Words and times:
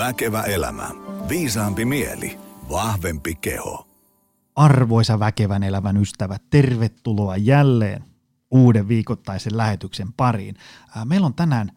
Väkevä 0.00 0.42
elämä. 0.42 0.90
Viisaampi 1.28 1.84
mieli. 1.84 2.38
Vahvempi 2.70 3.34
keho. 3.34 3.88
Arvoisa 4.56 5.18
väkevän 5.18 5.62
elämän 5.62 5.96
ystävä, 5.96 6.36
tervetuloa 6.50 7.36
jälleen 7.36 8.04
uuden 8.50 8.88
viikoittaisen 8.88 9.56
lähetyksen 9.56 10.12
pariin. 10.12 10.54
Meillä 11.04 11.26
on 11.26 11.34
tänään 11.34 11.70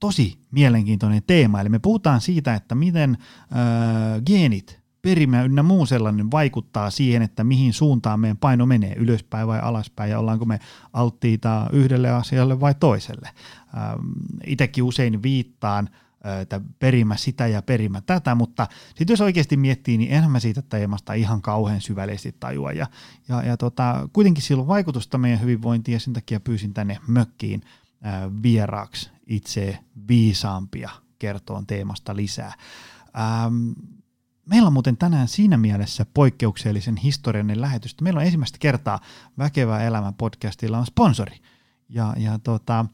tosi 0.00 0.38
mielenkiintoinen 0.50 1.22
teema, 1.26 1.60
eli 1.60 1.68
me 1.68 1.78
puhutaan 1.78 2.20
siitä, 2.20 2.54
että 2.54 2.74
miten 2.74 3.18
ää, 3.50 4.20
geenit, 4.26 4.80
perimä 5.02 5.42
ynnä 5.42 5.62
muu 5.62 5.86
sellainen 5.86 6.30
vaikuttaa 6.30 6.90
siihen, 6.90 7.22
että 7.22 7.44
mihin 7.44 7.72
suuntaan 7.72 8.20
meidän 8.20 8.36
paino 8.36 8.66
menee, 8.66 8.94
ylöspäin 8.98 9.46
vai 9.46 9.60
alaspäin, 9.60 10.10
ja 10.10 10.18
ollaanko 10.18 10.44
me 10.44 10.58
alttiita 10.92 11.68
yhdelle 11.72 12.10
asialle 12.10 12.60
vai 12.60 12.74
toiselle. 12.80 13.28
Itsekin 14.46 14.84
usein 14.84 15.22
viittaan 15.22 15.88
että 16.40 16.60
perimä 16.78 17.16
sitä 17.16 17.46
ja 17.46 17.62
perimä 17.62 18.00
tätä, 18.00 18.34
mutta 18.34 18.66
sitten 18.88 19.12
jos 19.12 19.20
oikeasti 19.20 19.56
miettii, 19.56 19.98
niin 19.98 20.12
enhän 20.12 20.30
mä 20.30 20.40
siitä 20.40 20.62
teemasta 20.62 21.12
ihan 21.12 21.42
kauhean 21.42 21.80
syvällisesti 21.80 22.36
tajua. 22.40 22.72
Ja, 22.72 22.86
ja, 23.28 23.42
ja 23.42 23.56
tota, 23.56 24.08
kuitenkin 24.12 24.42
sillä 24.42 24.60
on 24.60 24.68
vaikutusta 24.68 25.18
meidän 25.18 25.40
hyvinvointiin 25.40 25.92
ja 25.92 26.00
sen 26.00 26.12
takia 26.12 26.40
pyysin 26.40 26.74
tänne 26.74 26.98
mökkiin 27.06 27.62
ää, 28.02 28.30
vieraaksi 28.42 29.10
itse 29.26 29.78
viisaampia 30.08 30.90
kertoon 31.18 31.66
teemasta 31.66 32.16
lisää. 32.16 32.52
Ähm, 33.18 33.70
Meillä 34.46 34.66
on 34.66 34.72
muuten 34.72 34.96
tänään 34.96 35.28
siinä 35.28 35.56
mielessä 35.56 36.06
poikkeuksellisen 36.14 36.96
historiallinen 36.96 37.60
lähetys. 37.60 38.00
Meillä 38.00 38.18
on 38.18 38.24
ensimmäistä 38.24 38.58
kertaa 38.60 39.00
Väkevä 39.38 39.80
elämä 39.80 40.12
podcastilla 40.18 40.78
on 40.78 40.86
sponsori. 40.86 41.36
Ja, 41.88 42.14
ja 42.16 42.38
tota, 42.38 42.86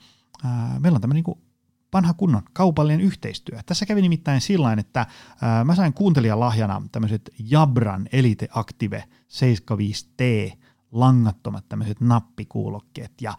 ää, 0.44 0.76
meillä 0.80 0.96
on 0.96 1.00
tämmöinen 1.00 1.24
niin 1.26 1.47
vanha 1.92 2.14
kunnon 2.14 2.42
kaupallinen 2.52 3.00
yhteistyö. 3.00 3.58
Tässä 3.66 3.86
kävi 3.86 4.02
nimittäin 4.02 4.40
sillä 4.40 4.72
että 4.72 5.06
ää, 5.42 5.64
mä 5.64 5.74
sain 5.74 5.92
kuuntelijalahjana 5.92 6.82
tämmöiset 6.92 7.30
Jabran 7.38 8.08
Elite 8.12 8.48
Active 8.54 9.04
75T 9.28 10.52
langattomat 10.92 11.68
tämmöiset 11.68 12.00
nappikuulokkeet 12.00 13.12
ja 13.20 13.34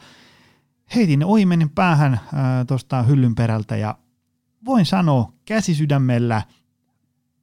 heitin 0.95 1.19
ne 1.19 1.25
ohimennen 1.25 1.69
päähän 1.69 2.19
tuosta 2.67 3.03
hyllyn 3.03 3.35
perältä 3.35 3.75
ja 3.75 3.97
voin 4.65 4.85
sanoa 4.85 5.33
käsisydämellä, 5.45 6.41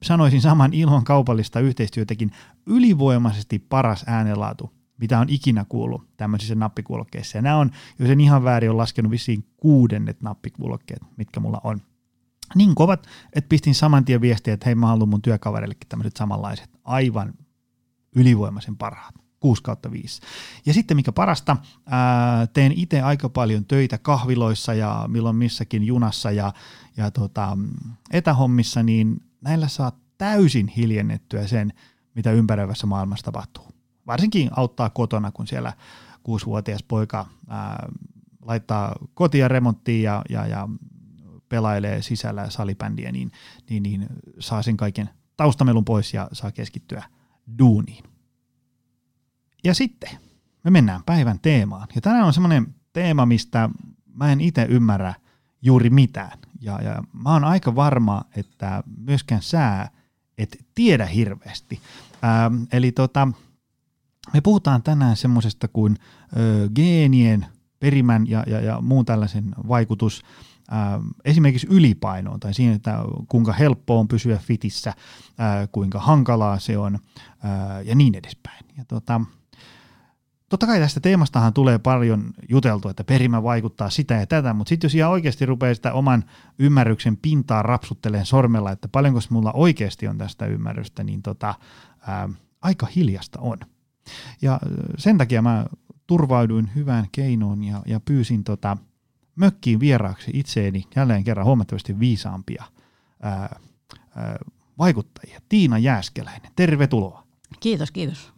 sanoisin 0.02 0.40
saman 0.40 0.72
ilman 0.74 1.04
kaupallista 1.04 1.60
yhteistyötäkin, 1.60 2.30
ylivoimaisesti 2.66 3.58
paras 3.58 4.04
äänenlaatu, 4.06 4.75
mitä 4.98 5.18
on 5.18 5.28
ikinä 5.28 5.64
kuullut 5.68 6.16
tämmöisissä 6.16 6.54
nappikuulokkeissa. 6.54 7.38
Ja 7.38 7.42
nämä 7.42 7.56
on, 7.56 7.70
jos 7.98 8.10
en 8.10 8.20
ihan 8.20 8.44
väärin, 8.44 8.70
on 8.70 8.76
laskenut 8.76 9.10
vissiin 9.10 9.44
kuudennet 9.56 10.22
nappikuulokkeet, 10.22 11.02
mitkä 11.16 11.40
mulla 11.40 11.60
on. 11.64 11.82
Niin 12.54 12.74
kovat, 12.74 13.06
että 13.32 13.48
pistin 13.48 13.74
saman 13.74 14.04
tien 14.04 14.20
viestiä, 14.20 14.54
että 14.54 14.66
hei 14.66 14.74
mä 14.74 14.86
haluan 14.86 15.08
mun 15.08 15.22
työkaverillekin 15.22 15.88
tämmöiset 15.88 16.16
samanlaiset, 16.16 16.70
aivan 16.84 17.34
ylivoimaisen 18.16 18.76
parhaat. 18.76 19.14
6 19.40 19.62
kautta 19.62 19.90
5. 19.90 20.20
Ja 20.66 20.74
sitten 20.74 20.96
mikä 20.96 21.12
parasta, 21.12 21.56
ää, 21.86 22.46
teen 22.46 22.72
itse 22.72 23.00
aika 23.00 23.28
paljon 23.28 23.64
töitä 23.64 23.98
kahviloissa 23.98 24.74
ja 24.74 25.04
milloin 25.08 25.36
missäkin 25.36 25.82
junassa 25.82 26.30
ja, 26.30 26.52
ja 26.96 27.10
tota, 27.10 27.58
etähommissa, 28.10 28.82
niin 28.82 29.20
näillä 29.40 29.68
saa 29.68 29.92
täysin 30.18 30.68
hiljennettyä 30.68 31.46
sen, 31.46 31.72
mitä 32.14 32.32
ympäröivässä 32.32 32.86
maailmassa 32.86 33.24
tapahtuu. 33.24 33.75
Varsinkin 34.06 34.50
auttaa 34.56 34.90
kotona, 34.90 35.30
kun 35.30 35.46
siellä 35.46 35.72
kuusivuotias 36.22 36.82
poika 36.82 37.26
ää, 37.48 37.88
laittaa 38.42 38.96
kotia 39.14 39.48
remonttiin 39.48 40.02
ja, 40.02 40.22
ja, 40.28 40.46
ja 40.46 40.68
pelailee 41.48 42.02
sisällä 42.02 42.50
salibändiä, 42.50 43.12
niin, 43.12 43.32
niin, 43.70 43.82
niin 43.82 44.06
saa 44.38 44.62
sen 44.62 44.76
kaiken 44.76 45.10
taustamelun 45.36 45.84
pois 45.84 46.14
ja 46.14 46.28
saa 46.32 46.52
keskittyä 46.52 47.02
duuniin. 47.58 48.04
Ja 49.64 49.74
sitten 49.74 50.10
me 50.64 50.70
mennään 50.70 51.02
päivän 51.06 51.38
teemaan. 51.40 51.88
Ja 51.94 52.00
tänään 52.00 52.26
on 52.26 52.32
semmoinen 52.32 52.74
teema, 52.92 53.26
mistä 53.26 53.70
mä 54.14 54.32
en 54.32 54.40
itse 54.40 54.66
ymmärrä 54.68 55.14
juuri 55.62 55.90
mitään. 55.90 56.38
Ja, 56.60 56.82
ja 56.82 57.02
mä 57.12 57.32
oon 57.32 57.44
aika 57.44 57.74
varma, 57.74 58.24
että 58.36 58.82
myöskään 58.98 59.42
sää 59.42 59.90
et 60.38 60.56
tiedä 60.74 61.06
hirveästi. 61.06 61.80
Ähm, 62.24 62.62
eli 62.72 62.92
tota, 62.92 63.28
me 64.34 64.40
puhutaan 64.40 64.82
tänään 64.82 65.16
semmoisesta 65.16 65.68
kuin 65.68 65.96
ö, 66.36 66.68
geenien, 66.74 67.46
perimän 67.80 68.28
ja, 68.28 68.44
ja, 68.46 68.60
ja 68.60 68.80
muun 68.80 69.04
tällaisen 69.04 69.54
vaikutus 69.68 70.22
äh, 70.72 70.78
esimerkiksi 71.24 71.66
ylipainoon 71.70 72.40
tai 72.40 72.54
siihen, 72.54 72.74
että 72.74 72.98
kuinka 73.28 73.52
helppo 73.52 74.00
on 74.00 74.08
pysyä 74.08 74.38
fitissä, 74.38 74.90
äh, 74.90 75.68
kuinka 75.72 76.00
hankalaa 76.00 76.58
se 76.58 76.78
on 76.78 76.94
äh, 76.94 77.84
ja 77.84 77.94
niin 77.94 78.14
edespäin. 78.14 78.64
Ja 78.78 78.84
tota, 78.84 79.20
totta 80.48 80.66
kai 80.66 80.80
tästä 80.80 81.00
teemastahan 81.00 81.52
tulee 81.52 81.78
paljon 81.78 82.30
juteltu, 82.48 82.88
että 82.88 83.04
perimä 83.04 83.42
vaikuttaa 83.42 83.90
sitä 83.90 84.14
ja 84.14 84.26
tätä, 84.26 84.54
mutta 84.54 84.68
sitten 84.68 84.88
jos 84.88 84.94
ihan 84.94 85.10
oikeasti 85.10 85.46
rupeaa 85.46 85.74
sitä 85.74 85.92
oman 85.92 86.24
ymmärryksen 86.58 87.16
pintaa 87.16 87.62
rapsutteleen 87.62 88.26
sormella, 88.26 88.72
että 88.72 88.88
paljonko 88.88 89.20
mulla 89.30 89.52
oikeasti 89.52 90.08
on 90.08 90.18
tästä 90.18 90.46
ymmärrystä, 90.46 91.04
niin 91.04 91.22
tota, 91.22 91.54
ää, 92.06 92.28
aika 92.62 92.86
hiljasta 92.96 93.40
on. 93.40 93.58
Ja 94.42 94.60
sen 94.98 95.18
takia 95.18 95.42
mä 95.42 95.66
turvauduin 96.06 96.70
hyvään 96.74 97.06
keinoon 97.12 97.64
ja, 97.64 97.82
ja 97.86 98.00
pyysin 98.00 98.44
tota, 98.44 98.76
mökkiin 99.36 99.80
vieraaksi 99.80 100.30
itseeni 100.34 100.84
jälleen 100.96 101.24
kerran 101.24 101.46
huomattavasti 101.46 101.98
viisaampia 101.98 102.64
ää, 103.22 103.60
ää, 104.16 104.38
vaikuttajia. 104.78 105.40
Tiina 105.48 105.78
Jääskeläinen, 105.78 106.52
tervetuloa. 106.56 107.26
Kiitos, 107.60 107.90
kiitos. 107.90 108.32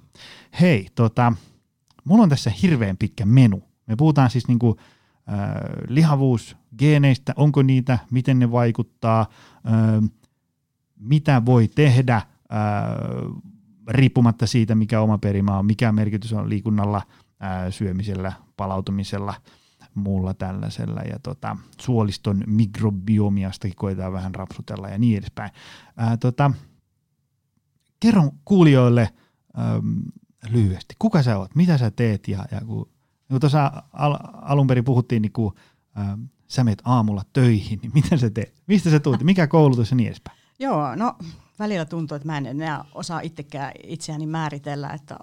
Hei, 0.60 0.88
tota, 0.94 1.32
mulla 2.04 2.22
on 2.22 2.28
tässä 2.28 2.52
hirveän 2.62 2.96
pitkä 2.96 3.26
menu. 3.26 3.62
Me 3.86 3.96
puhutaan 3.96 4.30
siis 4.30 4.48
niinku, 4.48 4.76
äh, 5.32 5.36
lihavuusgeeneistä, 5.88 7.32
onko 7.36 7.62
niitä, 7.62 7.98
miten 8.10 8.38
ne 8.38 8.50
vaikuttaa, 8.50 9.20
äh, 9.20 10.10
mitä 10.96 11.44
voi 11.44 11.68
tehdä, 11.68 12.16
äh, 12.16 12.24
riippumatta 13.88 14.46
siitä, 14.46 14.74
mikä 14.74 15.00
oma 15.00 15.18
perimä 15.18 15.58
on, 15.58 15.66
mikä 15.66 15.92
merkitys 15.92 16.32
on 16.32 16.48
liikunnalla, 16.48 17.02
äh, 17.42 17.72
syömisellä, 17.72 18.32
palautumisella, 18.56 19.34
muulla 19.94 20.34
tällaisella. 20.34 21.00
Ja 21.00 21.18
tota, 21.18 21.56
suoliston 21.80 22.44
mikrobiomiastakin 22.46 23.76
koetaan 23.76 24.12
vähän 24.12 24.34
rapsutella 24.34 24.88
ja 24.88 24.98
niin 24.98 25.18
edespäin. 25.18 25.50
Äh, 26.02 26.18
tota, 26.18 26.50
kerron 28.00 28.30
kuulijoille, 28.44 29.08
ähm, 29.58 29.98
lyhyesti. 30.50 30.94
Kuka 30.98 31.22
sä 31.22 31.38
oot? 31.38 31.54
Mitä 31.54 31.78
sä 31.78 31.90
teet? 31.90 32.28
Ja, 32.28 32.44
ja 32.50 32.60
kun, 32.66 32.90
kun 33.30 33.40
tuossa 33.40 33.82
al, 33.92 34.16
alun 34.32 34.66
perin 34.66 34.84
puhuttiin, 34.84 35.22
niin 35.22 35.32
kun 35.32 35.54
äh, 35.98 36.18
sä 36.48 36.64
meet 36.64 36.82
aamulla 36.84 37.22
töihin, 37.32 37.78
niin 37.82 37.92
mitä 37.94 38.16
sä 38.16 38.30
teet? 38.30 38.62
Mistä 38.66 38.90
sä 38.90 39.00
tulet? 39.00 39.22
Mikä 39.22 39.46
koulutus 39.46 39.90
ja 39.90 39.96
niin 39.96 40.06
edespäin? 40.06 40.38
Joo, 40.58 40.96
no 40.96 41.16
välillä 41.58 41.84
tuntuu, 41.84 42.16
että 42.16 42.28
mä 42.28 42.38
en 42.38 42.46
enää 42.46 42.84
osaa 42.94 43.20
itsekään 43.20 43.72
itseäni 43.82 44.26
määritellä, 44.26 44.90
että 44.90 45.18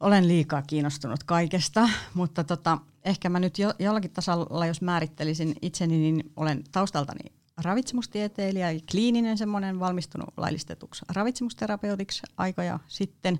olen 0.00 0.28
liikaa 0.28 0.62
kiinnostunut 0.62 1.24
kaikesta, 1.24 1.88
mutta 2.14 2.44
tota, 2.44 2.78
ehkä 3.04 3.28
mä 3.28 3.40
nyt 3.40 3.58
jo, 3.58 3.72
jollakin 3.78 4.10
tasolla, 4.10 4.66
jos 4.66 4.82
määrittelisin 4.82 5.54
itseni, 5.62 5.98
niin 5.98 6.32
olen 6.36 6.64
taustaltani 6.72 7.32
ravitsemustieteilijä, 7.62 8.68
kliininen 8.90 9.38
semmoinen 9.38 9.80
valmistunut 9.80 10.28
laillistetuksi 10.36 11.04
ravitsemusterapeutiksi 11.08 12.22
aikoja 12.36 12.78
sitten. 12.86 13.38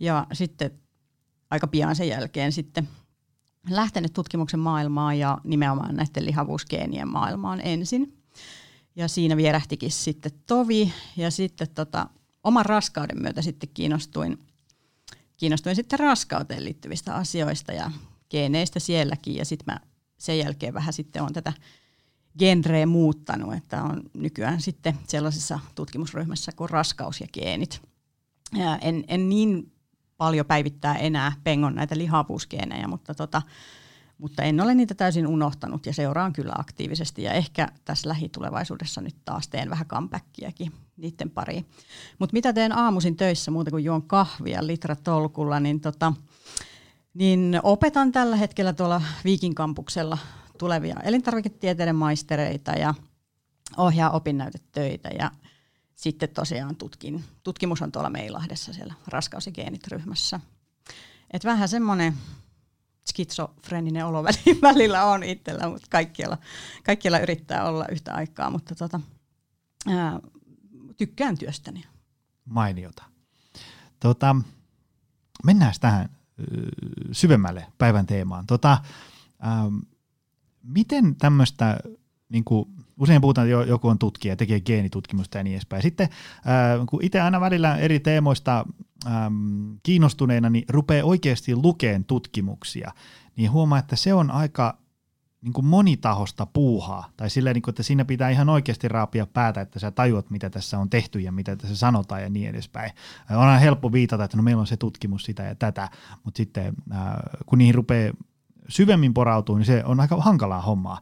Ja 0.00 0.26
sitten 0.32 0.70
aika 1.50 1.66
pian 1.66 1.96
sen 1.96 2.08
jälkeen 2.08 2.52
sitten 2.52 2.88
lähtenyt 3.70 4.12
tutkimuksen 4.12 4.60
maailmaan 4.60 5.18
ja 5.18 5.38
nimenomaan 5.44 5.96
näiden 5.96 6.26
lihavuusgeenien 6.26 7.08
maailmaan 7.08 7.60
ensin. 7.64 8.19
Ja 9.00 9.08
siinä 9.08 9.36
vierähtikin 9.36 9.90
sitten 9.90 10.32
tovi 10.46 10.92
ja 11.16 11.30
sitten 11.30 11.68
tota, 11.68 12.08
oman 12.44 12.66
raskauden 12.66 13.22
myötä 13.22 13.42
sitten 13.42 13.68
kiinnostuin, 13.74 14.38
kiinnostuin 15.36 15.76
sitten 15.76 15.98
raskauteen 15.98 16.64
liittyvistä 16.64 17.14
asioista 17.14 17.72
ja 17.72 17.90
geeneistä 18.30 18.80
sielläkin 18.80 19.34
ja 19.34 19.44
sitten 19.44 19.74
mä 19.74 19.80
sen 20.18 20.38
jälkeen 20.38 20.74
vähän 20.74 20.92
sitten 20.92 21.22
on 21.22 21.32
tätä 21.32 21.52
genreä 22.38 22.86
muuttanut, 22.86 23.54
että 23.54 23.82
on 23.82 24.02
nykyään 24.14 24.60
sitten 24.60 24.98
sellaisessa 25.08 25.60
tutkimusryhmässä 25.74 26.52
kuin 26.52 26.70
raskaus 26.70 27.20
ja 27.20 27.26
geenit. 27.32 27.82
Ja 28.54 28.76
en, 28.76 29.04
en 29.08 29.28
niin 29.28 29.72
paljon 30.16 30.46
päivittää 30.46 30.94
enää 30.94 31.32
pengon 31.44 31.74
näitä 31.74 31.98
lihavuusgeenejä, 31.98 32.88
mutta, 32.88 33.14
tota, 33.14 33.42
mutta 34.20 34.42
en 34.42 34.60
ole 34.60 34.74
niitä 34.74 34.94
täysin 34.94 35.26
unohtanut 35.26 35.86
ja 35.86 35.94
seuraan 35.94 36.32
kyllä 36.32 36.52
aktiivisesti 36.58 37.22
ja 37.22 37.32
ehkä 37.32 37.68
tässä 37.84 38.08
lähitulevaisuudessa 38.08 39.00
nyt 39.00 39.16
taas 39.24 39.48
teen 39.48 39.70
vähän 39.70 39.86
comebackiakin 39.86 40.72
niiden 40.96 41.30
pariin. 41.30 41.66
Mutta 42.18 42.32
mitä 42.32 42.52
teen 42.52 42.72
aamuisin 42.72 43.16
töissä 43.16 43.50
muuta 43.50 43.70
kuin 43.70 43.84
juon 43.84 44.02
kahvia 44.02 44.66
litratolkulla, 44.66 45.60
niin, 45.60 45.80
tota, 45.80 46.12
niin 47.14 47.60
opetan 47.62 48.12
tällä 48.12 48.36
hetkellä 48.36 48.72
tuolla 48.72 49.02
Viikin 49.24 49.54
kampuksella 49.54 50.18
tulevia 50.58 50.96
elintarviketieteiden 51.04 51.96
maistereita 51.96 52.70
ja 52.70 52.94
ohjaa 53.76 54.10
opinnäytetöitä 54.10 55.08
ja 55.18 55.30
sitten 55.94 56.28
tosiaan 56.28 56.76
tutkin. 56.76 57.24
Tutkimus 57.42 57.82
on 57.82 57.92
tuolla 57.92 58.10
Meilahdessa 58.10 58.72
siellä 58.72 58.94
raskaus- 59.08 59.46
ja 59.46 59.52
geenit 59.52 59.88
ryhmässä. 59.88 60.40
Et 61.30 61.44
vähän 61.44 61.68
semmoinen 61.68 62.14
skitsofreninen 63.08 64.06
olo 64.06 64.24
välillä 64.62 65.04
on 65.04 65.22
itsellä, 65.22 65.68
mutta 65.68 65.86
kaikkialla, 65.90 66.38
kaikkialla 66.84 67.18
yrittää 67.18 67.64
olla 67.64 67.86
yhtä 67.88 68.14
aikaa, 68.14 68.50
mutta 68.50 68.74
tota, 68.74 69.00
ää, 69.88 70.20
tykkään 70.96 71.38
työstäni. 71.38 71.84
Mainiota. 72.44 73.02
Tota, 74.00 74.36
mennään 75.44 75.74
tähän 75.80 76.08
syvemmälle 77.12 77.66
päivän 77.78 78.06
teemaan. 78.06 78.46
Tota, 78.46 78.78
ähm, 79.46 79.76
miten 80.62 81.16
tämmöistä, 81.16 81.78
niin 82.28 82.44
usein 83.00 83.20
puhutaan, 83.20 83.50
että 83.50 83.70
joku 83.70 83.88
on 83.88 83.98
tutkija, 83.98 84.36
tekee 84.36 84.60
geenitutkimusta 84.60 85.38
ja 85.38 85.44
niin 85.44 85.54
edespäin. 85.54 85.82
Sitten 85.82 86.08
äh, 86.36 86.86
kun 86.86 87.04
itse 87.04 87.20
aina 87.20 87.40
välillä 87.40 87.76
eri 87.76 88.00
teemoista 88.00 88.64
ähm, 89.06 89.72
kiinnostuneena, 89.82 90.50
niin 90.50 90.64
rupeaa 90.68 91.06
oikeasti 91.06 91.56
lukeen 91.56 92.04
tutkimuksia, 92.04 92.92
niin 93.36 93.50
huomaa, 93.50 93.78
että 93.78 93.96
se 93.96 94.14
on 94.14 94.30
aika 94.30 94.78
niin 95.42 95.52
kuin 95.52 95.66
monitahosta 95.66 96.46
puuhaa, 96.46 97.08
tai 97.16 97.30
silleen, 97.30 97.54
niin 97.54 97.62
kuin, 97.62 97.72
että 97.72 97.82
siinä 97.82 98.04
pitää 98.04 98.30
ihan 98.30 98.48
oikeasti 98.48 98.88
raapia 98.88 99.26
päätä, 99.26 99.60
että 99.60 99.78
sä 99.78 99.90
tajuat, 99.90 100.30
mitä 100.30 100.50
tässä 100.50 100.78
on 100.78 100.90
tehty 100.90 101.20
ja 101.20 101.32
mitä 101.32 101.56
tässä 101.56 101.76
sanotaan 101.76 102.22
ja 102.22 102.30
niin 102.30 102.48
edespäin. 102.48 102.92
On 103.30 103.38
aina 103.38 103.58
helppo 103.58 103.92
viitata, 103.92 104.24
että 104.24 104.36
no 104.36 104.42
meillä 104.42 104.60
on 104.60 104.66
se 104.66 104.76
tutkimus 104.76 105.24
sitä 105.24 105.42
ja 105.42 105.54
tätä, 105.54 105.88
mutta 106.24 106.36
sitten 106.36 106.74
kun 107.46 107.58
niihin 107.58 107.74
rupeaa 107.74 108.12
syvemmin 108.68 109.14
porautuu, 109.14 109.56
niin 109.56 109.66
se 109.66 109.84
on 109.84 110.00
aika 110.00 110.16
hankalaa 110.16 110.60
hommaa, 110.60 111.00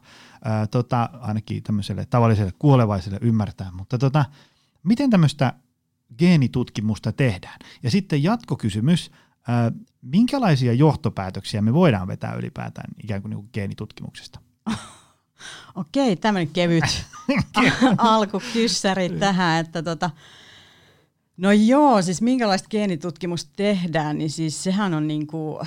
tota, 0.71 1.09
ainakin 1.21 1.63
tämmöiselle 1.63 2.05
tavalliselle 2.05 2.53
kuolevaiselle 2.59 3.17
ymmärtää. 3.21 3.71
Mutta 3.71 3.97
tota, 3.97 4.25
miten 4.83 5.09
tämmöistä 5.09 5.53
geenitutkimusta 6.17 7.11
tehdään? 7.11 7.59
Ja 7.83 7.91
sitten 7.91 8.23
jatkokysymys, 8.23 9.11
ää, 9.47 9.71
minkälaisia 10.01 10.73
johtopäätöksiä 10.73 11.61
me 11.61 11.73
voidaan 11.73 12.07
vetää 12.07 12.33
ylipäätään 12.33 12.91
ikään 13.03 13.21
kuin, 13.21 13.29
niin 13.29 13.37
kuin 13.37 13.49
geenitutkimuksesta? 13.53 14.39
Okei, 15.75 16.15
tämmöinen 16.15 16.53
kevyt 16.53 17.05
alkukyssäri 17.97 19.09
tähän, 19.09 19.65
että 19.65 19.83
tota, 19.83 20.09
No 21.39 21.51
joo, 21.51 22.01
siis 22.01 22.21
minkälaista 22.21 22.69
geenitutkimusta 22.69 23.51
tehdään, 23.55 24.17
niin 24.17 24.29
siis 24.29 24.63
sehän 24.63 24.93
on 24.93 25.07
niinku, 25.07 25.61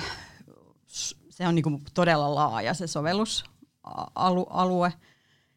se 1.29 1.47
on 1.47 1.55
niinku 1.55 1.81
todella 1.93 2.35
laaja 2.35 2.73
se 2.73 2.87
sovellusalue. 2.87 4.93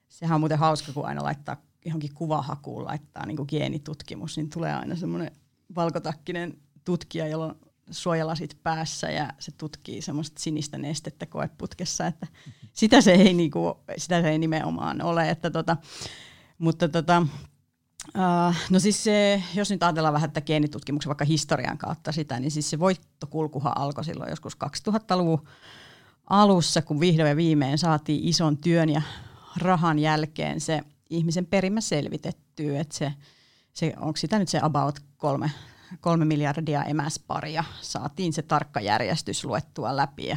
Sehän 0.09 0.35
on 0.35 0.41
muuten 0.41 0.59
hauska, 0.59 0.93
kun 0.93 1.07
aina 1.07 1.23
laittaa 1.23 1.57
johonkin 1.87 2.15
kuvahakuun 2.15 2.85
laittaa 2.85 3.27
niinku 3.27 3.45
geenitutkimus, 3.45 4.37
niin 4.37 4.51
tulee 4.51 4.75
aina 4.75 4.97
semmoinen 4.97 5.31
valkotakkinen 5.77 6.59
tutkija, 6.85 7.27
jolla 7.27 7.47
on 7.47 7.57
suojalasit 7.91 8.59
päässä 8.63 9.11
ja 9.11 9.33
se 9.39 9.53
tutkii 9.53 10.03
semmoista 10.03 10.41
sinistä 10.43 10.79
nestettä 10.79 11.27
koeputkessa, 11.27 12.07
että 12.07 12.27
sitä 12.73 13.01
se 13.01 13.13
ei, 13.13 13.35
niinku, 13.35 13.79
sitä 13.97 14.23
se 14.23 14.31
ei 14.31 14.39
nimenomaan 14.39 15.03
ole. 15.03 15.31
Että 15.31 15.51
tota, 15.51 15.77
mutta 16.59 16.89
tota, 16.89 17.27
Uh, 18.07 18.55
no 18.71 18.79
siis 18.79 19.05
se, 19.05 19.43
jos 19.55 19.71
nyt 19.71 19.83
ajatellaan 19.83 20.15
vähän 20.15 20.29
että 20.29 20.41
geenitutkimuksen 20.41 21.09
vaikka 21.09 21.25
historian 21.25 21.79
kautta 21.79 22.13
sitä, 22.13 22.41
niin 22.41 22.51
siis 22.51 22.71
se 22.71 22.79
voittokulkuhan 22.79 23.79
alkoi 23.79 24.05
silloin 24.05 24.31
joskus 24.31 24.57
2000-luvun 24.89 25.49
alussa, 26.31 26.83
kun 26.83 27.01
vihdoin 27.01 27.29
ja 27.29 27.37
viimein 27.37 27.79
saatiin 27.79 28.29
ison 28.29 28.59
työn 28.59 28.89
ja 28.89 29.03
rahan 29.57 29.99
jälkeen 29.99 30.61
se 30.61 30.81
ihmisen 31.11 31.47
perimä 31.47 31.81
selvitettyä, 31.81 32.81
että 32.81 32.97
se, 32.97 33.13
se, 33.73 33.95
onko 33.97 34.17
sitä 34.17 34.39
nyt 34.39 34.49
se 34.49 34.61
about 34.63 35.01
kolme, 35.17 35.51
kolme 36.01 36.25
miljardia 36.25 36.85
emäsparia, 36.85 37.65
saatiin 37.81 38.33
se 38.33 38.43
tarkka 38.43 38.81
järjestys 38.81 39.45
luettua 39.45 39.97
läpi 39.97 40.27
ja 40.27 40.37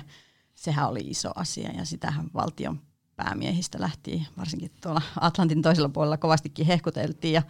sehän 0.55 0.89
oli 0.89 0.99
iso 0.99 1.31
asia 1.35 1.71
ja 1.71 1.85
sitähän 1.85 2.29
valtion 2.33 2.81
päämiehistä 3.15 3.81
lähti, 3.81 4.27
varsinkin 4.37 4.71
tuolla 4.81 5.01
Atlantin 5.21 5.61
toisella 5.61 5.89
puolella 5.89 6.17
kovastikin 6.17 6.65
hehkuteltiin 6.65 7.33
ja, 7.33 7.41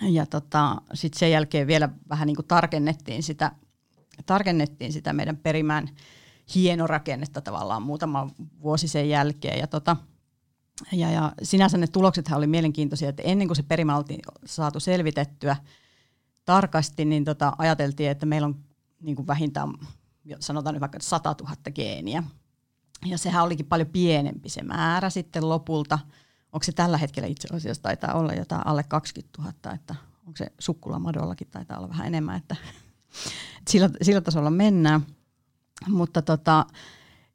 ja 0.00 0.26
tota, 0.26 0.76
sitten 0.94 1.18
sen 1.18 1.30
jälkeen 1.30 1.66
vielä 1.66 1.88
vähän 2.08 2.26
niin 2.26 2.36
kuin 2.36 2.46
tarkennettiin 2.46 3.22
sitä, 3.22 3.52
tarkennettiin 4.26 4.92
sitä 4.92 5.12
meidän 5.12 5.36
perimään 5.36 5.88
hieno 6.54 6.86
rakennetta 6.86 7.40
tavallaan 7.40 7.82
muutama 7.82 8.30
vuosi 8.62 8.88
sen 8.88 9.08
jälkeen 9.08 9.58
ja 9.58 9.66
tota, 9.66 9.96
ja, 10.92 11.10
ja 11.10 11.32
sinänsä 11.42 11.78
ne 11.78 11.86
tuloksethan 11.86 12.38
oli 12.38 12.46
mielenkiintoisia, 12.46 13.08
että 13.08 13.22
ennen 13.22 13.48
kuin 13.48 13.56
se 13.56 13.62
perimä 13.62 13.96
oltiin 13.96 14.20
saatu 14.44 14.80
selvitettyä 14.80 15.56
tarkasti, 16.44 17.04
niin 17.04 17.24
tota, 17.24 17.52
ajateltiin, 17.58 18.10
että 18.10 18.26
meillä 18.26 18.46
on 18.46 18.64
niin 19.00 19.16
kuin 19.16 19.26
vähintään, 19.26 19.72
sanotaan 20.40 20.74
nyt 20.74 20.80
vaikka 20.80 20.98
100 21.00 21.34
000 21.42 21.56
geeniä. 21.74 22.22
Ja 23.04 23.18
sehän 23.18 23.44
olikin 23.44 23.66
paljon 23.66 23.88
pienempi 23.88 24.48
se 24.48 24.62
määrä 24.62 25.10
sitten 25.10 25.48
lopulta. 25.48 25.98
Onko 26.52 26.64
se 26.64 26.72
tällä 26.72 26.98
hetkellä 26.98 27.26
itse 27.26 27.48
asiassa 27.54 27.82
taitaa 27.82 28.14
olla 28.14 28.32
jotain 28.32 28.66
alle 28.66 28.82
20 28.82 29.42
000, 29.42 29.74
että 29.74 29.94
onko 30.26 30.36
se 30.36 30.46
sukkulamadollakin 30.58 31.48
taitaa 31.50 31.78
olla 31.78 31.88
vähän 31.88 32.06
enemmän, 32.06 32.36
että 32.36 32.56
sillä, 33.68 33.90
sillä 34.02 34.20
tasolla 34.20 34.50
mennään. 34.50 35.06
Mutta 35.88 36.22
tota, 36.22 36.66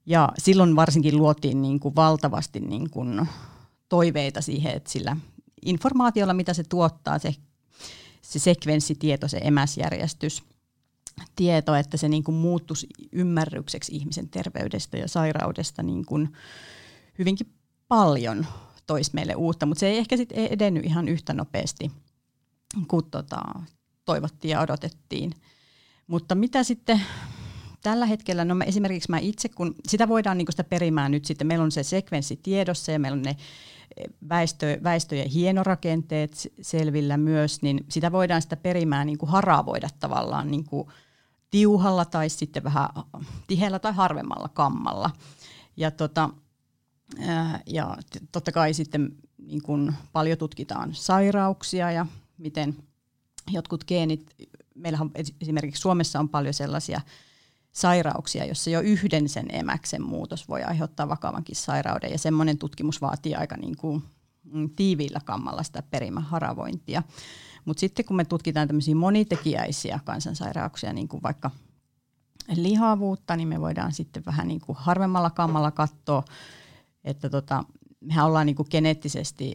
ja 0.07 0.29
silloin 0.37 0.75
varsinkin 0.75 1.17
luotiin 1.17 1.61
niin 1.61 1.79
kuin 1.79 1.95
valtavasti 1.95 2.59
niin 2.59 2.89
kuin 2.89 3.27
toiveita 3.89 4.41
siihen, 4.41 4.73
että 4.73 4.91
sillä 4.91 5.17
informaatiolla, 5.65 6.33
mitä 6.33 6.53
se 6.53 6.63
tuottaa, 6.69 7.19
se, 7.19 7.35
se 8.21 8.39
sekvenssitieto, 8.39 9.27
se 9.27 9.39
emäsjärjestys– 9.43 10.43
tieto, 11.35 11.75
että 11.75 11.97
se 11.97 12.09
niin 12.09 12.23
kuin 12.23 12.35
muuttuisi 12.35 12.87
ymmärrykseksi 13.11 13.95
ihmisen 13.95 14.29
terveydestä 14.29 14.97
ja 14.97 15.07
sairaudesta 15.07 15.83
niin 15.83 16.05
kuin 16.05 16.33
hyvinkin 17.19 17.53
paljon 17.87 18.45
toisi 18.87 19.11
meille 19.13 19.35
uutta, 19.35 19.65
mutta 19.65 19.79
se 19.79 19.87
ei 19.87 19.97
ehkä 19.97 20.17
sitten 20.17 20.47
edennyt 20.47 20.85
ihan 20.85 21.07
yhtä 21.07 21.33
nopeasti 21.33 21.91
kuin 22.87 23.05
tota, 23.11 23.41
toivottiin 24.05 24.51
ja 24.51 24.61
odotettiin. 24.61 25.31
Mutta 26.07 26.35
mitä 26.35 26.63
sitten 26.63 27.01
tällä 27.83 28.05
hetkellä, 28.05 28.45
no 28.45 28.55
mä 28.55 28.63
esimerkiksi 28.63 29.11
mä 29.11 29.17
itse, 29.17 29.49
kun 29.49 29.75
sitä 29.87 30.07
voidaan 30.07 30.37
niin 30.37 30.47
sitä 30.49 30.63
perimään 30.63 31.11
nyt 31.11 31.25
sitten, 31.25 31.47
meillä 31.47 31.63
on 31.63 31.71
se 31.71 31.83
sekvenssi 31.83 32.39
tiedossa 32.43 32.91
ja 32.91 32.99
meillä 32.99 33.15
on 33.15 33.21
ne 33.21 33.37
väestö, 34.29 34.79
väestöjen 34.83 35.29
hienorakenteet 35.29 36.53
selvillä 36.61 37.17
myös, 37.17 37.61
niin 37.61 37.85
sitä 37.89 38.11
voidaan 38.11 38.41
sitä 38.41 38.57
perimää 38.57 39.05
niin 39.05 39.17
haravoida 39.25 39.89
tavallaan 39.99 40.51
niin 40.51 40.65
tiuhalla 41.51 42.05
tai 42.05 42.29
sitten 42.29 42.63
vähän 42.63 42.89
tiheällä 43.47 43.79
tai 43.79 43.93
harvemmalla 43.93 44.49
kammalla. 44.53 45.09
Ja, 45.77 45.91
tota, 45.91 46.29
ja 47.65 47.97
totta 48.31 48.51
kai 48.51 48.73
sitten 48.73 49.11
niin 49.37 49.61
kun 49.61 49.93
paljon 50.13 50.37
tutkitaan 50.37 50.95
sairauksia 50.95 51.91
ja 51.91 52.05
miten 52.37 52.75
jotkut 53.51 53.83
geenit, 53.87 54.35
meillähän 54.75 55.11
esimerkiksi 55.41 55.81
Suomessa 55.81 56.19
on 56.19 56.29
paljon 56.29 56.53
sellaisia 56.53 57.01
sairauksia, 57.77 58.45
jossa 58.45 58.69
jo 58.69 58.81
yhden 58.81 59.29
sen 59.29 59.45
emäksen 59.49 60.01
muutos 60.01 60.49
voi 60.49 60.63
aiheuttaa 60.63 61.09
vakavankin 61.09 61.55
sairauden 61.55 62.11
ja 62.11 62.17
semmoinen 62.17 62.57
tutkimus 62.57 63.01
vaatii 63.01 63.35
aika 63.35 63.57
niin 63.57 63.77
kuin 63.77 64.03
mm, 64.43 64.69
tiiviillä 64.75 65.19
kammalla 65.25 65.63
sitä 65.63 65.81
perimäharavointia. 65.81 67.03
Mutta 67.65 67.79
sitten 67.79 68.05
kun 68.05 68.17
me 68.17 68.25
tutkitaan 68.25 68.67
tämmöisiä 68.67 68.95
monitekijäisiä 68.95 69.99
kansansairauksia, 70.05 70.93
niin 70.93 71.07
kuin 71.07 71.23
vaikka 71.23 71.51
lihavuutta, 72.55 73.35
niin 73.35 73.47
me 73.47 73.61
voidaan 73.61 73.93
sitten 73.93 74.25
vähän 74.25 74.47
niin 74.47 74.61
kuin 74.61 74.77
harvemmalla 74.79 75.29
kammalla 75.29 75.71
katsoa, 75.71 76.23
että 77.03 77.29
tota, 77.29 77.63
mehän 77.99 78.25
ollaan 78.25 78.45
niin 78.45 78.55
kuin 78.55 78.67
geneettisesti 78.71 79.53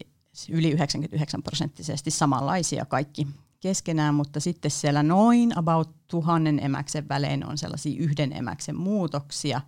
yli 0.50 0.70
99 0.70 1.42
prosenttisesti 1.42 2.10
samanlaisia 2.10 2.84
kaikki 2.84 3.26
keskenään, 3.62 4.14
mutta 4.14 4.40
sitten 4.40 4.70
siellä 4.70 5.02
noin 5.02 5.58
about 5.58 5.90
tuhannen 6.08 6.64
emäksen 6.64 7.08
välein 7.08 7.46
on 7.46 7.58
sellaisia 7.58 8.02
yhden 8.02 8.32
emäksen 8.32 8.76
muutoksia, 8.76 9.60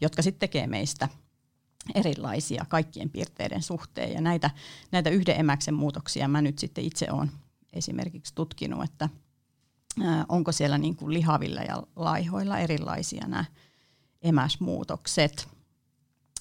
jotka 0.00 0.22
sitten 0.22 0.40
tekee 0.40 0.66
meistä 0.66 1.08
erilaisia 1.94 2.64
kaikkien 2.68 3.10
piirteiden 3.10 3.62
suhteen. 3.62 4.12
Ja 4.12 4.20
näitä, 4.20 4.50
näitä 4.92 5.10
yhden 5.10 5.40
emäksen 5.40 5.74
muutoksia 5.74 6.28
mä 6.28 6.42
nyt 6.42 6.58
sitten 6.58 6.84
itse 6.84 7.10
olen 7.10 7.30
esimerkiksi 7.72 8.34
tutkinut, 8.34 8.84
että 8.84 9.08
onko 10.28 10.52
siellä 10.52 10.78
niin 10.78 10.96
kuin 10.96 11.14
lihavilla 11.14 11.60
ja 11.60 11.82
laihoilla 11.96 12.58
erilaisia 12.58 13.26
nämä 13.26 13.44
emäsmuutokset. 14.22 15.48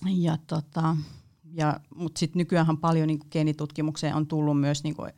Ja 0.05 0.37
tota, 0.47 0.95
ja, 1.53 1.79
mutta 1.95 2.19
sitten 2.19 2.39
nykyään 2.39 2.77
paljon 2.77 3.07
niin 3.07 3.19
geenitutkimukseen 3.31 4.15
on 4.15 4.27
tullut 4.27 4.59
myös 4.59 4.83
niin 4.83 4.95
kuin 4.95 5.11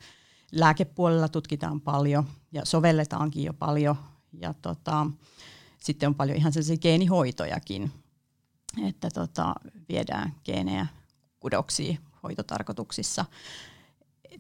lääkepuolella 0.53 1.29
tutkitaan 1.29 1.81
paljon 1.81 2.27
ja 2.51 2.65
sovelletaankin 2.65 3.43
jo 3.43 3.53
paljon. 3.53 3.95
Ja 4.33 4.53
tota, 4.53 5.07
sitten 5.79 6.07
on 6.07 6.15
paljon 6.15 6.37
ihan 6.37 6.53
sellaisia 6.53 6.77
geenihoitojakin, 6.77 7.91
että 8.87 9.09
tota, 9.09 9.55
viedään 9.89 10.35
geenejä 10.45 10.87
kudoksiin 11.39 11.99
hoitotarkoituksissa. 12.23 13.25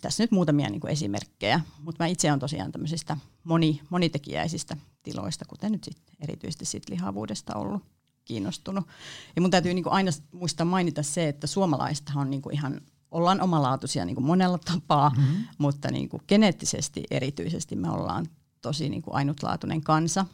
tässä 0.01 0.23
nyt 0.23 0.31
muutamia 0.31 0.69
niin 0.69 0.81
kuin 0.81 0.91
esimerkkejä, 0.91 1.61
mutta 1.79 2.03
mä 2.03 2.07
itse 2.07 2.27
olen 2.27 2.39
tosiaan 2.39 2.71
tämmöisistä 2.71 3.17
moni, 3.43 3.81
monitekijäisistä 3.89 4.77
tiloista, 5.03 5.45
kuten 5.45 5.71
nyt 5.71 5.83
sit 5.83 5.97
erityisesti 6.19 6.65
sit 6.65 6.89
lihavuudesta 6.89 7.55
ollut 7.55 7.83
kiinnostunut. 8.25 8.87
Ja 9.35 9.41
mun 9.41 9.51
täytyy 9.51 9.73
niin 9.73 9.83
kuin 9.83 9.93
aina 9.93 10.11
muistaa 10.31 10.65
mainita 10.65 11.03
se, 11.03 11.27
että 11.27 11.47
suomalaistahan 11.47 12.21
on 12.21 12.29
niin 12.29 12.41
kuin 12.41 12.55
ihan 12.55 12.81
ollaan 13.13 13.41
omalaatuisia 13.41 14.05
niin 14.05 14.15
kuin 14.15 14.25
monella 14.25 14.57
tapaa, 14.57 15.09
mm-hmm. 15.09 15.45
mutta 15.57 15.91
niin 15.91 16.09
kuin 16.09 16.23
geneettisesti 16.27 17.03
erityisesti 17.11 17.75
me 17.75 17.89
ollaan 17.89 18.25
tosi 18.61 18.89
niin 18.89 19.01
kuin 19.01 19.15
ainutlaatuinen 19.15 19.81
kansa. 19.81 20.25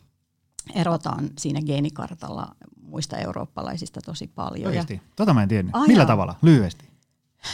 Erotaan 0.75 1.29
siinä 1.37 1.61
geenikartalla 1.61 2.55
muista 2.81 3.17
eurooppalaisista 3.17 4.01
tosi 4.05 4.27
paljon. 4.27 4.67
Oikeasti? 4.67 5.01
Tota 5.15 5.33
mä 5.33 5.43
en 5.43 5.49
tiennyt. 5.49 5.75
Ai 5.75 5.87
Millä 5.87 6.01
jaa. 6.01 6.07
tavalla? 6.07 6.35
Lyhyesti. 6.41 6.89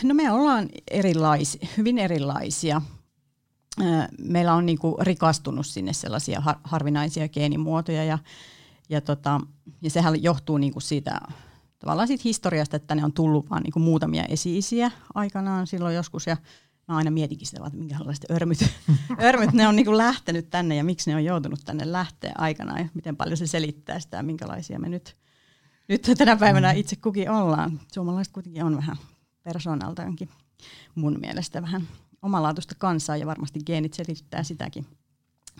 No 0.03 0.13
me 0.13 0.32
ollaan 0.32 0.70
erilaisia, 0.91 1.67
hyvin 1.77 1.98
erilaisia. 1.98 2.82
Meillä 4.20 4.53
on 4.53 4.65
niin 4.65 4.79
kuin 4.79 4.96
rikastunut 5.00 5.65
sinne 5.65 5.94
sellaisia 5.94 6.41
harvinaisia 6.63 7.29
geenimuotoja 7.29 8.03
ja, 8.03 8.17
ja, 8.89 9.01
tota, 9.01 9.41
ja 9.82 9.89
sehän 9.89 10.24
johtuu 10.24 10.58
niin 10.58 10.74
kuin 10.74 10.84
siitä 10.84 11.20
tavallaan 11.86 12.08
siitä 12.08 12.22
historiasta, 12.24 12.75
että 12.75 12.96
ne 12.96 13.06
on 13.06 13.13
tullut 13.13 13.50
vain 13.50 13.63
niin 13.63 13.84
muutamia 13.84 14.24
esi-isiä 14.24 14.92
aikanaan 15.13 15.68
silloin 15.68 15.96
joskus 15.96 16.27
ja 16.27 16.38
mä 16.88 16.98
aina 16.98 17.12
mietinkin 17.12 17.48
sitä, 17.48 17.62
että 17.65 17.80
minkälaiset 17.80 18.25
örmyt, 18.32 18.58
örmyt 19.27 19.54
ne 19.54 19.68
on 19.68 19.75
niin 19.75 19.86
kuin 19.86 19.98
lähtenyt 19.98 20.50
tänne 20.50 20.75
ja 20.75 20.84
miksi 20.84 21.10
ne 21.10 21.15
on 21.15 21.25
joutunut 21.25 21.60
tänne 21.65 21.92
lähteä 21.92 22.32
aikanaan 22.38 22.80
ja 22.80 22.89
miten 22.94 23.18
paljon 23.18 23.38
se 23.38 23.48
selittää 23.48 24.00
sitä, 24.00 24.24
minkälaisia 24.24 24.80
me 24.80 24.89
nyt, 24.89 25.18
nyt 25.88 26.12
tänä 26.18 26.36
päivänä 26.36 26.74
mm. 26.74 26.80
itse 26.80 26.96
kukin 26.96 27.30
ollaan. 27.30 27.80
Suomalaiset 27.94 28.34
kuitenkin 28.34 28.63
on 28.63 28.77
vähän 28.77 28.98
persoonaltaankin 29.44 30.30
mun 30.96 31.18
mielestä 31.22 31.62
vähän 31.62 31.88
omalaatuista 32.22 32.75
kansaa 32.77 33.18
ja 33.18 33.25
varmasti 33.25 33.60
geenit 33.65 33.94
selittää 33.94 34.44
sitäkin 34.44 34.86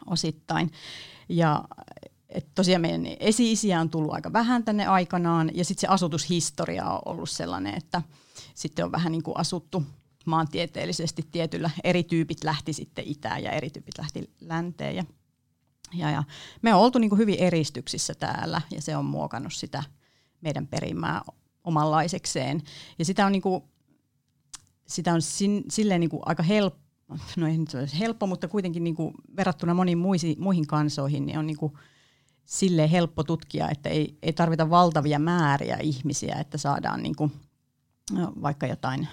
osittain. 0.05 0.72
Ja 1.29 1.63
et 2.36 2.48
tosiaan 2.56 2.82
meidän 2.82 3.08
esi-isiä 3.20 3.82
on 3.82 3.89
tullut 3.89 4.13
aika 4.13 4.34
vähän 4.34 4.63
tänne 4.63 4.86
aikanaan 4.86 5.51
ja 5.54 5.65
sitten 5.65 5.82
se 5.82 5.88
asutushistoria 5.88 6.89
on 6.89 7.01
ollut 7.06 7.30
sellainen, 7.30 7.74
että 7.75 8.01
sitten 8.54 8.86
on 8.86 8.92
vähän 8.92 9.12
niin 9.12 9.24
kuin 9.24 9.38
asuttu 9.38 9.84
maantieteellisesti 10.25 11.27
tietyllä. 11.32 11.70
Eri 11.84 12.04
tyypit 12.04 12.44
lähti 12.44 12.74
sitten 12.74 13.06
itään 13.08 13.44
ja 13.44 13.51
eri 13.51 13.70
tyypit 13.70 13.98
lähti 13.98 14.30
länteen. 14.42 14.96
Ja, 14.96 15.04
ja, 15.94 16.12
ja 16.12 16.24
me 16.62 16.74
on 16.74 16.82
oltu 16.82 17.00
niin 17.00 17.10
kuin 17.10 17.20
hyvin 17.20 17.39
eristyksissä 17.39 18.15
täällä 18.15 18.62
ja 18.72 18.82
se 18.82 18.98
on 18.98 19.06
muokannut 19.06 19.54
sitä 19.54 19.84
meidän 20.42 20.68
perimää 20.68 21.22
omanlaisekseen. 21.63 22.63
Ja 23.00 23.06
sitä 23.06 23.25
on, 23.25 23.32
niin 23.32 23.42
kuin, 23.42 23.63
sitä 24.88 25.13
on 25.13 25.22
sin, 25.22 25.63
silleen 25.70 26.00
niin 26.00 26.10
kuin 26.10 26.24
aika 26.25 26.44
helppo, 26.44 26.86
no 27.38 27.48
ei 27.48 27.58
nyt 27.58 28.00
helppo, 28.00 28.27
mutta 28.27 28.48
kuitenkin 28.48 28.84
niin 28.84 28.96
kuin 28.96 29.13
verrattuna 29.38 29.74
moniin 29.74 29.98
muihin, 29.98 30.36
muihin 30.39 30.68
kansoihin, 30.68 31.25
niin 31.25 31.39
on 31.39 31.48
niin 31.48 31.58
kuin 31.58 31.74
silleen 32.46 32.90
helppo 32.90 33.24
tutkia, 33.24 33.70
että 33.70 33.90
ei, 33.90 34.18
ei 34.22 34.34
tarvita 34.34 34.70
valtavia 34.70 35.20
määriä 35.20 35.78
ihmisiä, 35.78 36.36
että 36.40 36.58
saadaan 36.58 37.04
niin 37.04 37.16
kuin, 37.16 37.32
no, 38.12 38.34
vaikka 38.42 38.68
jotain, 38.68 39.08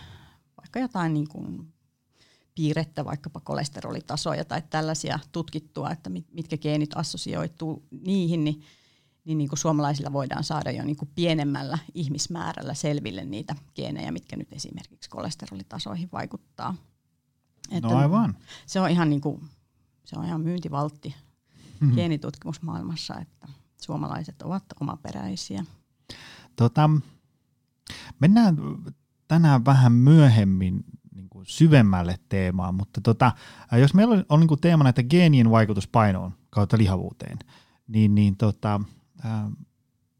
vaikka 0.56 0.78
jotain 0.80 1.14
niin 1.14 1.28
kuin 1.28 1.72
piirrettä, 2.54 3.04
vaikkapa 3.04 3.40
kolesterolitasoja 3.40 4.44
tai 4.44 4.62
tällaisia 4.70 5.18
tutkittua, 5.32 5.90
että 5.90 6.10
mitkä 6.32 6.56
geenit 6.56 6.96
assosioituu 6.96 7.86
niihin, 7.90 8.44
niin, 8.44 8.62
niin, 9.24 9.38
niin 9.38 9.48
kuin 9.48 9.58
suomalaisilla 9.58 10.12
voidaan 10.12 10.44
saada 10.44 10.70
jo 10.70 10.84
niin 10.84 10.96
kuin 10.96 11.10
pienemmällä 11.14 11.78
ihmismäärällä 11.94 12.74
selville 12.74 13.24
niitä 13.24 13.54
geenejä, 13.74 14.12
mitkä 14.12 14.36
nyt 14.36 14.52
esimerkiksi 14.52 15.10
kolesterolitasoihin 15.10 16.08
vaikuttaa. 16.12 16.74
Että 17.70 17.88
no 17.88 17.96
aivan. 17.96 18.36
Se 18.66 18.80
on 18.80 18.90
ihan, 18.90 19.10
niin 19.10 19.20
kuin, 19.20 19.42
se 20.04 20.18
on 20.18 20.24
ihan 20.24 20.40
myyntivaltti 20.40 21.14
mm-hmm. 21.82 21.94
geenitutkimusmaailmassa, 21.96 23.14
että 23.20 23.48
suomalaiset 23.80 24.42
ovat 24.42 24.64
omaperäisiä. 24.80 25.64
Tota, 26.56 26.90
mennään 28.20 28.56
tänään 29.28 29.64
vähän 29.64 29.92
myöhemmin 29.92 30.84
niin 31.14 31.28
kuin 31.28 31.46
syvemmälle 31.46 32.18
teemaan, 32.28 32.74
mutta 32.74 33.00
tota, 33.00 33.32
jos 33.80 33.94
meillä 33.94 34.14
on, 34.14 34.24
on 34.28 34.40
niin 34.40 34.48
kuin 34.48 34.60
teemana, 34.60 34.90
että 34.90 35.02
geenien 35.02 35.50
vaikutus 35.50 35.88
painoon 35.88 36.34
kautta 36.50 36.78
lihavuuteen, 36.78 37.38
niin, 37.88 38.14
niin 38.14 38.36
tota, 38.36 38.80
ää, 39.22 39.50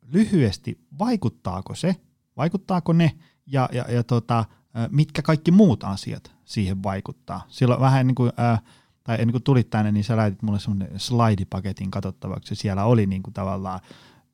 lyhyesti, 0.03 0.87
vaikuttaako 0.99 1.75
se, 1.75 1.97
vaikuttaako 2.37 2.93
ne 2.93 3.19
ja, 3.47 3.69
ja, 3.73 3.85
ja 3.93 4.05
tota, 4.05 4.45
mitkä 4.91 5.23
kaikki 5.23 5.51
muut 5.51 5.85
asiat 5.85 6.33
siihen 6.45 6.83
vaikuttaa? 6.83 7.45
Silloin 7.49 7.81
vähän 7.81 8.07
niin 8.07 8.15
kuin, 8.15 8.33
ää, 8.37 8.59
tai 9.05 9.17
ennen 9.21 9.33
kuin 9.33 9.43
tulit 9.43 9.71
tänne, 9.71 9.93
niin 9.93 10.05
sä 10.05 10.17
lähetit 10.17 10.43
mulle 10.43 10.61
semmoinen 10.61 11.01
slaidipaketin 11.01 11.91
katsottavaksi, 11.91 12.55
siellä 12.55 12.85
oli 12.85 13.07
niin 13.07 13.23
kuin 13.23 13.35
tavallaan 13.35 13.81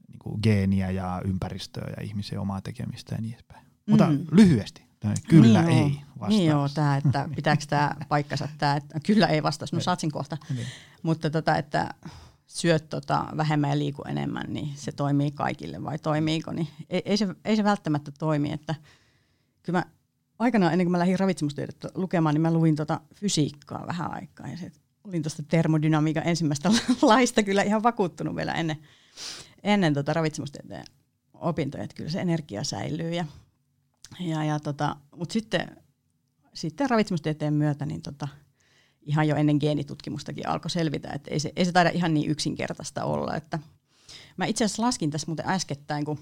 niin 0.08 0.18
kuin 0.18 0.40
geeniä 0.42 0.90
ja 0.90 1.22
ympäristöä 1.24 1.92
ja 1.96 2.02
ihmisen 2.02 2.40
omaa 2.40 2.60
tekemistä 2.60 3.14
ja 3.14 3.20
niin 3.20 3.34
edespäin. 3.34 3.64
Mm. 3.64 3.90
Mutta 3.90 4.08
lyhyesti, 4.30 4.82
kyllä 5.28 5.62
niin 5.62 5.78
ei 5.78 6.00
vastaus. 6.08 6.28
Niin 6.28 6.46
joo, 6.50 6.68
tämä, 6.68 6.96
että 6.96 7.28
pitääkö 7.36 7.64
tämä 7.68 7.90
paikkansa, 8.08 8.48
tämä, 8.58 8.76
että 8.76 9.00
kyllä 9.06 9.26
ei 9.26 9.42
vastaus, 9.42 9.72
no 9.72 9.80
saatsin 9.80 10.10
kohta. 10.10 10.36
Niin. 10.54 10.66
Mutta 11.02 11.30
tota, 11.30 11.56
että 11.56 11.94
syöt 12.46 12.88
tota 12.88 13.26
vähemmän 13.36 13.70
ja 13.70 13.78
liiku 13.78 14.02
enemmän, 14.02 14.46
niin 14.48 14.76
se 14.76 14.92
toimii 14.92 15.30
kaikille 15.30 15.84
vai 15.84 15.98
toimiiko, 15.98 16.52
niin 16.52 16.68
ei, 16.90 17.02
ei, 17.04 17.16
se, 17.16 17.28
ei 17.44 17.56
se 17.56 17.64
välttämättä 17.64 18.12
toimi, 18.18 18.52
että 18.52 18.74
kyllä 19.62 19.78
mä 19.78 19.84
aikanaan 20.38 20.72
ennen 20.72 20.86
kuin 20.86 20.92
mä 20.92 20.98
lähdin 20.98 21.18
ravitsemustiedettä 21.18 21.88
lukemaan, 21.94 22.34
niin 22.34 22.42
mä 22.42 22.52
luin 22.52 22.76
tota 22.76 23.00
fysiikkaa 23.14 23.86
vähän 23.86 24.14
aikaa. 24.14 24.48
Ja 24.48 24.56
se, 24.56 24.72
olin 25.04 25.22
tuosta 25.22 25.42
termodynamiikan 25.42 26.26
ensimmäistä 26.26 26.70
laista 27.02 27.42
kyllä 27.42 27.62
ihan 27.62 27.82
vakuuttunut 27.82 28.36
vielä 28.36 28.52
ennen, 28.52 28.76
ennen 29.62 29.94
tota 29.94 30.12
ravitsemustieteen 30.12 30.84
opintoja, 31.34 31.84
että 31.84 31.96
kyllä 31.96 32.10
se 32.10 32.20
energia 32.20 32.64
säilyy. 32.64 33.14
Ja, 33.14 33.24
ja, 34.20 34.44
ja 34.44 34.60
tota, 34.60 34.96
Mutta 35.16 35.32
sitten, 35.32 35.76
sitten 36.54 36.90
ravitsemustieteen 36.90 37.54
myötä 37.54 37.86
niin 37.86 38.02
tota, 38.02 38.28
ihan 39.02 39.28
jo 39.28 39.36
ennen 39.36 39.56
geenitutkimustakin 39.60 40.48
alkoi 40.48 40.70
selvitä, 40.70 41.10
että 41.14 41.30
ei 41.30 41.40
se, 41.40 41.52
ei 41.56 41.64
se 41.64 41.72
taida 41.72 41.90
ihan 41.90 42.14
niin 42.14 42.30
yksinkertaista 42.30 43.04
olla. 43.04 43.36
Että 43.36 43.58
mä 44.36 44.46
itse 44.46 44.64
asiassa 44.64 44.82
laskin 44.82 45.10
tässä 45.10 45.26
muuten 45.26 45.48
äskettäin, 45.48 46.04
kun, 46.04 46.18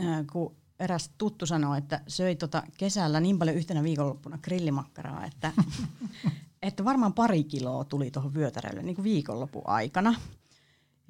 ää, 0.00 0.24
kun 0.32 0.56
eräs 0.82 1.10
tuttu 1.18 1.46
sanoi, 1.46 1.78
että 1.78 2.00
söi 2.08 2.36
tota 2.36 2.62
kesällä 2.76 3.20
niin 3.20 3.38
paljon 3.38 3.56
yhtenä 3.56 3.82
viikonloppuna 3.82 4.38
grillimakkaraa, 4.38 5.24
että, 5.24 5.52
että 6.62 6.84
varmaan 6.84 7.14
pari 7.14 7.44
kiloa 7.44 7.84
tuli 7.84 8.10
tuohon 8.10 8.34
vyötärölle 8.34 8.82
niin 8.82 8.94
kuin 8.94 9.04
viikonlopun 9.04 9.62
aikana. 9.64 10.14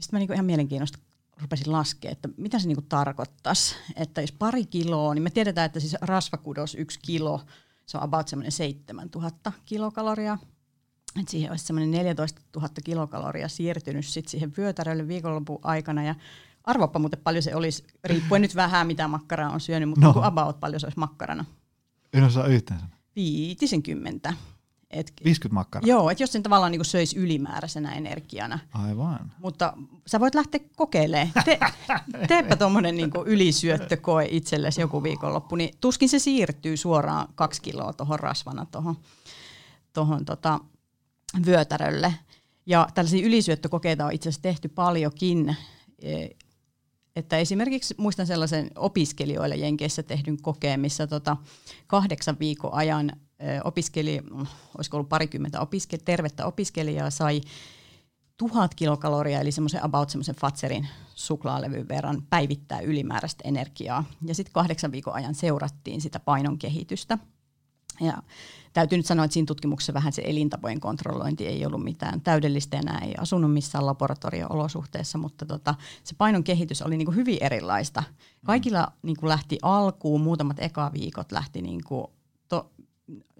Sitten 0.00 0.08
mä 0.12 0.18
niin 0.18 0.26
kuin 0.26 0.34
ihan 0.34 0.46
mielenkiinnosta 0.46 0.98
rupesin 1.40 1.72
laskea, 1.72 2.10
että 2.10 2.28
mitä 2.36 2.58
se 2.58 2.68
niin 2.68 2.86
tarkoittaisi. 2.88 3.74
Että 3.96 4.20
jos 4.20 4.32
pari 4.32 4.66
kiloa, 4.66 5.14
niin 5.14 5.22
me 5.22 5.30
tiedetään, 5.30 5.66
että 5.66 5.80
siis 5.80 5.96
rasvakudos 6.00 6.74
yksi 6.74 6.98
kilo, 7.02 7.40
se 7.86 7.96
on 7.96 8.02
about 8.02 8.28
semmoinen 8.28 8.52
7000 8.52 9.52
kilokaloria. 9.64 10.38
Et 11.20 11.28
siihen 11.28 11.50
olisi 11.50 11.66
semmoinen 11.66 11.90
14 11.90 12.40
000 12.56 12.68
kilokaloria 12.84 13.48
siirtynyt 13.48 14.06
sit 14.06 14.28
siihen 14.28 14.52
vyötärölle 14.56 15.08
viikonlopun 15.08 15.58
aikana. 15.62 16.02
Ja 16.04 16.14
Arvoppa 16.64 16.98
muuten 16.98 17.20
paljon 17.24 17.42
se 17.42 17.54
olisi, 17.54 17.84
riippuen 18.04 18.42
nyt 18.42 18.56
vähän 18.56 18.86
mitä 18.86 19.08
makkaraa 19.08 19.50
on 19.50 19.60
syönyt, 19.60 19.88
mutta 19.88 20.06
no. 20.06 20.22
about 20.22 20.60
paljon 20.60 20.80
se 20.80 20.86
olisi 20.86 20.98
makkarana. 20.98 21.44
En 22.12 22.24
osaa 22.24 22.46
yhtään 22.46 22.80
sanoa. 22.80 22.96
50. 23.16 24.34
Et, 24.90 25.12
50 25.24 25.54
makkaraa? 25.54 25.88
Joo, 25.88 26.10
että 26.10 26.22
jos 26.22 26.32
sen 26.32 26.42
tavallaan 26.42 26.72
niin 26.72 26.84
söisi 26.84 27.18
ylimääräisenä 27.18 27.92
energiana. 27.92 28.58
Aivan. 28.72 29.32
Mutta 29.38 29.72
sä 30.06 30.20
voit 30.20 30.34
lähteä 30.34 30.60
kokeilemaan. 30.76 31.32
Te, 31.44 31.58
teepä 32.28 32.56
tuommoinen 32.56 32.96
niin 32.96 33.10
ylisyöttökoe 33.26 34.26
itsellesi 34.30 34.80
joku 34.80 35.02
viikonloppu, 35.02 35.56
niin 35.56 35.74
tuskin 35.80 36.08
se 36.08 36.18
siirtyy 36.18 36.76
suoraan 36.76 37.28
kaksi 37.34 37.62
kiloa 37.62 37.92
tuohon 37.92 38.20
rasvana 38.20 38.66
tuohon 38.66 38.96
tohon, 39.92 40.24
tota, 40.24 40.60
vyötärölle. 41.46 42.14
Ja 42.66 42.88
tällaisia 42.94 43.26
ylisyöttökokeita 43.26 44.06
on 44.06 44.12
itse 44.12 44.28
asiassa 44.28 44.42
tehty 44.42 44.68
paljonkin. 44.68 45.56
Että 47.16 47.38
esimerkiksi 47.38 47.94
muistan 47.98 48.26
sellaisen 48.26 48.70
opiskelijoille 48.76 49.56
Jenkeissä 49.56 50.02
tehdyn 50.02 50.42
kokeen, 50.42 50.80
missä 50.80 51.06
tota 51.06 51.36
kahdeksan 51.86 52.36
viikon 52.40 52.74
ajan 52.74 53.12
opiskeli, 53.64 54.20
olisiko 54.78 54.96
ollut 54.96 55.08
parikymmentä 55.08 55.60
opiske, 55.60 55.98
tervettä 55.98 56.46
opiskelijaa, 56.46 57.10
sai 57.10 57.40
tuhat 58.36 58.74
kilokaloria, 58.74 59.40
eli 59.40 59.52
semmoisen 59.52 59.84
about 59.84 60.10
semmoisen 60.10 60.34
Fatserin 60.34 60.88
suklaalevyn 61.14 61.88
verran 61.88 62.22
päivittää 62.30 62.80
ylimääräistä 62.80 63.48
energiaa. 63.48 64.04
Ja 64.26 64.34
sitten 64.34 64.52
kahdeksan 64.52 64.92
viikon 64.92 65.14
ajan 65.14 65.34
seurattiin 65.34 66.00
sitä 66.00 66.20
painon 66.20 66.58
kehitystä. 66.58 67.18
Ja 68.02 68.22
täytyy 68.72 68.98
nyt 68.98 69.06
sanoa, 69.06 69.24
että 69.24 69.32
siinä 69.32 69.46
tutkimuksessa 69.46 69.94
vähän 69.94 70.12
se 70.12 70.22
elintapojen 70.24 70.80
kontrollointi 70.80 71.46
ei 71.46 71.66
ollut 71.66 71.84
mitään 71.84 72.20
täydellistä 72.20 72.78
enää, 72.78 72.98
ei 72.98 73.14
asunut 73.18 73.52
missään 73.52 73.86
laboratorio-olosuhteessa, 73.86 75.18
mutta 75.18 75.46
tota, 75.46 75.74
se 76.04 76.14
painon 76.18 76.44
kehitys 76.44 76.82
oli 76.82 76.96
niin 76.96 77.06
kuin 77.06 77.16
hyvin 77.16 77.38
erilaista. 77.40 78.02
Kaikilla 78.44 78.92
niin 79.02 79.16
kuin 79.16 79.28
lähti 79.28 79.58
alkuun, 79.62 80.20
muutamat 80.20 80.56
eka 80.60 80.90
viikot 80.92 81.32
lähti 81.32 81.62
niin 81.62 81.84
kuin 81.84 82.06
to, 82.48 82.70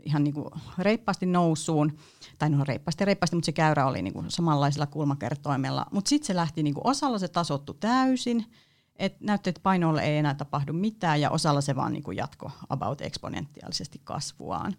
ihan 0.03 0.25
niin 0.25 0.35
kuin 0.35 0.47
reippaasti 0.79 1.27
nousuun, 1.27 1.97
tai 2.39 2.51
no 2.51 2.65
reippaasti 2.65 3.05
reippaasti, 3.05 3.37
mutta 3.37 3.47
se 3.47 3.53
käyrä 3.53 3.87
oli 3.87 4.03
niin 4.03 4.15
kuin 4.15 4.31
samanlaisella 4.31 4.87
kulmakertoimella. 4.87 5.87
Mutta 5.93 6.09
sitten 6.09 6.27
se 6.27 6.37
lähti 6.37 6.63
niin 6.63 6.75
kuin 6.75 6.87
osalla 6.87 7.19
se 7.19 7.29
tasottu 7.29 7.75
täysin, 7.75 8.47
että 8.97 9.19
näytti, 9.25 9.51
että 9.51 9.63
painolle 9.63 10.03
ei 10.03 10.17
enää 10.17 10.35
tapahdu 10.35 10.73
mitään, 10.73 11.21
ja 11.21 11.31
osalla 11.31 11.61
se 11.61 11.77
vaan 11.77 11.93
niin 11.93 12.03
kuin 12.03 12.17
jatko 12.17 12.51
about 12.69 13.01
eksponentiaalisesti 13.01 14.01
kasvuaan. 14.05 14.75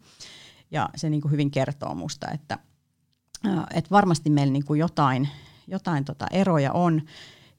Ja 0.71 0.89
se 0.95 1.09
niin 1.09 1.21
kuin 1.21 1.31
hyvin 1.31 1.51
kertoo 1.51 1.95
musta, 1.95 2.31
että, 2.31 2.57
että 3.73 3.89
varmasti 3.91 4.29
meillä 4.29 4.53
niin 4.53 4.65
kuin 4.65 4.79
jotain, 4.79 5.29
jotain 5.67 6.05
tota 6.05 6.27
eroja 6.31 6.71
on, 6.71 7.01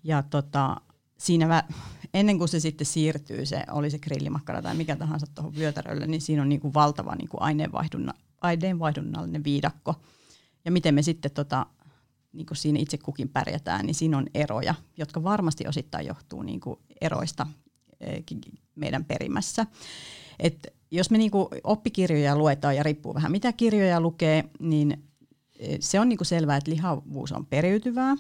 ja 0.04 0.23
tota, 0.23 0.76
siinä 1.18 1.46
vä- 1.61 1.75
ennen 2.14 2.38
kuin 2.38 2.49
se 2.49 2.61
sitten 2.61 2.87
siirtyy, 2.87 3.46
se 3.46 3.64
oli 3.70 3.90
se 3.90 3.99
grillimakkara 3.99 4.62
tai 4.62 4.75
mikä 4.75 4.96
tahansa 4.96 5.26
tuohon 5.34 5.54
vyötärölle, 5.54 6.06
niin 6.06 6.20
siinä 6.20 6.42
on 6.42 6.49
niin 6.49 6.61
kuin 6.61 6.75
valtava 6.75 7.14
niin 7.14 7.28
aineenvaihdunna, 7.40 8.14
aineenvaihdunnallinen 8.40 9.44
viidakko. 9.44 9.94
Ja 10.64 10.73
miten 10.73 10.94
me 10.94 11.02
sitten 11.02 11.30
tota, 11.30 11.66
niin 12.34 12.46
kuin 12.46 12.56
siinä 12.56 12.78
itse 12.78 12.98
kukin 12.98 13.28
pärjätään, 13.28 13.86
niin 13.86 13.94
siinä 13.94 14.18
on 14.18 14.26
eroja, 14.34 14.74
jotka 14.96 15.22
varmasti 15.22 15.68
osittain 15.68 16.06
johtuu 16.06 16.42
niin 16.42 16.60
kuin 16.60 16.78
eroista 17.00 17.46
eh, 18.00 18.24
meidän 18.74 19.04
perimässä. 19.04 19.66
Et 20.38 20.66
jos 20.90 21.10
me 21.10 21.18
niin 21.18 21.30
kuin 21.30 21.48
oppikirjoja 21.64 22.36
luetaan 22.36 22.76
ja 22.76 22.82
riippuu 22.82 23.14
vähän 23.14 23.32
mitä 23.32 23.52
kirjoja 23.52 24.00
lukee, 24.00 24.44
niin 24.60 25.04
eh, 25.58 25.78
se 25.80 26.00
on 26.00 26.08
niin 26.08 26.16
kuin 26.18 26.26
selvää, 26.26 26.56
että 26.56 26.70
lihavuus 26.70 27.32
on 27.32 27.46
periytyvää. 27.46 28.16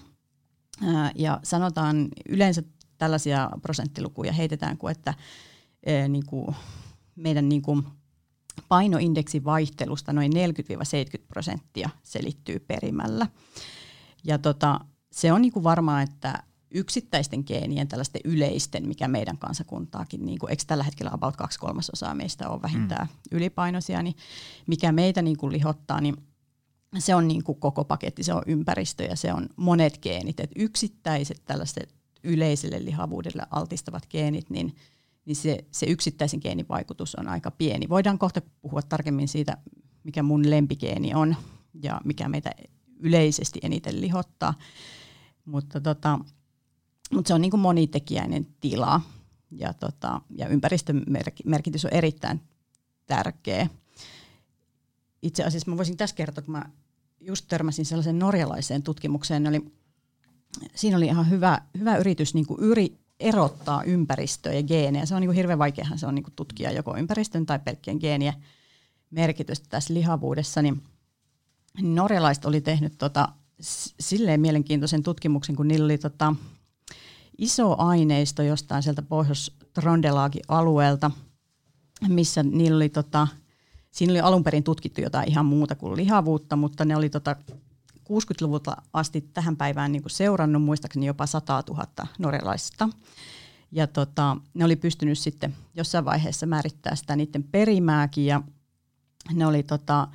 Ja 1.14 1.40
sanotaan 1.42 2.08
yleensä 2.28 2.62
tällaisia 2.98 3.50
prosenttilukuja 3.62 4.32
heitetään 4.32 4.78
kuin, 4.78 4.92
että 4.92 5.14
niin 6.08 6.26
kuin 6.26 6.56
meidän 7.16 7.48
niin 7.48 7.62
kuin 7.62 7.82
painoindeksin 8.68 9.44
vaihtelusta 9.44 10.12
noin 10.12 10.32
40-70 10.32 10.36
prosenttia 11.28 11.90
selittyy 12.02 12.58
perimällä. 12.58 13.26
Ja 14.24 14.38
tota, 14.38 14.80
se 15.12 15.32
on 15.32 15.42
niin 15.42 15.52
kuin 15.52 15.64
varmaa, 15.64 16.02
että 16.02 16.42
yksittäisten 16.70 17.44
geenien, 17.46 17.88
tällaisten 17.88 18.20
yleisten, 18.24 18.88
mikä 18.88 19.08
meidän 19.08 19.38
kansakuntaakin, 19.38 20.26
niin 20.26 20.38
kuin, 20.38 20.50
eikö 20.50 20.62
tällä 20.66 20.84
hetkellä 20.84 21.10
about 21.14 21.36
kaksi 21.36 21.58
kolmasosaa 21.58 22.14
meistä 22.14 22.48
on 22.48 22.62
vähintään 22.62 23.06
mm. 23.06 23.36
ylipainoisia, 23.36 24.02
niin 24.02 24.16
mikä 24.66 24.92
meitä 24.92 25.22
niin 25.22 25.36
kuin 25.36 25.52
lihottaa, 25.52 26.00
niin 26.00 26.16
se 26.98 27.14
on 27.14 27.28
niin 27.28 27.44
kuin 27.44 27.60
koko 27.60 27.84
paketti, 27.84 28.22
se 28.22 28.34
on 28.34 28.42
ympäristö 28.46 29.04
ja 29.04 29.16
se 29.16 29.32
on 29.32 29.48
monet 29.56 29.98
geenit. 30.02 30.40
Et 30.40 30.50
yksittäiset 30.56 31.42
tällaiset 31.44 31.94
yleiselle 32.24 32.84
lihavuudelle 32.84 33.42
altistavat 33.50 34.06
geenit, 34.10 34.50
niin, 34.50 34.76
niin 35.24 35.36
se, 35.36 35.64
se 35.70 35.86
yksittäisen 35.86 36.40
geenin 36.42 36.68
vaikutus 36.68 37.14
on 37.14 37.28
aika 37.28 37.50
pieni. 37.50 37.88
Voidaan 37.88 38.18
kohta 38.18 38.42
puhua 38.62 38.82
tarkemmin 38.82 39.28
siitä, 39.28 39.56
mikä 40.04 40.22
mun 40.22 40.50
lempigeeni 40.50 41.14
on 41.14 41.36
ja 41.82 42.00
mikä 42.04 42.28
meitä 42.28 42.50
yleisesti 43.04 43.60
eniten 43.62 44.00
lihottaa. 44.00 44.54
Mutta, 45.44 45.80
tota, 45.80 46.18
mutta 47.12 47.28
se 47.28 47.34
on 47.34 47.40
niin 47.40 47.50
kuin 47.50 47.60
monitekijäinen 47.60 48.46
tila 48.60 49.00
ja, 49.50 49.72
tota, 49.72 50.20
ja 50.30 50.48
ympäristön 50.48 51.02
merkitys 51.44 51.84
on 51.84 51.94
erittäin 51.94 52.40
tärkeä. 53.06 53.68
Itse 55.22 55.44
asiassa 55.44 55.70
mä 55.70 55.76
voisin 55.76 55.96
tässä 55.96 56.16
kertoa, 56.16 56.44
kun 56.44 56.52
mä 56.52 56.64
just 57.20 57.44
törmäsin 57.48 57.84
sellaisen 57.84 58.18
norjalaiseen 58.18 58.82
tutkimukseen, 58.82 59.42
ne 59.42 59.48
oli 59.48 59.72
siinä 60.74 60.96
oli 60.96 61.06
ihan 61.06 61.30
hyvä, 61.30 61.58
hyvä 61.78 61.96
yritys 61.96 62.34
niin 62.34 62.46
kuin 62.46 62.60
yri, 62.60 62.98
erottaa 63.20 63.82
ympäristöä 63.82 64.52
ja 64.52 64.62
geenejä. 64.62 65.06
Se 65.06 65.14
on 65.14 65.20
niin 65.20 65.32
hirveän 65.32 65.58
vaikeahan 65.58 65.98
se 65.98 66.06
on 66.06 66.14
niin 66.14 66.24
tutkia 66.36 66.72
joko 66.72 66.96
ympäristön 66.96 67.46
tai 67.46 67.58
pelkkien 67.58 67.96
geenien 68.00 68.34
merkitystä 69.10 69.66
tässä 69.68 69.94
lihavuudessa. 69.94 70.62
Niin 70.62 70.82
norjalaiset 71.82 72.44
oli 72.44 72.60
tehnyt 72.60 72.98
tota, 72.98 73.28
silleen 74.00 74.40
mielenkiintoisen 74.40 75.02
tutkimuksen, 75.02 75.56
kun 75.56 75.68
niillä 75.68 75.84
oli 75.84 75.98
tota, 75.98 76.34
iso 77.38 77.74
aineisto 77.78 78.42
jostain 78.42 78.82
sieltä 78.82 79.02
pohjois 79.02 79.52
alueelta, 80.48 81.10
missä 82.08 82.42
niillä 82.42 82.76
oli 82.76 82.88
tota, 82.88 83.28
siinä 83.90 84.12
oli 84.12 84.20
alun 84.20 84.44
perin 84.44 84.64
tutkittu 84.64 85.00
jotain 85.00 85.28
ihan 85.28 85.46
muuta 85.46 85.74
kuin 85.74 85.96
lihavuutta, 85.96 86.56
mutta 86.56 86.84
ne 86.84 86.96
oli 86.96 87.10
tota 87.10 87.36
60-luvulta 88.04 88.76
asti 88.92 89.20
tähän 89.20 89.56
päivään 89.56 89.92
niin 89.92 90.02
kuin 90.02 90.10
seurannut 90.10 90.62
muistaakseni 90.62 91.06
jopa 91.06 91.26
100 91.26 91.62
000 91.68 91.86
norjalaista. 92.18 92.88
Ja 93.72 93.86
tota, 93.86 94.36
ne 94.54 94.64
oli 94.64 94.76
pystynyt 94.76 95.18
sitten 95.18 95.56
jossain 95.74 96.04
vaiheessa 96.04 96.46
määrittämään 96.46 96.96
sitä 96.96 97.16
niiden 97.16 97.42
perimääkin 97.44 98.26
ja 98.26 98.42
ne 99.32 99.46
oli 99.46 99.62
tota, 99.62 100.08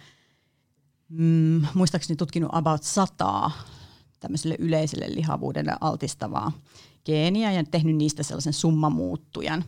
mm, 1.09 1.65
muistaakseni 1.73 2.17
tutkinut 2.17 2.49
about 2.53 2.83
sataa 2.83 3.51
tämmöiselle 4.19 4.55
yleiselle 4.59 5.15
lihavuudelle 5.15 5.75
altistavaa 5.81 6.51
geeniä 7.05 7.51
ja 7.51 7.63
tehnyt 7.63 7.95
niistä 7.95 8.23
sellaisen 8.23 8.53
summamuuttujan. 8.53 9.63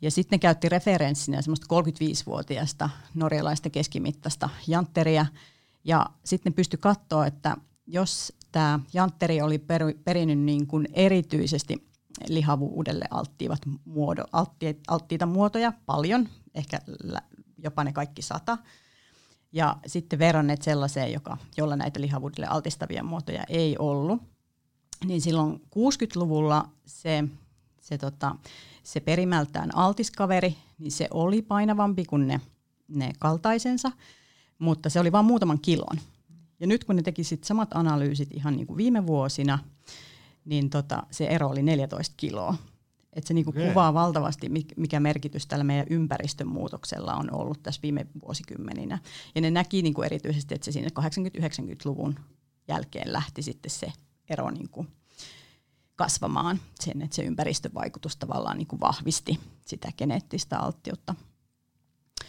Ja 0.00 0.10
sitten 0.10 0.40
käytti 0.40 0.68
referenssinä 0.68 1.42
semmoista 1.42 1.66
35-vuotiaista 1.74 2.90
norjalaista 3.14 3.70
keskimittaista 3.70 4.48
jantteria– 4.66 5.26
ja 5.84 6.06
sitten 6.24 6.52
pystyi 6.52 6.78
katsoa, 6.78 7.26
että 7.26 7.56
jos 7.86 8.32
tämä 8.52 8.80
jantteri 8.92 9.42
oli 9.42 9.58
per, 9.58 9.82
perinnyt 10.04 10.38
niin 10.38 10.66
kuin 10.66 10.88
erityisesti 10.92 11.88
lihavuudelle 12.28 13.04
alttiivat 13.10 13.58
muodo, 13.84 14.24
alttiita 14.88 15.26
muotoja 15.26 15.72
paljon, 15.86 16.28
ehkä 16.54 16.78
jopa 17.58 17.84
ne 17.84 17.92
kaikki 17.92 18.22
sata, 18.22 18.58
ja 19.54 19.76
sitten 19.86 20.18
verranneet 20.18 20.62
sellaiseen, 20.62 21.12
joka, 21.12 21.36
jolla 21.56 21.76
näitä 21.76 22.00
lihavuudelle 22.00 22.46
altistavia 22.46 23.04
muotoja 23.04 23.44
ei 23.48 23.76
ollut, 23.78 24.22
niin 25.04 25.20
silloin 25.20 25.54
60-luvulla 25.54 26.68
se, 26.86 27.24
se, 27.80 27.98
tota, 27.98 28.36
se 28.82 29.00
perimältään 29.00 29.76
altiskaveri, 29.76 30.56
niin 30.78 30.92
se 30.92 31.08
oli 31.10 31.42
painavampi 31.42 32.04
kuin 32.04 32.26
ne, 32.26 32.40
ne 32.88 33.12
kaltaisensa, 33.18 33.92
mutta 34.58 34.90
se 34.90 35.00
oli 35.00 35.12
vain 35.12 35.24
muutaman 35.24 35.60
kilon. 35.60 35.98
Ja 36.60 36.66
nyt 36.66 36.84
kun 36.84 36.96
ne 36.96 37.02
teki 37.02 37.24
sit 37.24 37.44
samat 37.44 37.68
analyysit 37.74 38.32
ihan 38.32 38.56
niin 38.56 38.66
kuin 38.66 38.76
viime 38.76 39.06
vuosina, 39.06 39.58
niin 40.44 40.70
tota, 40.70 41.02
se 41.10 41.26
ero 41.26 41.48
oli 41.48 41.62
14 41.62 42.14
kiloa. 42.16 42.56
Et 43.14 43.26
se 43.26 43.34
niinku 43.34 43.50
okay. 43.50 43.68
kuvaa 43.68 43.94
valtavasti, 43.94 44.50
mikä 44.76 45.00
merkitys 45.00 45.46
tällä 45.46 45.64
meidän 45.64 45.86
ympäristön 45.90 46.48
muutoksella 46.48 47.14
on 47.14 47.34
ollut 47.34 47.62
tässä 47.62 47.82
viime 47.82 48.06
vuosikymmeninä. 48.22 48.98
Ja 49.34 49.40
ne 49.40 49.50
näki 49.50 49.82
niinku 49.82 50.02
erityisesti, 50.02 50.54
että 50.54 50.64
se 50.64 50.72
sinne 50.72 50.88
80-90-luvun 51.00 52.16
jälkeen 52.68 53.12
lähti 53.12 53.42
sitten 53.42 53.70
se 53.70 53.92
ero 54.30 54.50
niinku 54.50 54.86
kasvamaan. 55.96 56.60
Sen, 56.80 57.02
että 57.02 57.16
se 57.16 57.22
ympäristövaikutus 57.22 58.16
tavallaan 58.16 58.58
niinku 58.58 58.80
vahvisti 58.80 59.40
sitä 59.66 59.88
geneettistä 59.98 60.58
alttiutta. 60.58 61.14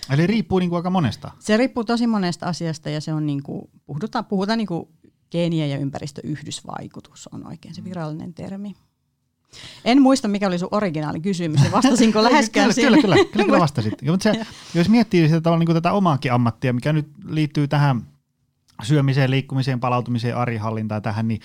Eli 0.09 0.27
riippuu 0.27 0.59
niin 0.59 0.69
kuin 0.69 0.77
aika 0.77 0.89
monesta? 0.89 1.31
Se 1.39 1.57
riippuu 1.57 1.83
tosi 1.83 2.07
monesta 2.07 2.45
asiasta 2.45 2.89
ja 2.89 3.01
se 3.01 3.13
on 3.13 3.25
niin 3.25 3.43
kuin, 3.43 3.69
puhutaan, 3.85 4.25
puhutaan 4.25 4.57
niin 4.57 4.67
kuin 4.67 4.89
geenien 5.31 5.69
ja 5.69 5.77
ympäristöyhdysvaikutus 5.77 7.29
on 7.31 7.47
oikein 7.47 7.75
se 7.75 7.81
mm. 7.81 7.85
virallinen 7.85 8.33
termi. 8.33 8.75
En 9.85 10.01
muista, 10.01 10.27
mikä 10.27 10.47
oli 10.47 10.59
sun 10.59 10.69
originaali 10.71 11.19
kysymys, 11.19 11.63
ja 11.63 11.71
vastasinko 11.71 12.23
läheskään 12.29 12.71
kyllä, 12.75 12.97
kyllä, 12.97 13.01
kyllä, 13.01 13.31
kyllä, 13.31 13.45
kyllä 13.45 13.59
vastasit. 13.59 13.93
Mutta 14.09 14.23
se, 14.23 14.45
jos 14.75 14.89
miettii 14.89 15.29
sitä 15.29 15.57
niin 15.57 15.65
kuin 15.65 15.75
tätä 15.75 15.91
omaakin 15.91 16.33
ammattia, 16.33 16.73
mikä 16.73 16.93
nyt 16.93 17.07
liittyy 17.25 17.67
tähän 17.67 18.01
syömiseen, 18.83 19.31
liikkumiseen, 19.31 19.79
palautumiseen, 19.79 20.37
arihallintaan 20.37 21.01
tähän, 21.01 21.27
niin 21.27 21.41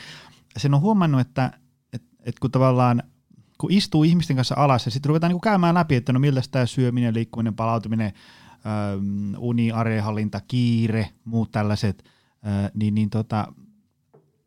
sen 0.56 0.74
on 0.74 0.80
huomannut, 0.80 1.20
että, 1.20 1.52
että, 1.92 2.08
että 2.20 2.40
kun 2.40 2.50
tavallaan 2.50 3.02
kun 3.60 3.72
istuu 3.72 4.04
ihmisten 4.04 4.36
kanssa 4.36 4.54
alas 4.58 4.84
ja 4.84 4.90
sitten 4.90 5.08
ruvetaan 5.08 5.32
niin 5.32 5.40
käymään 5.40 5.74
läpi, 5.74 5.94
että 5.94 6.12
no 6.12 6.18
miltä 6.18 6.42
tämä 6.50 6.66
syöminen, 6.66 7.14
liikkuminen, 7.14 7.54
palautuminen, 7.54 8.12
uni, 9.38 9.72
arehallinta, 9.72 10.40
kiire, 10.48 11.08
muut 11.24 11.50
tällaiset, 11.50 12.04
niin, 12.74 12.94
niin, 12.94 13.10
tota, 13.10 13.52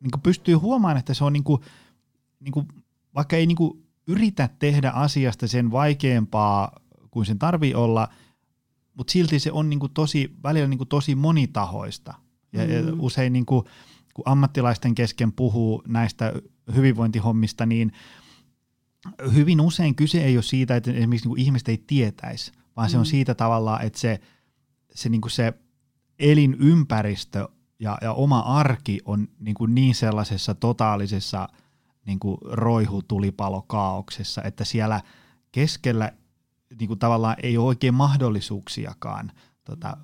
niin 0.00 0.10
kuin 0.10 0.20
pystyy 0.20 0.54
huomaamaan, 0.54 0.98
että 0.98 1.14
se 1.14 1.24
on 1.24 1.32
niin 1.32 1.44
kuin, 1.44 1.60
niin 2.40 2.52
kuin, 2.52 2.68
vaikka 3.14 3.36
ei 3.36 3.46
niin 3.46 3.56
kuin 3.56 3.84
yritä 4.06 4.48
tehdä 4.58 4.90
asiasta 4.90 5.48
sen 5.48 5.70
vaikeampaa 5.70 6.72
kuin 7.10 7.26
sen 7.26 7.38
tarvii 7.38 7.74
olla, 7.74 8.08
mutta 8.94 9.10
silti 9.10 9.38
se 9.38 9.52
on 9.52 9.70
niin 9.70 9.80
kuin 9.80 9.92
tosi, 9.92 10.34
välillä 10.42 10.68
niin 10.68 10.78
kuin 10.78 10.88
tosi 10.88 11.14
monitahoista. 11.14 12.14
Ja, 12.52 12.64
mm. 12.64 12.70
ja 12.70 12.80
usein 12.98 13.32
niin 13.32 13.46
kuin, 13.46 13.64
kun 14.14 14.28
ammattilaisten 14.28 14.94
kesken 14.94 15.32
puhuu 15.32 15.82
näistä 15.88 16.32
hyvinvointihommista, 16.74 17.66
niin 17.66 17.92
hyvin 19.34 19.60
usein 19.60 19.94
kyse 19.94 20.24
ei 20.24 20.36
ole 20.36 20.42
siitä, 20.42 20.76
että 20.76 20.90
esimerkiksi 20.90 21.26
niin 21.26 21.34
kuin 21.34 21.40
ihmiset 21.40 21.68
ei 21.68 21.84
tietäisi, 21.86 22.52
vaan 22.76 22.88
mm. 22.88 22.90
se 22.90 22.96
on 22.98 23.02
mm. 23.04 23.10
siitä 23.10 23.34
tavallaan, 23.34 23.82
että 23.82 23.98
se, 23.98 24.20
se, 24.94 25.08
niin 25.08 25.20
kuin 25.20 25.30
se 25.30 25.52
elinympäristö 26.18 27.48
ja, 27.78 27.98
ja 28.02 28.12
oma 28.12 28.40
arki 28.40 29.00
on 29.04 29.28
niin, 29.38 29.54
kuin 29.54 29.74
niin 29.74 29.94
sellaisessa 29.94 30.54
totaalisessa 30.54 31.48
niin 32.06 32.18
kuin 32.18 32.38
roihutulipalokaauksessa, 32.42 34.42
että 34.42 34.64
siellä 34.64 35.00
keskellä 35.52 36.12
niin 36.80 36.88
kuin 36.88 36.98
tavallaan 36.98 37.36
ei 37.42 37.58
ole 37.58 37.66
oikein 37.66 37.94
mahdollisuuksiakaan 37.94 39.32
tota, 39.64 39.96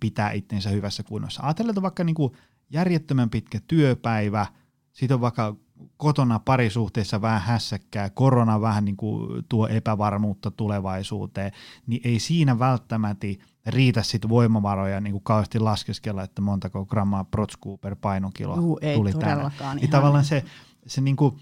pitää 0.00 0.30
itsensä 0.30 0.70
hyvässä 0.70 1.02
kunnossa. 1.02 1.42
Ajatellaan, 1.42 1.82
vaikka 1.82 2.04
niin 2.04 2.14
kuin 2.14 2.32
järjettömän 2.70 3.30
pitkä 3.30 3.60
työpäivä, 3.66 4.46
siitä 4.92 5.14
on 5.14 5.20
vaikka 5.20 5.56
kotona 5.96 6.38
parisuhteessa 6.38 7.22
vähän 7.22 7.40
hässäkkää, 7.40 8.10
korona 8.10 8.60
vähän 8.60 8.84
niin 8.84 8.96
kuin 8.96 9.44
tuo 9.48 9.68
epävarmuutta 9.68 10.50
tulevaisuuteen, 10.50 11.52
niin 11.86 12.00
ei 12.04 12.18
siinä 12.18 12.58
välttämättä 12.58 13.26
riitä 13.66 14.02
sit 14.02 14.28
voimavaroja 14.28 15.00
niin 15.00 15.12
kuin 15.12 15.24
kauheasti 15.24 15.58
laskeskella, 15.58 16.22
että 16.22 16.42
montako 16.42 16.86
grammaa 16.86 17.24
protskuu 17.24 17.78
per 17.78 17.96
painokilo 17.96 18.56
Juu, 18.56 18.78
ei 18.82 18.96
tuli 18.96 19.12
todellakaan. 19.12 19.76
Niin 19.76 19.84
ihan. 19.84 19.90
tavallaan 19.90 20.24
se, 20.24 20.44
se 20.86 21.00
niin 21.00 21.16
kuin, 21.16 21.38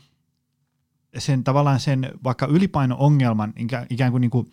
sen 1.18 1.44
tavallaan 1.44 1.80
sen 1.80 2.10
vaikka 2.24 2.46
ylipaino-ongelman 2.46 3.52
ikään, 3.90 4.10
kuin, 4.10 4.20
niin 4.20 4.30
kuin 4.30 4.52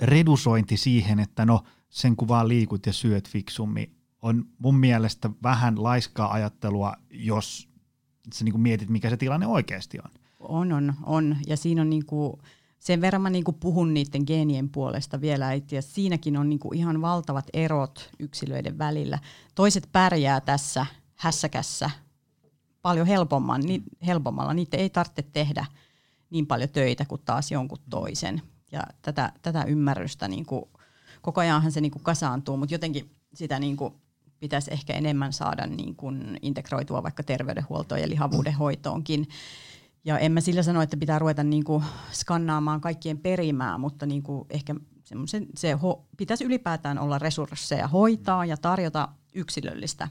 redusointi 0.00 0.76
siihen, 0.76 1.18
että 1.18 1.46
no 1.46 1.62
sen 1.88 2.16
kun 2.16 2.28
vaan 2.28 2.48
liikut 2.48 2.86
ja 2.86 2.92
syöt 2.92 3.28
fiksummin, 3.28 3.96
on 4.22 4.44
mun 4.58 4.74
mielestä 4.74 5.30
vähän 5.42 5.82
laiskaa 5.82 6.32
ajattelua, 6.32 6.94
jos 7.10 7.68
sä 8.34 8.44
niin 8.44 8.52
kuin 8.52 8.62
mietit, 8.62 8.88
mikä 8.88 9.10
se 9.10 9.16
tilanne 9.16 9.46
oikeasti 9.46 9.98
on. 10.04 10.10
On, 10.40 10.72
on, 10.72 10.94
on. 11.02 11.36
Ja 11.46 11.56
siinä 11.56 11.82
on 11.82 11.90
niinku, 11.90 12.38
sen 12.78 13.00
verran 13.00 13.22
mä 13.22 13.30
niinku 13.30 13.52
puhun 13.52 13.94
niiden 13.94 14.22
geenien 14.26 14.68
puolesta 14.68 15.20
vielä, 15.20 15.54
ja 15.70 15.82
siinäkin 15.82 16.36
on 16.36 16.48
niinku 16.48 16.72
ihan 16.72 17.02
valtavat 17.02 17.46
erot 17.52 18.10
yksilöiden 18.18 18.78
välillä. 18.78 19.18
Toiset 19.54 19.88
pärjää 19.92 20.40
tässä 20.40 20.86
hässäkässä 21.14 21.90
paljon 22.86 23.06
helpomman, 23.06 23.60
ni, 23.60 23.82
helpommalla. 24.06 24.54
Niitä 24.54 24.76
ei 24.76 24.90
tarvitse 24.90 25.22
tehdä 25.22 25.66
niin 26.30 26.46
paljon 26.46 26.68
töitä 26.68 27.04
kuin 27.04 27.20
taas 27.24 27.50
jonkun 27.52 27.78
toisen. 27.90 28.42
Ja 28.72 28.82
tätä, 29.02 29.32
tätä 29.42 29.64
ymmärrystä 29.64 30.28
niinku, 30.28 30.70
koko 31.22 31.40
ajanhan 31.40 31.72
se 31.72 31.80
niinku 31.80 31.98
kasaantuu, 31.98 32.56
mutta 32.56 32.74
jotenkin 32.74 33.10
sitä 33.34 33.58
niinku, 33.58 33.94
pitäisi 34.40 34.72
ehkä 34.72 34.92
enemmän 34.92 35.32
saada 35.32 35.66
niin 35.66 35.96
kuin 35.96 36.38
integroitua 36.42 37.02
vaikka 37.02 37.22
terveydenhuoltoon 37.22 38.00
ja 38.00 38.08
lihavuuden 38.08 38.54
hoitoonkin. 38.54 39.28
Ja 40.04 40.18
en 40.18 40.32
mä 40.32 40.40
sillä 40.40 40.62
sano, 40.62 40.82
että 40.82 40.96
pitää 40.96 41.18
ruveta 41.18 41.44
niin 41.44 41.64
kuin 41.64 41.84
skannaamaan 42.12 42.80
kaikkien 42.80 43.18
perimää, 43.18 43.78
mutta 43.78 44.06
niin 44.06 44.22
kuin 44.22 44.46
ehkä 44.50 44.74
se 45.56 45.72
ho, 45.72 46.06
pitäisi 46.16 46.44
ylipäätään 46.44 46.98
olla 46.98 47.18
resursseja 47.18 47.88
hoitaa 47.88 48.44
ja 48.44 48.56
tarjota 48.56 49.08
yksilöllistä 49.34 50.08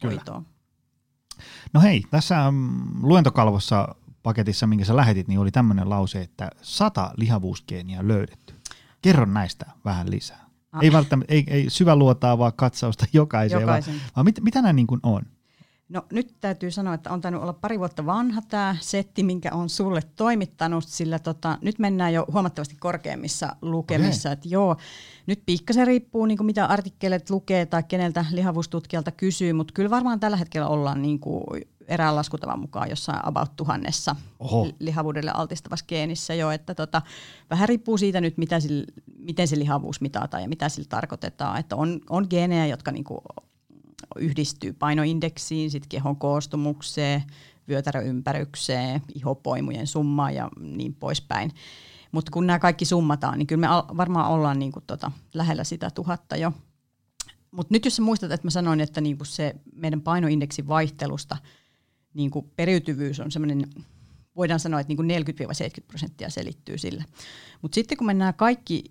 Kyllä. 0.00 0.14
hoitoa. 0.14 0.42
No 1.72 1.80
hei, 1.80 2.02
tässä 2.10 2.48
um, 2.48 2.80
luentokalvossa 3.02 3.94
paketissa, 4.22 4.66
minkä 4.66 4.84
sä 4.84 4.96
lähetit, 4.96 5.28
niin 5.28 5.40
oli 5.40 5.50
tämmöinen 5.50 5.90
lause, 5.90 6.20
että 6.20 6.50
sata 6.62 7.10
lihavuusgeeniä 7.16 8.08
löydetty. 8.08 8.54
Kerro 9.02 9.24
näistä 9.24 9.66
vähän 9.84 10.10
lisää. 10.10 10.46
Ah. 10.72 10.82
Ei 10.82 10.92
välttämättä, 10.92 11.34
ei, 11.34 11.44
ei 11.46 11.70
syväluotaa, 11.70 12.38
vaan 12.38 12.52
katsausta 12.56 13.06
jokaiseen, 13.12 13.60
Jokaisen. 13.60 13.94
vaan, 13.94 14.10
vaan 14.16 14.24
mit, 14.24 14.40
mitä 14.40 14.62
nämä 14.62 14.72
niin 14.72 14.86
kuin 14.86 15.00
on? 15.02 15.22
No 15.90 16.02
nyt 16.12 16.34
täytyy 16.40 16.70
sanoa, 16.70 16.94
että 16.94 17.10
on 17.10 17.20
tainnut 17.20 17.42
olla 17.42 17.52
pari 17.52 17.78
vuotta 17.78 18.06
vanha 18.06 18.42
tämä 18.48 18.76
setti, 18.80 19.22
minkä 19.22 19.50
on 19.52 19.68
sulle 19.68 20.00
toimittanut, 20.16 20.84
sillä 20.84 21.18
tota, 21.18 21.58
nyt 21.62 21.78
mennään 21.78 22.14
jo 22.14 22.24
huomattavasti 22.32 22.76
korkeammissa 22.80 23.56
lukemissa. 23.62 24.28
Okei. 24.28 24.32
Että 24.32 24.48
joo, 24.48 24.76
nyt 25.26 25.42
pikkasen 25.46 25.86
riippuu 25.86 26.26
niin 26.26 26.38
kuin 26.38 26.46
mitä 26.46 26.66
artikkelet 26.66 27.30
lukee 27.30 27.66
tai 27.66 27.82
keneltä 27.82 28.24
lihavuustutkijalta 28.32 29.10
kysyy, 29.10 29.52
mutta 29.52 29.74
kyllä 29.74 29.90
varmaan 29.90 30.20
tällä 30.20 30.36
hetkellä 30.36 30.68
ollaan 30.68 31.02
niin 31.02 31.20
kuin 31.20 31.44
erään 31.88 32.16
laskutavan 32.16 32.60
mukaan 32.60 32.90
jossain 32.90 33.20
about 33.22 33.56
tuhannessa 33.56 34.16
Oho. 34.38 34.66
li- 34.66 34.74
lihavuudelle 34.78 35.30
altistavassa 35.34 35.86
geenissä 35.88 36.34
jo, 36.34 36.50
että 36.50 36.74
tota, 36.74 37.02
vähän 37.50 37.68
riippuu 37.68 37.98
siitä 37.98 38.20
nyt, 38.20 38.38
mitä 38.38 38.60
sillä, 38.60 38.84
miten 39.18 39.48
se 39.48 39.58
lihavuus 39.58 40.00
mitataan 40.00 40.42
ja 40.42 40.48
mitä 40.48 40.68
sillä 40.68 40.88
tarkoitetaan, 40.88 41.60
että 41.60 41.76
on, 41.76 42.00
on 42.10 42.26
geenejä, 42.30 42.66
jotka 42.66 42.92
niinku 42.92 43.22
yhdistyy 44.16 44.72
painoindeksiin, 44.72 45.70
sit 45.70 45.86
kehon 45.86 46.16
koostumukseen, 46.16 47.22
vyötäröympärrykseen, 47.68 49.02
ihopoimujen 49.14 49.86
summaan 49.86 50.34
ja 50.34 50.48
niin 50.60 50.94
poispäin. 50.94 51.52
Mutta 52.12 52.30
kun 52.32 52.46
nämä 52.46 52.58
kaikki 52.58 52.84
summataan, 52.84 53.38
niin 53.38 53.46
kyllä 53.46 53.68
me 53.68 53.96
varmaan 53.96 54.30
ollaan 54.30 54.58
niinku 54.58 54.80
tota, 54.86 55.12
lähellä 55.34 55.64
sitä 55.64 55.90
tuhatta 55.90 56.36
jo. 56.36 56.52
Mutta 57.50 57.74
nyt 57.74 57.84
jos 57.84 57.96
sä 57.96 58.02
muistat, 58.02 58.32
että 58.32 58.46
mä 58.46 58.50
sanoin, 58.50 58.80
että 58.80 59.00
niinku 59.00 59.24
se 59.24 59.54
meidän 59.74 60.00
painoindeksin 60.00 60.68
vaihtelusta 60.68 61.36
niinku 62.14 62.42
periytyvyys 62.56 63.20
on 63.20 63.30
semmoinen, 63.30 63.64
voidaan 64.36 64.60
sanoa, 64.60 64.80
että 64.80 64.88
niinku 64.88 65.02
40-70 65.02 65.84
prosenttia 65.86 66.30
selittyy 66.30 66.78
sillä. 66.78 67.04
Mutta 67.62 67.74
sitten 67.74 67.98
kun 67.98 68.06
me 68.06 68.14
nämä 68.14 68.32
kaikki 68.32 68.84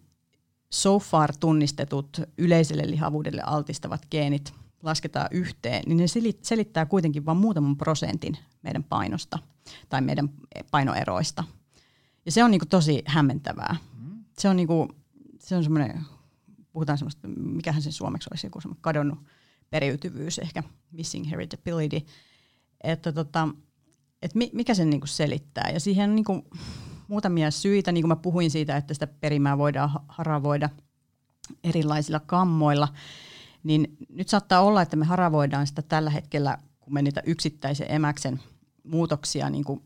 so 0.69 0.99
far 0.99 1.33
tunnistetut 1.39 2.21
yleiselle 2.37 2.89
lihavuudelle 2.89 3.41
altistavat 3.41 4.05
geenit 4.11 4.53
lasketaan 4.83 5.27
yhteen, 5.31 5.83
niin 5.87 5.97
ne 5.97 6.07
seli- 6.07 6.39
selittää 6.41 6.85
kuitenkin 6.85 7.25
vain 7.25 7.37
muutaman 7.37 7.77
prosentin 7.77 8.37
meidän 8.61 8.83
painosta 8.83 9.39
tai 9.89 10.01
meidän 10.01 10.29
painoeroista. 10.71 11.43
Ja 12.25 12.31
se 12.31 12.43
on 12.43 12.51
niinku 12.51 12.65
tosi 12.65 13.03
hämmentävää. 13.05 13.75
Se 14.37 14.49
on, 14.49 14.55
niinku, 14.55 14.87
se 15.39 15.55
on 15.55 15.63
semmoinen, 15.63 16.01
puhutaan 16.71 16.97
semmoista, 16.97 17.27
mikähän 17.27 17.81
se 17.81 17.91
suomeksi 17.91 18.29
olisi, 18.31 18.47
joku 18.47 18.59
kadonnut 18.81 19.19
periytyvyys, 19.69 20.39
ehkä 20.39 20.63
missing 20.91 21.29
heritability. 21.29 22.05
Että 22.83 23.11
tota, 23.11 23.47
et 24.21 24.35
mi, 24.35 24.49
mikä 24.53 24.73
sen 24.73 24.89
niinku 24.89 25.07
selittää. 25.07 25.69
Ja 25.73 25.79
siihen 25.79 26.09
on 26.09 26.15
niinku 26.15 26.47
muutamia 27.07 27.51
syitä, 27.51 27.91
niin 27.91 28.01
kuin 28.01 28.09
mä 28.09 28.15
puhuin 28.15 28.51
siitä, 28.51 28.77
että 28.77 28.93
sitä 28.93 29.07
perimää 29.07 29.57
voidaan 29.57 29.89
ha- 29.89 30.05
haravoida 30.07 30.69
erilaisilla 31.63 32.19
kammoilla, 32.19 32.87
niin 33.63 33.97
nyt 34.09 34.29
saattaa 34.29 34.61
olla, 34.61 34.81
että 34.81 34.95
me 34.95 35.05
haravoidaan 35.05 35.67
sitä 35.67 35.81
tällä 35.81 36.09
hetkellä, 36.09 36.57
kun 36.79 36.93
me 36.93 37.01
niitä 37.01 37.21
yksittäisen 37.25 37.91
emäksen 37.91 38.39
muutoksia 38.83 39.49
niin 39.49 39.63
kuin 39.63 39.81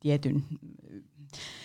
tietyn, 0.00 0.44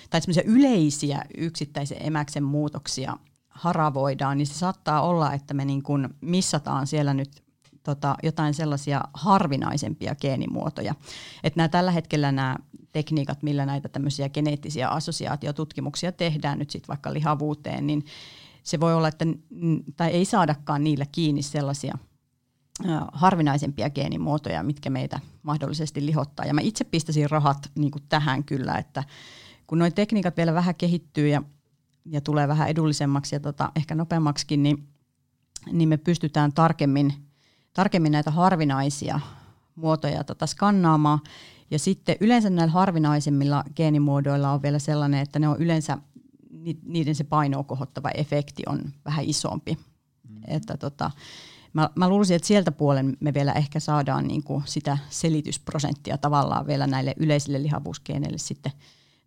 tai 0.10 0.22
semmoisia 0.22 0.44
yleisiä 0.46 1.26
yksittäisen 1.38 1.98
emäksen 2.02 2.44
muutoksia 2.44 3.18
haravoidaan, 3.50 4.38
niin 4.38 4.48
se 4.48 4.54
saattaa 4.54 5.02
olla, 5.02 5.34
että 5.34 5.54
me 5.54 5.66
niin 5.66 5.84
kuin 5.84 6.10
missataan 6.22 6.88
siellä 6.88 7.14
nyt 7.14 7.44
tota, 7.84 8.16
jotain 8.24 8.54
sellaisia 8.54 9.02
harvinaisempia 9.14 10.16
geenimuotoja. 10.16 10.96
Että 11.44 11.58
nämä 11.58 11.70
tällä 11.70 11.92
hetkellä 11.92 12.32
nämä 12.32 12.56
tekniikat, 12.92 13.44
millä 13.44 13.66
näitä 13.66 13.90
tämmöisiä 13.90 14.30
geneettisiä 14.30 14.90
assosiaatiotutkimuksia 14.90 16.12
tehdään 16.12 16.60
nyt 16.60 16.70
sitten 16.70 16.88
vaikka 16.88 17.14
lihavuuteen, 17.14 17.88
niin 17.88 18.06
se 18.66 18.80
voi 18.80 18.94
olla, 18.94 19.08
että 19.08 19.26
tai 19.96 20.12
ei 20.12 20.26
saadakaan 20.26 20.84
niillä 20.84 21.06
kiinni 21.12 21.42
sellaisia 21.42 21.98
harvinaisempia 23.12 23.90
geenimuotoja, 23.90 24.64
mitkä 24.64 24.90
meitä 24.90 25.20
mahdollisesti 25.44 26.06
lihottaa. 26.06 26.46
Ja 26.46 26.54
mä 26.54 26.62
itse 26.62 26.84
pistäisin 26.84 27.30
rahat 27.30 27.72
niin 27.76 27.92
kuin 27.92 28.04
tähän 28.10 28.44
kyllä, 28.44 28.78
että 28.78 29.04
kun 29.68 29.80
nuo 29.80 29.90
tekniikat 29.90 30.38
vielä 30.38 30.54
vähän 30.54 30.76
kehittyy 30.76 31.28
ja, 31.28 31.42
ja 32.06 32.22
tulee 32.22 32.48
vähän 32.48 32.70
edullisemmaksi 32.70 33.36
ja 33.36 33.40
tota, 33.40 33.72
ehkä 33.76 33.96
nopeammaksikin, 33.96 34.64
niin, 34.64 34.88
niin 35.72 35.90
me 35.90 35.98
pystytään 35.98 36.54
tarkemmin, 36.54 37.14
tarkemmin 37.74 38.12
näitä 38.12 38.32
harvinaisia 38.32 39.20
muotoja 39.76 40.24
tota 40.24 40.48
skannaamaan. 40.48 41.20
Ja 41.72 41.80
sitten 41.80 42.16
yleensä 42.20 42.50
näillä 42.50 42.72
harvinaisemmilla 42.72 43.64
geenimuodoilla 43.76 44.52
on 44.52 44.62
vielä 44.62 44.80
sellainen, 44.80 45.20
että 45.20 45.40
ne 45.40 45.48
on 45.48 45.58
yleensä, 45.60 45.98
niiden 46.84 47.16
se 47.16 47.24
painoa 47.24 47.64
kohottava 47.64 48.10
efekti 48.10 48.64
on 48.68 48.82
vähän 49.06 49.26
isompi. 49.26 49.78
Mm. 50.30 50.42
Että 50.48 50.78
tota, 50.78 51.12
mä, 51.74 51.90
mä 51.96 52.10
luulisin, 52.10 52.36
että 52.36 52.48
sieltä 52.48 52.72
puolen 52.72 53.18
me 53.20 53.34
vielä 53.34 53.54
ehkä 53.54 53.80
saadaan 53.80 54.28
niinku 54.28 54.64
sitä 54.66 54.98
selitysprosenttia 55.10 56.18
tavallaan 56.18 56.68
vielä 56.68 56.88
näille 56.88 57.14
yleisille 57.18 57.64
lihavuusgeeneille 57.64 58.38
sitten 58.38 58.72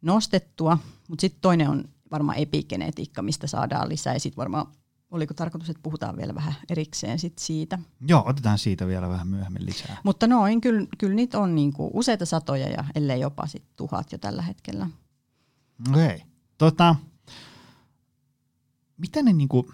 nostettua. 0.02 0.78
Mutta 1.08 1.20
sitten 1.20 1.40
toinen 1.40 1.68
on 1.68 1.84
varmaan 2.10 2.38
epigenetiikka, 2.38 3.22
mistä 3.22 3.46
saadaan 3.46 3.88
lisää. 3.88 4.14
Ja 4.14 4.20
sitten 4.20 4.36
varmaan, 4.36 4.66
oliko 5.10 5.34
tarkoitus, 5.34 5.70
että 5.70 5.82
puhutaan 5.82 6.16
vielä 6.16 6.34
vähän 6.34 6.54
erikseen 6.70 7.18
sit 7.18 7.38
siitä. 7.38 7.78
Joo, 8.08 8.22
otetaan 8.26 8.58
siitä 8.58 8.86
vielä 8.86 9.08
vähän 9.08 9.28
myöhemmin 9.28 9.66
lisää. 9.66 9.96
Mutta 10.04 10.26
noin, 10.26 10.60
kyllä, 10.60 10.86
kyllä 10.98 11.14
niitä 11.14 11.38
on 11.38 11.54
niinku 11.54 11.90
useita 11.94 12.26
satoja 12.26 12.68
ja 12.68 12.84
ellei 12.94 13.20
jopa 13.20 13.46
sit 13.46 13.64
tuhat 13.76 14.12
jo 14.12 14.18
tällä 14.18 14.42
hetkellä. 14.42 14.90
Okei. 15.90 16.22
Tota, 16.58 16.96
mitä 18.98 19.22
ne 19.22 19.32
niinku, 19.32 19.72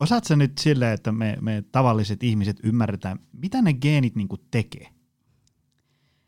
osaat 0.00 0.24
sä 0.24 0.36
nyt 0.36 0.58
silleen, 0.58 0.92
että 0.94 1.12
me, 1.12 1.38
me 1.40 1.64
tavalliset 1.72 2.22
ihmiset 2.22 2.60
ymmärretään, 2.62 3.18
mitä 3.32 3.62
ne 3.62 3.72
geenit 3.72 4.16
niinku 4.16 4.36
tekee? 4.50 4.86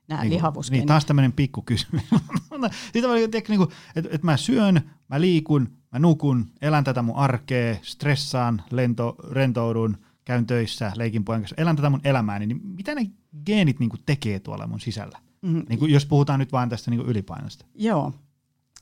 Nämä 0.08 0.22
Niinku, 0.22 0.36
lihavuusgeenit. 0.36 0.80
Niin, 0.80 0.88
taas 0.88 1.04
tämmöinen 1.04 1.32
pikku 1.32 1.62
kysymys. 1.62 2.04
Siitä 2.92 3.08
oli, 3.08 3.28
niinku, 3.48 3.72
että 3.96 4.10
et 4.12 4.22
mä 4.22 4.36
syön, 4.36 4.90
mä 5.08 5.20
liikun, 5.20 5.68
mä 5.92 5.98
nukun, 5.98 6.50
elän 6.62 6.84
tätä 6.84 7.02
mun 7.02 7.16
arkea, 7.16 7.76
stressaan, 7.82 8.62
lento, 8.70 9.16
rentoudun, 9.30 9.96
käyn 10.24 10.46
töissä, 10.46 10.92
leikin 10.96 11.24
pojan 11.24 11.40
kanssa, 11.40 11.56
elän 11.58 11.76
tätä 11.76 11.90
mun 11.90 12.00
elämääni, 12.04 12.46
niin 12.46 12.60
mitä 12.64 12.94
ne 12.94 13.10
geenit 13.46 13.78
niinku 13.80 13.96
tekee 14.06 14.40
tuolla 14.40 14.66
mun 14.66 14.80
sisällä? 14.80 15.18
Mhm. 15.42 15.60
Niinku, 15.68 15.86
jos 15.86 16.06
puhutaan 16.06 16.38
nyt 16.38 16.52
vain 16.52 16.68
tästä 16.68 16.90
niinku 16.90 17.06
ylipainosta. 17.10 17.66
Joo. 17.74 18.12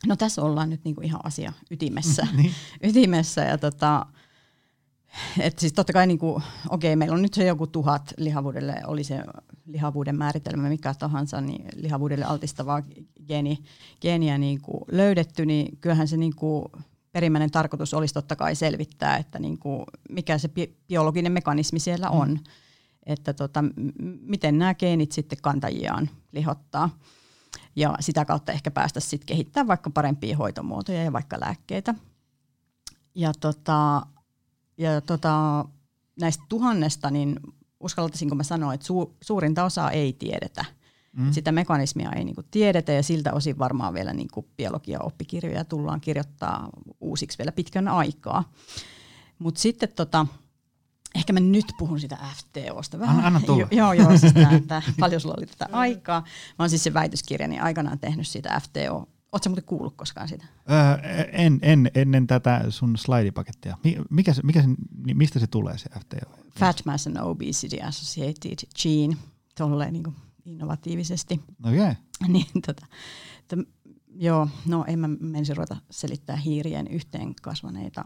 No 0.06 0.16
tässä 0.16 0.42
ollaan 0.42 0.70
nyt 0.70 0.84
niinku 0.84 1.00
ihan 1.00 1.20
asia 1.24 1.52
ytimessä. 1.70 2.26
niin. 2.36 2.52
ytimessä 2.82 3.40
ja 3.40 3.58
tota, 3.58 4.06
että 5.40 5.60
siis 5.60 5.72
totta 5.72 5.92
kai 5.92 6.06
niin 6.06 6.18
kuin, 6.18 6.42
okei, 6.68 6.96
meillä 6.96 7.14
on 7.14 7.22
nyt 7.22 7.34
se 7.34 7.44
joku 7.44 7.66
tuhat 7.66 8.14
lihavuudelle, 8.16 8.74
oli 8.86 9.04
se 9.04 9.22
lihavuuden 9.66 10.16
määritelmä 10.16 10.68
mikä 10.68 10.94
tahansa, 10.94 11.40
niin 11.40 11.64
lihavuudelle 11.76 12.24
altistavaa 12.24 12.82
geeni, 13.26 13.58
geeniä 14.00 14.38
niin 14.38 14.60
kuin 14.60 14.80
löydetty, 14.92 15.46
niin 15.46 15.78
kyllähän 15.80 16.08
se 16.08 16.16
niin 16.16 16.34
kuin 16.36 16.64
perimmäinen 17.12 17.50
tarkoitus 17.50 17.94
olisi 17.94 18.14
totta 18.14 18.36
kai 18.36 18.54
selvittää, 18.54 19.16
että 19.16 19.38
niin 19.38 19.58
kuin 19.58 19.84
mikä 20.10 20.38
se 20.38 20.48
bi- 20.48 20.74
biologinen 20.88 21.32
mekanismi 21.32 21.80
siellä 21.80 22.10
on, 22.10 22.28
mm. 22.28 22.38
että 23.06 23.32
tota, 23.32 23.62
m- 23.62 23.70
miten 24.20 24.58
nämä 24.58 24.74
geenit 24.74 25.12
sitten 25.12 25.38
kantajiaan 25.42 26.10
lihottaa 26.32 26.90
ja 27.76 27.94
sitä 28.00 28.24
kautta 28.24 28.52
ehkä 28.52 28.70
päästä 28.70 29.00
sitten 29.00 29.26
kehittämään 29.26 29.68
vaikka 29.68 29.90
parempia 29.90 30.37
hoitomuotoja 30.37 31.04
ja 31.04 31.12
vaikka 31.12 31.40
lääkkeitä. 31.40 31.94
Ja, 33.14 33.33
tota, 33.40 34.06
ja 34.78 35.00
tota, 35.00 35.64
näistä 36.20 36.44
tuhannesta, 36.48 37.11
niin 37.11 37.40
uskaltaisinko 37.80 38.35
mä 38.35 38.42
sanoa, 38.42 38.74
että 38.74 38.87
su, 38.87 39.16
suurinta 39.20 39.64
osaa 39.64 39.90
ei 39.90 40.12
tiedetä. 40.12 40.64
Mm. 41.12 41.33
Sitä 41.33 41.52
mekanismia 41.52 42.12
ei 42.12 42.24
niinku 42.24 42.42
tiedetä 42.50 42.92
ja 42.92 43.02
siltä 43.02 43.33
osin 43.33 43.59
varmaan 43.59 43.94
vielä 43.94 44.12
niinku 44.12 44.48
biologia-oppikirjoja 44.56 45.64
tullaan 45.64 46.00
kirjoittaa 46.00 46.68
uusiksi 47.00 47.38
vielä 47.38 47.52
pitkän 47.52 47.88
aikaa. 47.88 48.52
Mutta 49.38 49.61
sitten 49.61 49.88
tota, 49.96 50.26
ehkä 51.14 51.33
mä 51.33 51.40
nyt 51.40 51.66
puhun 51.79 52.01
sitä 52.01 52.18
FTOsta 52.37 52.99
vähän. 52.99 53.16
Anna, 53.16 53.27
anna 53.27 53.40
tulla. 53.40 53.61
Jo, 53.61 53.68
joo, 53.81 53.92
joo, 53.92 54.18
siis 54.18 54.33
tää, 54.33 54.53
että 54.53 54.83
paljon 55.01 55.20
sulla 55.20 55.35
oli 55.38 55.46
tätä 55.46 55.68
aikaa. 55.73 56.20
Mä 56.20 56.62
oon 56.62 56.70
siis 56.70 56.85
se 56.85 56.94
väitöskirjani 56.94 57.61
aikanaan 57.61 57.99
tehnyt 57.99 58.27
siitä 58.27 58.61
FTO. 58.62 59.09
Oletko 59.33 59.49
muuten 59.49 59.64
kuullut 59.64 59.96
koskaan 59.96 60.29
sitä? 60.29 60.44
Öö, 60.70 61.11
en, 61.33 61.59
en, 61.62 61.90
ennen 61.94 62.27
tätä 62.27 62.64
sun 62.68 62.99
slaidipakettia. 62.99 63.79
Mikä, 64.11 64.35
se, 64.35 64.42
mikä 64.42 64.62
se, 64.62 64.68
mistä 65.14 65.38
se 65.38 65.46
tulee 65.46 65.79
se 65.79 65.90
FTO? 66.01 66.37
Fat 66.59 66.83
Mass 66.85 67.07
and 67.07 67.16
Obesity 67.16 67.81
Associated 67.81 68.59
Gene, 68.83 69.16
tolleen 69.59 69.92
niin 69.92 70.05
innovatiivisesti. 70.44 71.40
Okei. 71.64 71.81
Okay. 71.81 71.94
niin, 72.29 72.62
tota, 72.66 72.87
to, 73.49 73.57
joo, 74.20 74.48
no 74.66 74.85
en 74.87 74.98
mä 74.98 75.09
menisi 75.09 75.54
ruveta 75.54 75.76
selittää 75.90 76.37
hiirien 76.37 76.87
yhteen 76.87 77.35
kasvaneita 77.42 78.04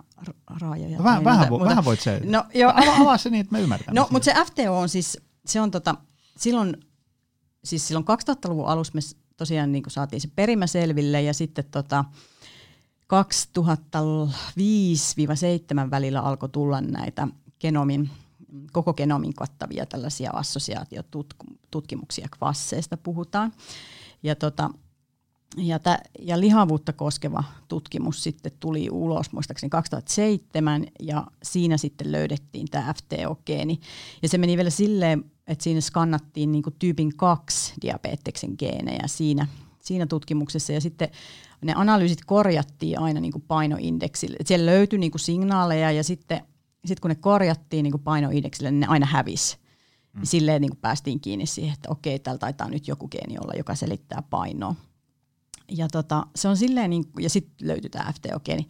raajoja. 0.60 0.98
No, 0.98 1.04
vähän, 1.04 1.24
vähän, 1.24 1.48
mutta, 1.48 1.68
vähän 1.68 1.84
voit 1.84 2.00
se. 2.00 2.20
No, 2.24 2.44
joo. 2.54 2.72
Avaa, 2.74 2.96
avaa 3.00 3.18
se 3.18 3.30
niin, 3.30 3.40
että 3.40 3.54
mä 3.54 3.58
ymmärrän. 3.58 3.94
No, 3.94 4.08
mutta 4.10 4.24
se 4.24 4.34
FTO 4.44 4.78
on 4.78 4.88
siis, 4.88 5.18
se 5.46 5.60
on 5.60 5.70
tota, 5.70 5.94
silloin, 6.36 6.76
siis 7.64 7.88
silloin 7.88 8.06
2000-luvun 8.06 8.66
alussa 8.66 8.92
me 8.94 9.00
tosiaan 9.36 9.72
niin 9.72 9.84
saatiin 9.88 10.20
se 10.20 10.28
perimä 10.36 10.66
selville 10.66 11.22
ja 11.22 11.34
sitten 11.34 11.64
tota, 11.70 12.04
2005-2007 13.14 13.16
välillä 15.90 16.20
alkoi 16.20 16.48
tulla 16.48 16.80
näitä 16.80 17.28
genomin, 17.60 18.10
koko 18.72 18.94
genomin 18.94 19.34
kattavia 19.34 19.86
tällaisia 19.86 20.30
assosiaatiotutkimuksia, 20.34 22.28
kvasseista 22.38 22.96
puhutaan. 22.96 23.52
Ja, 24.22 24.36
tota, 24.36 24.70
ja, 25.56 25.78
tä, 25.78 25.98
ja 26.18 26.40
lihavuutta 26.40 26.92
koskeva 26.92 27.44
tutkimus 27.68 28.22
sitten 28.22 28.52
tuli 28.60 28.88
ulos 28.90 29.32
muistaakseni 29.32 29.70
2007 29.70 30.86
ja 31.02 31.26
siinä 31.42 31.76
sitten 31.76 32.12
löydettiin 32.12 32.66
tämä 32.70 32.94
FTO-geeni. 32.94 33.80
Ja 34.22 34.28
se 34.28 34.38
meni 34.38 34.56
vielä 34.56 34.70
silleen, 34.70 35.24
että 35.46 35.64
siinä 35.64 35.80
skannattiin 35.80 36.52
niin 36.52 36.62
kuin 36.62 36.76
tyypin 36.78 37.16
2 37.16 37.74
diabeteksen 37.82 38.54
geenejä 38.58 39.04
siinä, 39.06 39.46
siinä 39.80 40.06
tutkimuksessa 40.06 40.72
ja 40.72 40.80
sitten 40.80 41.08
ne 41.62 41.72
analyysit 41.76 42.24
korjattiin 42.26 42.98
aina 42.98 43.20
niin 43.20 43.32
kuin 43.32 43.44
painoindeksille. 43.48 44.36
Et 44.40 44.46
siellä 44.46 44.66
löytyi 44.66 44.98
niin 44.98 45.10
kuin 45.10 45.20
signaaleja 45.20 45.90
ja 45.90 46.04
sitten 46.04 46.40
sit 46.84 47.00
kun 47.00 47.08
ne 47.08 47.14
korjattiin 47.14 47.82
niin 47.82 47.92
kuin 47.92 48.02
painoindeksille, 48.02 48.70
niin 48.70 48.80
ne 48.80 48.86
aina 48.86 49.06
hävisi. 49.06 49.56
Mm. 50.12 50.20
Silleen 50.24 50.60
niin 50.60 50.70
kuin 50.70 50.80
päästiin 50.80 51.20
kiinni 51.20 51.46
siihen, 51.46 51.74
että 51.74 51.88
okei, 51.90 52.18
täällä 52.18 52.38
taitaa 52.38 52.68
nyt 52.68 52.88
joku 52.88 53.08
geeni 53.08 53.38
olla, 53.38 53.54
joka 53.54 53.74
selittää 53.74 54.22
painoa. 54.30 54.74
Ja 55.68 55.88
tota, 55.88 56.26
se 56.36 56.48
on 56.48 56.56
silleen, 56.56 56.90
niin 56.90 57.04
ja 57.18 57.30
sitten 57.30 57.68
löytyy 57.68 57.90
tämä 57.90 58.12
FTO-geeni. 58.12 58.68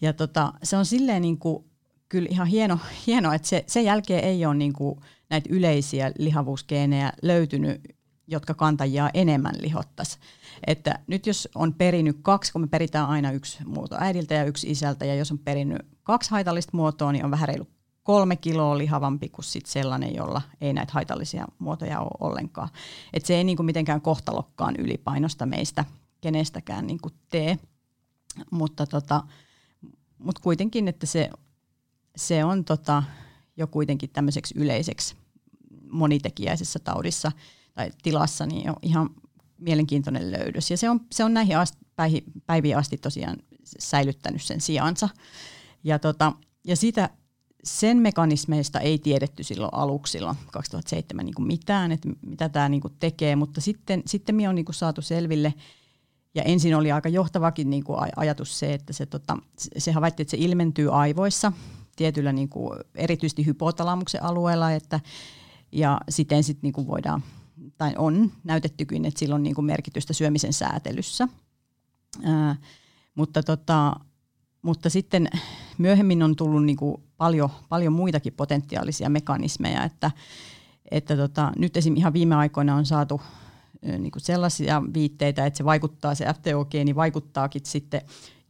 Ja 0.00 0.12
tota, 0.12 0.52
se 0.62 0.76
on 0.76 0.86
silleen 0.86 1.22
niin 1.22 1.38
kuin, 1.38 1.64
kyllä 2.08 2.28
ihan 2.30 2.46
hieno, 2.46 2.78
hieno 3.06 3.32
että 3.32 3.48
se, 3.48 3.64
sen 3.66 3.84
jälkeen 3.84 4.24
ei 4.24 4.46
ole 4.46 4.54
niin 4.54 4.72
kuin 4.72 5.00
näitä 5.30 5.48
yleisiä 5.52 6.12
lihavuusgeenejä 6.18 7.12
löytynyt, 7.22 7.80
jotka 8.26 8.54
kantajia 8.54 9.10
enemmän 9.14 9.54
lihottaisi. 9.60 10.18
Että 10.66 10.98
nyt 11.06 11.26
jos 11.26 11.48
on 11.54 11.74
perinyt 11.74 12.18
kaksi, 12.22 12.52
kun 12.52 12.60
me 12.60 12.66
peritään 12.66 13.08
aina 13.08 13.30
yksi 13.30 13.58
muoto 13.64 13.96
äidiltä 14.00 14.34
ja 14.34 14.44
yksi 14.44 14.70
isältä, 14.70 15.04
ja 15.04 15.14
jos 15.14 15.32
on 15.32 15.38
perinyt 15.38 15.78
kaksi 16.02 16.30
haitallista 16.30 16.76
muotoa, 16.76 17.12
niin 17.12 17.24
on 17.24 17.30
vähän 17.30 17.48
reilu 17.48 17.66
kolme 18.02 18.36
kiloa 18.36 18.78
lihavampi 18.78 19.28
kuin 19.28 19.44
sit 19.44 19.66
sellainen, 19.66 20.14
jolla 20.14 20.42
ei 20.60 20.72
näitä 20.72 20.92
haitallisia 20.92 21.46
muotoja 21.58 22.00
ole 22.00 22.10
ollenkaan. 22.20 22.68
Et 23.12 23.24
se 23.24 23.34
ei 23.34 23.44
niinku 23.44 23.62
mitenkään 23.62 24.00
kohtalokkaan 24.00 24.76
ylipainosta 24.76 25.46
meistä 25.46 25.84
kenestäkään 26.20 26.86
niinku 26.86 27.10
tee, 27.30 27.58
mutta 28.50 28.86
tota, 28.86 29.24
mut 30.18 30.38
kuitenkin, 30.38 30.88
että 30.88 31.06
se, 31.06 31.30
se 32.16 32.44
on 32.44 32.64
tota, 32.64 33.02
jo 33.56 33.66
kuitenkin 33.66 34.10
tämmöiseksi 34.10 34.54
yleiseksi 34.58 35.16
monitekijäisessä 35.90 36.78
taudissa 36.78 37.32
tai 37.74 37.90
tilassa 38.02 38.46
niin 38.46 38.70
on 38.70 38.76
ihan 38.82 39.10
mielenkiintoinen 39.58 40.32
löydös. 40.32 40.70
Ja 40.70 40.76
se 40.76 40.90
on, 40.90 41.00
se 41.12 41.24
on 41.24 41.34
näihin 41.34 41.58
asti, 41.58 41.78
päiviin 42.46 42.76
asti 42.76 42.98
tosiaan 42.98 43.36
säilyttänyt 43.78 44.42
sen 44.42 44.60
sijansa. 44.60 45.08
Ja, 45.84 45.98
tota, 45.98 46.32
ja 46.66 46.76
sitä, 46.76 47.10
sen 47.64 47.96
mekanismeista 47.96 48.80
ei 48.80 48.98
tiedetty 48.98 49.42
silloin 49.42 49.74
aluksilla 49.74 50.36
2007 50.52 51.26
niin 51.26 51.34
kuin 51.34 51.46
mitään, 51.46 51.92
että 51.92 52.08
mitä 52.26 52.48
tämä 52.48 52.68
niin 52.68 52.80
kuin 52.80 52.94
tekee, 53.00 53.36
mutta 53.36 53.60
sitten, 53.60 54.02
sitten 54.06 54.34
me 54.34 54.48
on 54.48 54.54
niin 54.54 54.64
kuin 54.64 54.74
saatu 54.74 55.02
selville, 55.02 55.54
ja 56.38 56.44
ensin 56.44 56.74
oli 56.74 56.92
aika 56.92 57.08
johtavakin 57.08 57.70
niin 57.70 57.84
kuin 57.84 57.98
ajatus 58.16 58.58
se, 58.58 58.74
että 58.74 58.92
se, 58.92 59.06
tota, 59.06 59.38
se 59.78 59.92
havaittiin, 59.92 60.24
että 60.24 60.30
se 60.30 60.36
ilmentyy 60.40 61.00
aivoissa 61.00 61.52
tietyllä 61.96 62.32
niin 62.32 62.48
kuin, 62.48 62.78
erityisesti 62.94 63.46
hypotalamuksen 63.46 64.22
alueella, 64.22 64.72
että, 64.72 65.00
ja 65.72 66.00
siten 66.08 66.44
sitten 66.44 66.62
niin 66.62 66.72
kuin 66.72 66.86
voidaan, 66.86 67.22
tai 67.78 67.94
on 67.98 68.32
näytettykin, 68.44 69.04
että 69.04 69.18
sillä 69.18 69.34
on 69.34 69.42
niin 69.42 69.54
kuin 69.54 69.64
merkitystä 69.64 70.12
syömisen 70.12 70.52
säätelyssä. 70.52 71.28
Ää, 72.24 72.56
mutta, 73.14 73.42
tota, 73.42 73.96
mutta 74.62 74.90
sitten 74.90 75.28
myöhemmin 75.78 76.22
on 76.22 76.36
tullut 76.36 76.64
niin 76.64 76.76
kuin 76.76 77.02
paljon, 77.16 77.50
paljon 77.68 77.92
muitakin 77.92 78.32
potentiaalisia 78.32 79.08
mekanismeja, 79.08 79.84
että, 79.84 80.10
että 80.90 81.16
tota, 81.16 81.52
nyt 81.58 81.76
esim. 81.76 81.96
ihan 81.96 82.12
viime 82.12 82.34
aikoina 82.34 82.74
on 82.74 82.86
saatu 82.86 83.20
niin 83.82 84.10
kuin 84.10 84.22
sellaisia 84.22 84.82
viitteitä, 84.94 85.46
että 85.46 85.56
se 85.56 85.64
vaikuttaa, 85.64 86.14
se 86.14 86.24
FTO-geeni 86.24 86.94
vaikuttaakin 86.94 87.62
sitten 87.64 88.00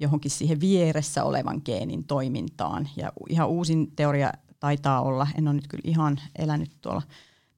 johonkin 0.00 0.30
siihen 0.30 0.60
vieressä 0.60 1.24
olevan 1.24 1.62
geenin 1.64 2.04
toimintaan. 2.04 2.88
Ja 2.96 3.12
ihan 3.28 3.48
uusin 3.48 3.92
teoria 3.96 4.32
taitaa 4.60 5.02
olla, 5.02 5.26
en 5.38 5.48
ole 5.48 5.54
nyt 5.54 5.68
kyllä 5.68 5.82
ihan 5.84 6.20
elänyt 6.38 6.70
tuolla 6.80 7.02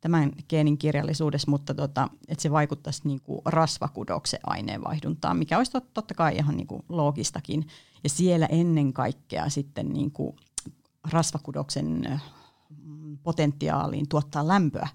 tämän 0.01 0.33
geenin 0.49 0.79
kirjallisuudessa, 0.79 1.51
mutta 1.51 1.75
tota, 1.75 2.09
että 2.29 2.43
se 2.43 2.51
vaikuttaisi 2.51 3.01
niin 3.05 3.21
kuin 3.21 3.41
rasvakudoksen 3.45 4.41
aineenvaihduntaan, 4.47 5.37
mikä 5.37 5.59
olisi 5.59 5.73
totta 5.95 6.15
kai 6.15 6.37
ihan 6.37 6.57
niin 6.57 6.67
kuin 6.67 6.83
loogistakin. 6.89 7.67
Ja 8.05 8.11
siellä 8.11 8.47
ennen 8.47 8.93
kaikkea 8.93 9.49
sitten 9.49 9.89
niin 9.89 10.11
kuin 10.11 10.37
rasvakudoksen 11.11 12.21
potentiaaliin 13.23 14.09
tuottaa 14.09 14.49
lämpöä. 14.49 14.89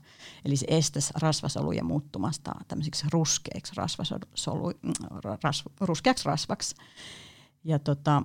Eli 0.45 0.55
se 0.55 0.65
estäisi 0.69 1.13
rasvasoluja 1.21 1.83
muuttumasta 1.83 2.51
tämmöisiksi 2.67 3.05
ruskeiksi, 3.11 3.73
rasvasolu, 3.75 4.71
ras, 5.43 5.63
ruskeaksi 5.79 6.25
rasvaksi. 6.25 6.75
Ja 7.63 7.79
tota, 7.79 8.23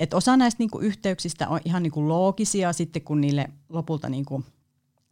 et 0.00 0.14
osa 0.14 0.36
näistä 0.36 0.60
niinku 0.60 0.78
yhteyksistä 0.78 1.48
on 1.48 1.60
ihan 1.64 1.82
niinku 1.82 2.08
loogisia 2.08 2.72
sitten, 2.72 3.02
kun 3.02 3.20
niille 3.20 3.48
lopulta 3.68 4.08
niinku 4.08 4.44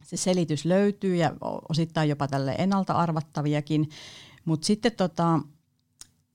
se 0.03 0.17
selitys 0.17 0.65
löytyy 0.65 1.17
ja 1.17 1.35
osittain 1.69 2.09
jopa 2.09 2.29
tälle 2.29 2.55
ennalta 2.59 2.93
arvattaviakin. 2.93 3.89
Mutta 4.45 4.67
sitten 4.67 4.93
tota, 4.93 5.41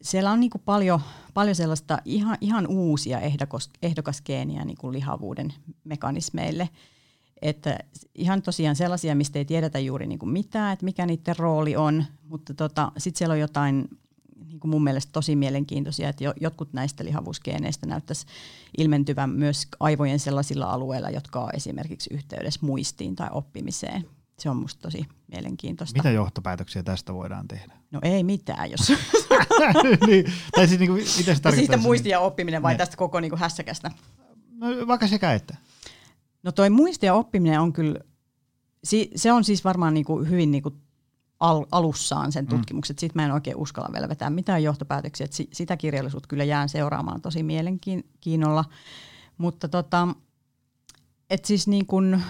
siellä 0.01 0.31
on 0.31 0.39
niinku 0.39 0.59
paljon, 0.65 1.01
paljon 1.33 1.55
sellaista 1.55 1.97
ihan, 2.05 2.37
ihan 2.41 2.67
uusia 2.67 3.19
ehdokas, 3.19 3.69
ehdokasgeeniä 3.81 4.65
niinku 4.65 4.91
lihavuuden 4.91 5.53
mekanismeille. 5.83 6.69
Että 7.41 7.79
ihan 8.15 8.41
tosiaan 8.41 8.75
sellaisia, 8.75 9.15
mistä 9.15 9.39
ei 9.39 9.45
tiedetä 9.45 9.79
juuri 9.79 10.07
niinku 10.07 10.25
mitään, 10.25 10.73
että 10.73 10.85
mikä 10.85 11.05
niiden 11.05 11.37
rooli 11.37 11.75
on, 11.75 12.05
mutta 12.23 12.53
tota, 12.53 12.91
sitten 12.97 13.17
siellä 13.17 13.33
on 13.33 13.39
jotain 13.39 13.87
niin 14.47 14.59
kuin 14.59 14.71
mun 14.71 14.83
mielestä 14.83 15.11
tosi 15.11 15.35
mielenkiintoisia, 15.35 16.09
että 16.09 16.23
jotkut 16.41 16.73
näistä 16.73 17.05
lihavuusgeeneistä 17.05 17.85
näyttäisi 17.85 18.25
ilmentyvän 18.77 19.29
myös 19.29 19.67
aivojen 19.79 20.19
sellaisilla 20.19 20.65
alueilla, 20.65 21.09
jotka 21.09 21.39
on 21.39 21.49
esimerkiksi 21.53 22.13
yhteydessä 22.13 22.59
muistiin 22.63 23.15
tai 23.15 23.27
oppimiseen. 23.31 24.05
Se 24.39 24.49
on 24.49 24.57
musta 24.57 24.81
tosi 24.81 25.05
mielenkiintoista. 25.27 25.99
Mitä 25.99 26.11
johtopäätöksiä 26.11 26.83
tästä 26.83 27.13
voidaan 27.13 27.47
tehdä? 27.47 27.73
No 27.91 27.99
ei 28.03 28.23
mitään, 28.23 28.71
jos... 28.71 28.79
niin, 30.07 30.33
tai 30.55 30.67
siis 30.67 30.79
niin 30.79 30.91
kuin, 30.91 31.05
mitä 31.17 31.51
se 31.51 31.55
Siitä 31.55 31.77
muisti 31.77 32.09
ja 32.09 32.19
oppiminen 32.19 32.61
vai 32.61 32.73
ne. 32.73 32.77
tästä 32.77 32.97
koko 32.97 33.19
niin 33.19 33.31
kuin 33.31 33.39
hässäkästä? 33.39 33.91
No, 34.51 34.87
vaikka 34.87 35.07
sekä 35.07 35.33
että. 35.33 35.57
No 36.43 36.51
toi 36.51 36.69
muisti 36.69 37.05
ja 37.05 37.13
oppiminen 37.13 37.59
on 37.59 37.73
kyllä, 37.73 37.99
se 39.15 39.31
on 39.31 39.43
siis 39.43 39.63
varmaan 39.63 39.93
niinku 39.93 40.19
hyvin 40.19 40.51
niinku 40.51 40.71
al, 41.39 41.65
alussaan 41.71 42.31
sen 42.31 42.45
mm. 42.45 42.49
tutkimuksen. 42.49 42.95
Mm. 42.95 42.99
Sitten 42.99 43.21
mä 43.21 43.25
en 43.25 43.31
oikein 43.31 43.57
uskalla 43.57 43.93
vielä 43.93 44.09
vetää 44.09 44.29
mitään 44.29 44.63
johtopäätöksiä. 44.63 45.25
Et 45.25 45.33
sitä 45.53 45.77
kirjallisuutta 45.77 46.27
kyllä 46.27 46.43
jään 46.43 46.69
seuraamaan 46.69 47.21
tosi 47.21 47.43
mielenkiinnolla. 47.43 48.65
Mutta 49.37 49.67
tota, 49.67 50.07
et 51.29 51.45
siis 51.45 51.67
niin 51.67 51.85
kun, 51.85 52.21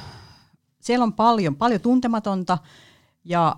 siellä 0.81 1.03
on 1.03 1.13
paljon, 1.13 1.55
paljon 1.55 1.81
tuntematonta 1.81 2.57
ja 3.25 3.55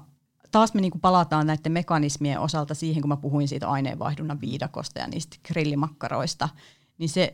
taas 0.51 0.73
me 0.73 0.81
niin 0.81 1.01
palataan 1.01 1.47
näiden 1.47 1.71
mekanismien 1.71 2.39
osalta 2.39 2.73
siihen, 2.73 3.01
kun 3.01 3.09
mä 3.09 3.17
puhuin 3.17 3.47
siitä 3.47 3.69
aineenvaihdunnan 3.69 4.41
viidakosta 4.41 4.99
ja 4.99 5.07
niistä 5.07 5.37
grillimakkaroista, 5.47 6.49
niin 6.97 7.09
se, 7.09 7.33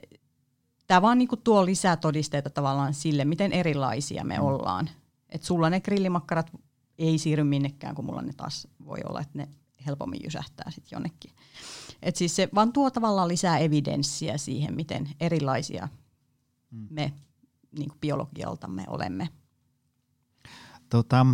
tämä 0.90 1.02
vaan 1.02 1.18
niin 1.18 1.30
tuo 1.44 1.66
lisää 1.66 1.98
todisteita 1.98 2.50
tavallaan 2.50 2.94
sille, 2.94 3.26
miten 3.26 3.52
erilaisia 3.52 4.24
me 4.24 4.38
mm. 4.38 4.44
ollaan. 4.44 4.90
Et 5.30 5.44
sulla 5.44 5.70
ne 5.70 5.80
grillimakkarat 5.80 6.52
ei 6.98 7.18
siirry 7.18 7.44
minnekään, 7.44 7.96
kun 7.96 8.06
mulla 8.06 8.22
ne 8.22 8.34
taas 8.34 8.68
voi 8.86 8.98
olla, 9.10 9.22
että 9.22 9.38
ne 9.38 9.50
helpommin 9.86 10.24
jysähtää 10.24 10.72
sitten 10.72 10.96
jonnekin. 10.96 11.32
Et 12.02 12.16
siis 12.16 12.36
se 12.36 12.50
vaan 12.56 12.74
tuo 12.74 12.92
tavallaan 12.92 13.28
lisää 13.28 13.58
evidenssiä 13.58 14.38
siihen, 14.38 14.76
miten 14.76 15.10
erilaisia 15.20 15.88
mm. 16.72 16.88
me 16.90 17.14
niin 17.72 17.90
kuin 17.90 18.00
biologialtamme 18.02 18.86
olemme. 18.88 19.30
Tota, 20.90 21.26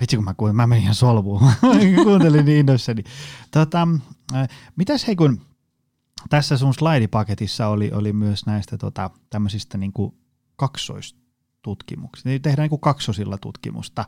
vitsi 0.00 0.16
kun 0.16 0.24
mä 0.24 0.34
kuulin, 0.34 0.56
mä 0.56 0.66
menin 0.66 0.82
ihan 0.82 0.94
solvuun, 0.94 1.40
kuuntelin 2.04 2.44
niin 2.44 2.58
innoissani. 2.58 3.04
Tota, 3.50 3.88
äh, 4.34 4.48
mitäs 4.76 5.06
hei 5.06 5.16
kun 5.16 5.49
tässä 6.28 6.56
sun 6.56 6.74
slaidipaketissa 6.74 7.66
oli, 7.68 7.90
oli 7.92 8.12
myös 8.12 8.46
näistä 8.46 8.78
tota, 8.78 9.10
tämmöisistä 9.30 9.78
niin 9.78 9.92
kuin 9.92 10.14
kaksoistutkimuksista, 10.56 12.28
niin 12.28 12.42
tehdään 12.42 12.64
niin 12.64 12.70
kuin 12.70 12.80
kaksosilla 12.80 13.38
tutkimusta. 13.38 14.04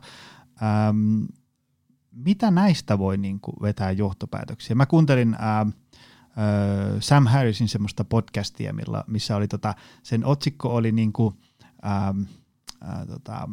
Ähm, 0.63 1.23
mitä 2.11 2.51
näistä 2.51 2.99
voi 2.99 3.17
niin 3.17 3.39
kuin 3.39 3.55
vetää 3.61 3.91
johtopäätöksiä? 3.91 4.75
Mä 4.75 4.85
kuuntelin 4.85 5.33
ähm, 5.33 5.41
äh, 5.41 5.73
Sam 6.99 7.27
Harrisin 7.27 7.67
semmoista 7.67 8.03
podcastia, 8.03 8.73
millä, 8.73 9.03
missä 9.07 9.35
oli 9.35 9.47
tota, 9.47 9.75
sen 10.03 10.25
otsikko 10.25 10.75
oli 10.75 10.91
niin 10.91 11.13
kuin, 11.13 11.35
ähm, 11.85 12.21
äh, 12.83 13.07
tota, 13.07 13.49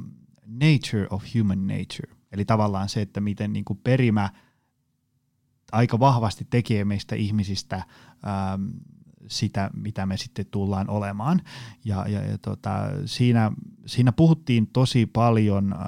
Nature 0.47 1.07
of 1.11 1.25
Human 1.35 1.67
Nature. 1.67 2.17
Eli 2.33 2.45
tavallaan 2.45 2.89
se, 2.89 3.03
että 3.03 3.21
miten 3.21 3.53
niin 3.53 3.65
kuin 3.65 3.81
perimä 3.85 4.31
aika 5.73 6.01
vahvasti 6.01 6.47
tekee 6.51 6.85
meistä 6.85 7.17
ihmisistä 7.17 7.77
ähm, 7.77 8.69
sitä, 9.27 9.71
mitä 9.75 10.07
me 10.07 10.17
sitten 10.17 10.47
tullaan 10.51 10.91
olemaan. 10.91 11.41
Ja, 11.85 12.09
ja, 12.09 12.25
ja 12.25 12.39
tota, 12.39 12.71
siinä, 13.07 13.53
siinä 13.87 14.13
puhuttiin 14.13 14.67
tosi 14.67 15.07
paljon 15.07 15.73
äh, 15.73 15.79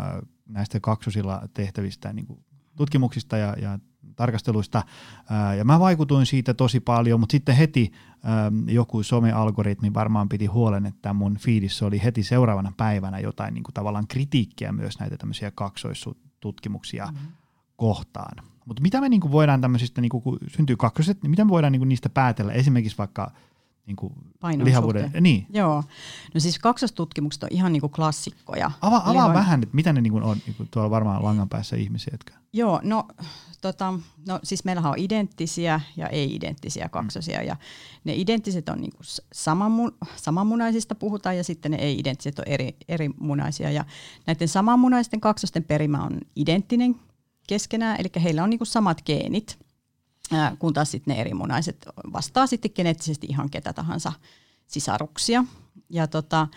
näistä 0.48 0.80
kaksosilla 0.80 1.48
tehtävistä 1.54 2.12
niin 2.12 2.26
kuin 2.26 2.44
tutkimuksista 2.76 3.36
ja, 3.36 3.56
ja 3.62 3.78
tarkasteluista, 4.16 4.82
ja 5.58 5.64
mä 5.64 5.80
vaikutuin 5.80 6.26
siitä 6.26 6.54
tosi 6.54 6.80
paljon, 6.80 7.20
mutta 7.20 7.32
sitten 7.32 7.56
heti 7.56 7.92
joku 8.66 9.02
somealgoritmi 9.02 9.94
varmaan 9.94 10.28
piti 10.28 10.46
huolen, 10.46 10.86
että 10.86 11.12
mun 11.12 11.36
feedissä 11.36 11.86
oli 11.86 12.02
heti 12.02 12.22
seuraavana 12.22 12.72
päivänä 12.76 13.18
jotain 13.18 13.54
niin 13.54 13.64
kuin 13.64 13.74
tavallaan 13.74 14.06
kritiikkiä 14.08 14.72
myös 14.72 14.98
näitä 14.98 15.16
tämmöisiä 15.16 15.50
kaksoistutkimuksia 15.50 17.06
mm-hmm. 17.06 17.32
kohtaan. 17.76 18.44
Mutta 18.66 18.82
mitä 18.82 19.00
me 19.00 19.08
niin 19.08 19.20
kuin 19.20 19.32
voidaan 19.32 19.60
tämmöisistä, 19.60 20.00
niin 20.00 20.10
kuin, 20.10 20.22
kun 20.22 20.38
syntyy 20.48 20.76
kaksoset, 20.76 21.22
niin 21.22 21.30
mitä 21.30 21.44
me 21.44 21.50
voidaan 21.50 21.72
niin 21.72 21.80
kuin 21.80 21.88
niistä 21.88 22.08
päätellä, 22.08 22.52
esimerkiksi 22.52 22.98
vaikka 22.98 23.30
niin 23.86 23.96
kuin 23.96 24.12
lihavuuden. 24.64 25.02
Suhteen. 25.02 25.22
Niin. 25.22 25.46
Joo. 25.50 25.84
No 26.34 26.40
siis 26.40 26.58
kaksostutkimukset 26.58 27.42
on 27.42 27.48
ihan 27.52 27.72
niin 27.72 27.80
kuin 27.80 27.90
klassikkoja. 27.90 28.70
Ava, 28.80 28.96
avaa 28.96 29.12
Lihan... 29.12 29.34
vähän, 29.34 29.62
että 29.62 29.76
mitä 29.76 29.92
ne 29.92 30.00
niin 30.00 30.12
kuin 30.12 30.24
on, 30.24 30.36
niin 30.46 30.54
kuin 30.56 30.68
tuolla 30.70 30.90
varmaan 30.90 31.24
langan 31.24 31.48
päässä 31.48 31.76
ihmisiä, 31.76 32.14
jotka... 32.14 32.34
Joo, 32.52 32.80
no, 32.82 33.08
tota, 33.60 33.94
no 34.28 34.40
siis 34.42 34.64
meillähän 34.64 34.92
on 34.92 34.98
identtisiä 34.98 35.80
ja 35.96 36.08
ei-identtisiä 36.08 36.88
kaksosia 36.88 37.40
mm. 37.40 37.46
ja 37.46 37.56
ne 38.04 38.14
identtiset 38.14 38.68
on 38.68 38.80
niin 38.80 38.92
kuin 38.92 39.06
samanmu- 39.34 40.08
samanmunaisista 40.16 40.94
puhutaan 40.94 41.36
ja 41.36 41.44
sitten 41.44 41.70
ne 41.70 41.76
ei-identtiset 41.76 42.38
on 42.38 42.44
eri, 42.48 42.76
eri 42.88 43.10
munaisia 43.20 43.70
ja 43.70 43.84
näiden 44.26 44.48
samanmunaisten 44.48 45.20
kaksosten 45.20 45.64
perimä 45.64 46.02
on 46.02 46.20
identtinen 46.36 46.96
keskenään, 47.46 48.00
eli 48.00 48.22
heillä 48.22 48.42
on 48.42 48.50
niin 48.50 48.58
kuin 48.58 48.68
samat 48.68 49.02
geenit– 49.06 49.58
kun 50.58 50.72
taas 50.72 50.90
sitten 50.90 51.14
ne 51.14 51.20
erimunaiset 51.20 51.86
vastaa 52.12 52.46
sitten 52.46 52.70
geneettisesti 52.74 53.26
ihan 53.30 53.50
ketä 53.50 53.72
tahansa 53.72 54.12
sisaruksia. 54.66 55.44
Ja, 55.90 56.06
tota, 56.06 56.48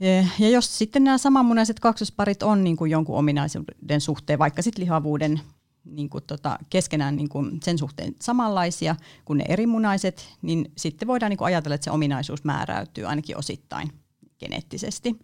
e, 0.00 0.26
ja 0.38 0.50
jos 0.50 0.78
sitten 0.78 1.04
nämä 1.04 1.18
samanmunaiset 1.18 1.80
kaksosparit 1.80 2.42
on 2.42 2.64
niin 2.64 2.76
kuin 2.76 2.90
jonkun 2.90 3.18
ominaisuuden 3.18 4.00
suhteen, 4.00 4.38
vaikka 4.38 4.62
sitten 4.62 4.84
lihavuuden 4.84 5.40
niin 5.84 6.10
kuin 6.10 6.24
tota, 6.26 6.58
keskenään 6.70 7.16
niin 7.16 7.28
kuin 7.28 7.60
sen 7.62 7.78
suhteen 7.78 8.14
samanlaisia 8.22 8.96
kuin 9.24 9.38
ne 9.38 9.44
erimunaiset, 9.48 10.28
niin 10.42 10.72
sitten 10.76 11.08
voidaan 11.08 11.30
niin 11.30 11.38
kuin 11.38 11.46
ajatella, 11.46 11.74
että 11.74 11.84
se 11.84 11.90
ominaisuus 11.90 12.44
määräytyy 12.44 13.04
ainakin 13.04 13.38
osittain 13.38 13.92
geneettisesti. 14.38 15.16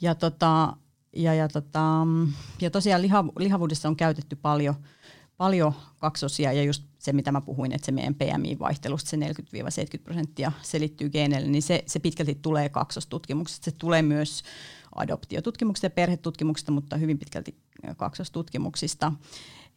Ja, 0.00 0.14
tota, 0.14 0.76
ja, 1.16 1.34
ja, 1.34 1.48
tota, 1.48 2.06
ja 2.60 2.70
tosiaan 2.70 3.02
lihavuudessa 3.38 3.88
on 3.88 3.96
käytetty 3.96 4.36
paljon– 4.36 4.74
paljon 5.36 5.72
kaksosia 5.98 6.52
ja 6.52 6.62
just 6.62 6.84
se, 6.98 7.12
mitä 7.12 7.32
mä 7.32 7.40
puhuin, 7.40 7.72
että 7.72 7.86
se 7.86 7.92
meidän 7.92 8.14
PMI-vaihtelusta, 8.14 9.10
se 9.10 9.16
40-70 9.16 9.20
prosenttia 10.04 10.52
selittyy 10.62 11.10
geeneille, 11.10 11.48
niin 11.48 11.62
se, 11.62 11.82
se 11.86 11.98
pitkälti 11.98 12.38
tulee 12.42 12.68
kaksostutkimuksesta. 12.68 13.64
Se 13.64 13.70
tulee 13.70 14.02
myös 14.02 14.42
adoptiotutkimuksista 14.94 15.86
ja 15.86 15.90
perhetutkimuksista, 15.90 16.72
mutta 16.72 16.96
hyvin 16.96 17.18
pitkälti 17.18 17.58
kaksostutkimuksista. 17.96 19.12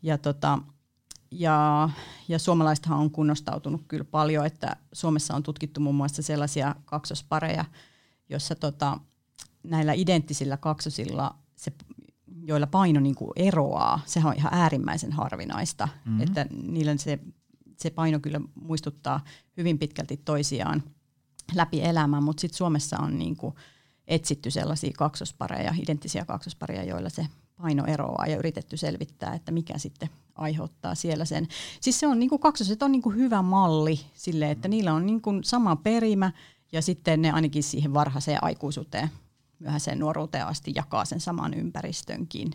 Ja, 0.01 0.17
tota, 0.17 0.59
ja, 1.31 1.89
ja 2.27 2.39
suomalaistahan 2.39 2.99
on 2.99 3.11
kunnostautunut 3.11 3.81
kyllä 3.87 4.05
paljon, 4.05 4.45
että 4.45 4.75
Suomessa 4.93 5.35
on 5.35 5.43
tutkittu 5.43 5.79
muun 5.79 5.95
muassa 5.95 6.21
sellaisia 6.21 6.75
kaksospareja, 6.85 7.65
joissa 8.29 8.55
tota, 8.55 8.99
näillä 9.67 9.93
identtisillä 9.93 10.57
kaksosilla 10.57 11.35
se 11.55 11.71
joilla 12.47 12.67
paino 12.67 12.99
niin 12.99 13.15
kuin 13.15 13.31
eroaa, 13.35 13.99
sehän 14.05 14.29
on 14.29 14.37
ihan 14.37 14.53
äärimmäisen 14.53 15.11
harvinaista, 15.11 15.87
mm-hmm. 16.05 16.21
että 16.21 16.45
niillä 16.63 16.97
se, 16.97 17.19
se 17.77 17.89
paino 17.89 18.19
kyllä 18.19 18.41
muistuttaa 18.55 19.23
hyvin 19.57 19.79
pitkälti 19.79 20.17
toisiaan 20.17 20.83
läpi 21.55 21.81
elämän, 21.81 22.23
mutta 22.23 22.41
sitten 22.41 22.57
Suomessa 22.57 22.97
on 22.99 23.19
niin 23.19 23.35
kuin 23.35 23.55
etsitty 24.07 24.51
sellaisia 24.51 24.91
kaksospareja, 24.97 25.73
identtisiä 25.81 26.25
kaksospareja, 26.25 26.83
joilla 26.83 27.09
se 27.09 27.27
paino 27.61 27.85
eroaa 27.85 28.27
ja 28.27 28.37
yritetty 28.37 28.77
selvittää, 28.77 29.33
että 29.33 29.51
mikä 29.51 29.77
sitten 29.77 30.09
aiheuttaa 30.35 30.95
siellä 30.95 31.25
sen. 31.25 31.47
Siis 31.81 31.99
se 31.99 32.07
on 32.07 32.19
niin 32.19 32.29
kuin 32.29 32.39
kaksoset 32.39 32.83
on 32.83 32.91
niin 32.91 33.01
kuin 33.01 33.15
hyvä 33.15 33.41
malli 33.41 33.99
sille, 34.13 34.51
että 34.51 34.67
niillä 34.67 34.93
on 34.93 35.05
niin 35.05 35.21
kuin 35.21 35.43
sama 35.43 35.75
perimä 35.75 36.31
ja 36.71 36.81
sitten 36.81 37.21
ne 37.21 37.31
ainakin 37.31 37.63
siihen 37.63 37.93
varhaiseen 37.93 38.43
aikuisuuteen 38.43 39.09
myöhäiseen 39.59 39.99
nuoruuteen 39.99 40.45
asti 40.45 40.71
jakaa 40.75 41.05
sen 41.05 41.19
saman 41.19 41.53
ympäristönkin. 41.53 42.51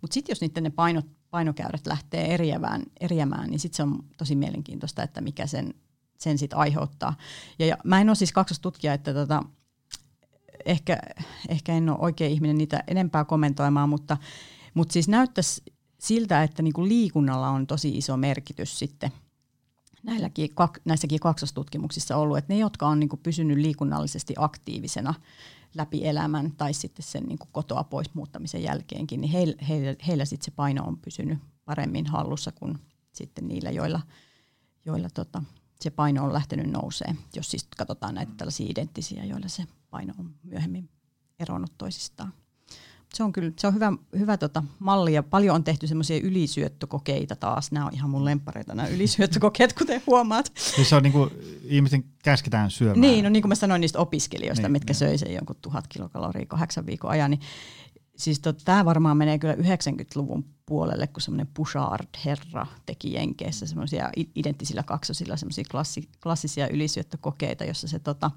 Mutta 0.00 0.14
sitten 0.14 0.32
jos 0.32 0.40
niiden 0.40 0.62
ne 0.62 0.70
paino, 0.70 1.02
painokäyrät 1.30 1.86
lähtee 1.86 2.34
eriämään, 2.34 2.82
eriämään 3.00 3.50
niin 3.50 3.60
sitten 3.60 3.76
se 3.76 3.82
on 3.82 4.04
tosi 4.16 4.36
mielenkiintoista, 4.36 5.02
että 5.02 5.20
mikä 5.20 5.46
sen, 5.46 5.74
sen 6.18 6.38
sitten 6.38 6.58
aiheuttaa. 6.58 7.16
Ja, 7.58 7.66
ja 7.66 7.76
mä 7.84 8.00
en 8.00 8.08
ole 8.08 8.14
siis 8.14 8.32
kaksostutkija, 8.32 8.94
että 8.94 9.14
tota, 9.14 9.42
ehkä, 10.64 10.98
ehkä 11.48 11.72
en 11.72 11.88
ole 11.88 11.98
oikea 12.00 12.28
ihminen 12.28 12.58
niitä 12.58 12.84
enempää 12.86 13.24
kommentoimaan, 13.24 13.88
mutta, 13.88 14.16
mutta 14.74 14.92
siis 14.92 15.08
näyttäisi 15.08 15.62
siltä, 15.98 16.42
että 16.42 16.62
niinku 16.62 16.84
liikunnalla 16.84 17.48
on 17.48 17.66
tosi 17.66 17.98
iso 17.98 18.16
merkitys 18.16 18.78
sitten 18.78 19.12
näilläkin, 20.02 20.50
näissäkin 20.84 21.20
kaksostutkimuksissa 21.20 22.16
ollut, 22.16 22.38
että 22.38 22.52
ne, 22.52 22.58
jotka 22.58 22.86
on 22.86 23.00
niinku 23.00 23.16
pysynyt 23.16 23.58
liikunnallisesti 23.58 24.34
aktiivisena, 24.38 25.14
läpi 25.76 26.06
elämän 26.06 26.52
tai 26.52 26.74
sitten 26.74 27.02
sen 27.02 27.22
niin 27.24 27.38
kuin 27.38 27.48
kotoa 27.52 27.84
pois 27.84 28.14
muuttamisen 28.14 28.62
jälkeenkin, 28.62 29.20
niin 29.20 29.30
heillä, 29.30 29.56
heillä, 29.68 29.94
heillä 30.06 30.24
sitten 30.24 30.44
se 30.44 30.50
paino 30.50 30.84
on 30.84 30.98
pysynyt 30.98 31.38
paremmin 31.64 32.06
hallussa 32.06 32.52
kuin 32.52 32.78
sitten 33.12 33.48
niillä, 33.48 33.70
joilla, 33.70 34.00
joilla 34.84 35.08
tota, 35.10 35.42
se 35.80 35.90
paino 35.90 36.24
on 36.24 36.32
lähtenyt 36.32 36.70
nousee. 36.70 37.14
Jos 37.34 37.50
siis 37.50 37.68
katsotaan 37.76 38.14
näitä 38.14 38.32
tällaisia 38.36 38.66
identtisiä, 38.70 39.24
joilla 39.24 39.48
se 39.48 39.64
paino 39.90 40.14
on 40.18 40.34
myöhemmin 40.42 40.90
eronnut 41.38 41.72
toisistaan 41.78 42.32
se 43.14 43.22
on 43.22 43.32
kyllä 43.32 43.52
se 43.58 43.66
on 43.66 43.74
hyvä, 43.74 43.92
hyvä 44.18 44.36
tota 44.36 44.62
malli 44.78 45.12
ja 45.12 45.22
paljon 45.22 45.54
on 45.54 45.64
tehty 45.64 45.86
semmoisia 45.86 46.20
ylisyöttökokeita 46.22 47.36
taas. 47.36 47.72
Nämä 47.72 47.86
on 47.86 47.94
ihan 47.94 48.10
mun 48.10 48.24
lempareita 48.24 48.74
nämä 48.74 48.88
ylisyöttökokeet, 48.88 49.72
kuten 49.78 50.02
huomaat. 50.06 50.52
Siis 50.54 50.88
se 50.88 50.96
on 50.96 51.02
niin 51.02 51.12
kuin 51.12 51.30
ihmisten 51.62 52.04
käsketään 52.22 52.70
syömään. 52.70 53.00
Niin, 53.00 53.24
no 53.24 53.30
niin 53.30 53.42
kuin 53.42 53.48
mä 53.48 53.54
sanoin 53.54 53.80
niistä 53.80 53.98
opiskelijoista, 53.98 54.62
niin, 54.62 54.72
mitkä 54.72 54.90
niin. 54.90 54.98
söi 54.98 55.18
sen 55.18 55.34
jonkun 55.34 55.56
tuhat 55.62 55.88
kilokaloria 55.88 56.46
kahdeksan 56.46 56.86
viikon 56.86 57.10
ajan, 57.10 57.30
niin 57.30 57.40
siis 58.16 58.40
tot, 58.40 58.62
tämä 58.64 58.84
varmaan 58.84 59.16
menee 59.16 59.38
kyllä 59.38 59.54
90-luvun 59.54 60.44
puolelle, 60.66 61.06
kun 61.06 61.22
semmoinen 61.22 61.48
Bouchard-herra 61.54 62.66
teki 62.86 63.12
Jenkeissä 63.12 63.66
semmoisia 63.66 64.10
identtisillä 64.34 64.82
kaksosilla 64.82 65.36
semmoisia 65.36 65.64
klassi, 65.70 66.08
klassisia 66.22 66.68
ylisyöttökokeita, 66.68 67.64
jossa 67.64 67.88
se 67.88 67.98
tota, 67.98 68.30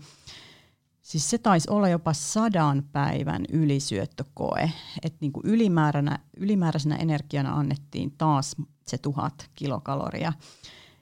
Siis 1.10 1.30
se 1.30 1.38
taisi 1.38 1.70
olla 1.70 1.90
jopa 1.90 2.14
sadan 2.14 2.84
päivän 2.92 3.46
ylisyöttökoe, 3.52 4.72
että 5.04 5.18
niin 5.22 5.32
kuin 5.34 5.46
ylimääränä, 5.46 6.20
ylimääräisenä 6.38 6.96
energiana 6.96 7.54
annettiin 7.54 8.12
taas 8.18 8.56
se 8.88 8.98
tuhat 8.98 9.50
kilokaloria. 9.56 10.34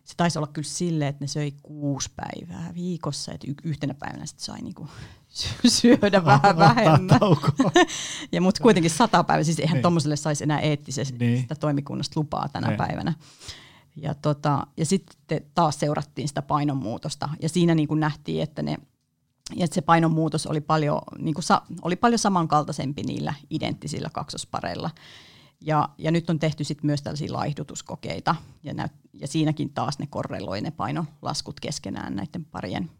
Se 0.04 0.14
taisi 0.18 0.40
olla 0.40 0.48
kyllä 0.48 0.68
silleen, 0.68 1.10
että 1.10 1.24
ne 1.24 1.28
söi 1.28 1.54
kuusi 1.64 2.12
päivää 2.16 2.72
viikossa, 2.74 3.32
että 3.32 3.48
yhtenä 3.64 3.94
päivänä 3.94 4.26
sitten 4.26 4.46
sai 4.46 4.62
niinku 4.62 4.88
syödä 5.68 6.26
vähän 6.26 6.58
vähemmän. 6.58 7.20
ja 8.32 8.42
mutta 8.42 8.62
kuitenkin 8.62 8.92
sata 8.92 9.24
päivää, 9.24 9.44
siis 9.44 9.60
eihän 9.60 9.76
niin. 9.76 9.82
tuommoiselle 9.82 10.16
saisi 10.16 10.44
enää 10.44 10.60
eettisesti 10.60 11.18
niin. 11.18 11.48
toimikunnasta 11.60 12.20
lupaa 12.20 12.50
tänä 12.50 12.68
niin. 12.68 12.78
päivänä. 12.78 13.14
Ja, 13.96 14.14
tota, 14.14 14.68
ja 14.78 14.86
sitten 14.86 15.42
taas 15.56 15.80
seurattiin 15.80 16.28
sitä 16.28 16.42
painonmuutosta 16.42 17.30
ja 17.42 17.50
siinä 17.50 17.76
niin 17.76 17.88
kuin 17.88 18.00
nähtiin, 18.00 18.44
että 18.44 18.62
ne 18.62 18.78
ja 19.56 19.68
se 19.72 19.82
painonmuutos 19.82 20.48
oli 20.48 20.62
paljon, 20.62 21.02
niin 21.18 21.34
kuin 21.34 21.44
sa, 21.44 21.62
oli 21.82 21.96
paljon 21.96 22.20
samankaltaisempi 22.20 23.04
niillä 23.04 23.34
identtisillä 23.50 24.10
kaksospareilla. 24.14 24.90
Ja, 25.62 25.90
ja 25.98 26.12
nyt 26.12 26.30
on 26.30 26.40
tehty 26.40 26.64
sit 26.64 26.84
myös 26.84 27.02
tällaisia 27.02 27.34
laihdutuskokeita, 27.34 28.36
ja, 28.64 28.74
näyt, 28.74 28.92
ja 29.14 29.28
siinäkin 29.28 29.74
taas 29.74 30.00
ne 30.00 30.08
korreloi 30.08 30.62
ne 30.62 30.72
painolaskut 30.72 31.60
keskenään 31.60 32.16
näiden 32.16 32.46
parien, 32.46 32.92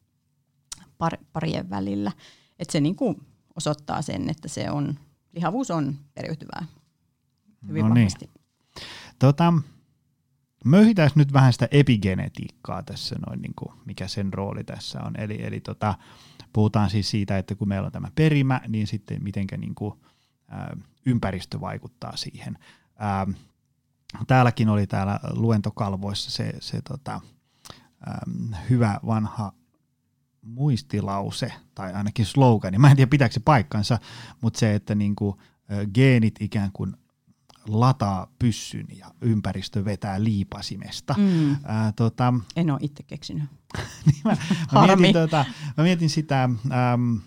par, 0.98 1.18
parien 1.34 1.70
välillä. 1.70 2.12
Et 2.60 2.70
se 2.70 2.80
niin 2.80 2.96
kuin 2.96 3.22
osoittaa 3.56 4.02
sen, 4.02 4.30
että 4.30 4.48
se 4.48 4.72
on, 4.72 5.00
lihavuus 5.34 5.72
on 5.72 5.96
periytyvää 6.14 6.66
hyvin 7.68 7.88
no 7.88 7.94
niin. 7.94 8.10
Tota, 9.20 9.54
möhitään 10.66 11.10
nyt 11.16 11.34
vähän 11.34 11.54
sitä 11.54 11.68
epigenetiikkaa 11.72 12.84
tässä, 12.84 13.16
noin, 13.28 13.42
niin 13.42 13.54
kuin, 13.56 13.76
mikä 13.86 14.08
sen 14.08 14.34
rooli 14.34 14.64
tässä 14.64 15.00
on. 15.04 15.14
Eli, 15.20 15.46
eli 15.46 15.60
tota, 15.60 15.96
puhutaan 16.54 16.90
siis 16.90 17.10
siitä, 17.10 17.38
että 17.38 17.56
kun 17.56 17.68
meillä 17.68 17.86
on 17.86 17.92
tämä 17.92 18.12
perimä, 18.16 18.62
niin 18.68 18.88
sitten 18.88 19.24
mitenkä 19.24 19.58
niin 19.58 19.76
ympäristö 21.06 21.60
vaikuttaa 21.60 22.16
siihen. 22.16 22.58
Ä, 23.02 23.34
täälläkin 24.28 24.70
oli 24.70 24.88
täällä 24.88 25.20
luentokalvoissa 25.34 26.32
se, 26.32 26.54
se 26.60 26.82
tota, 26.82 27.22
ä, 28.08 28.14
hyvä 28.70 29.00
vanha 29.06 29.54
muistilause, 30.42 31.54
tai 31.76 31.94
ainakin 31.94 32.26
slogani, 32.26 32.78
mä 32.78 32.90
en 32.90 32.96
tiedä 32.96 33.10
pitääkö 33.10 33.34
se 33.34 33.40
paikkansa, 33.40 34.00
mutta 34.42 34.60
se, 34.60 34.76
että 34.76 34.96
niin 34.96 35.16
kuin, 35.16 35.38
geenit 35.94 36.36
ikään 36.40 36.70
kuin 36.74 36.98
lataa 37.68 38.32
pyssyn 38.40 38.88
ja 38.96 39.12
ympäristö 39.22 39.86
vetää 39.86 40.24
liipasimesta. 40.24 41.16
Mm. 41.18 41.56
Ää, 41.64 41.92
tota, 41.92 42.34
en 42.56 42.72
ole 42.72 42.80
itse 42.82 43.04
keksinyt. 43.04 43.44
niin 44.06 44.22
mä, 44.24 44.38
mä, 44.72 44.96
mietin, 44.96 45.14
tota, 45.14 45.46
mä 45.78 45.84
mietin 45.84 46.10
sitä, 46.10 46.44
äm, 46.44 47.20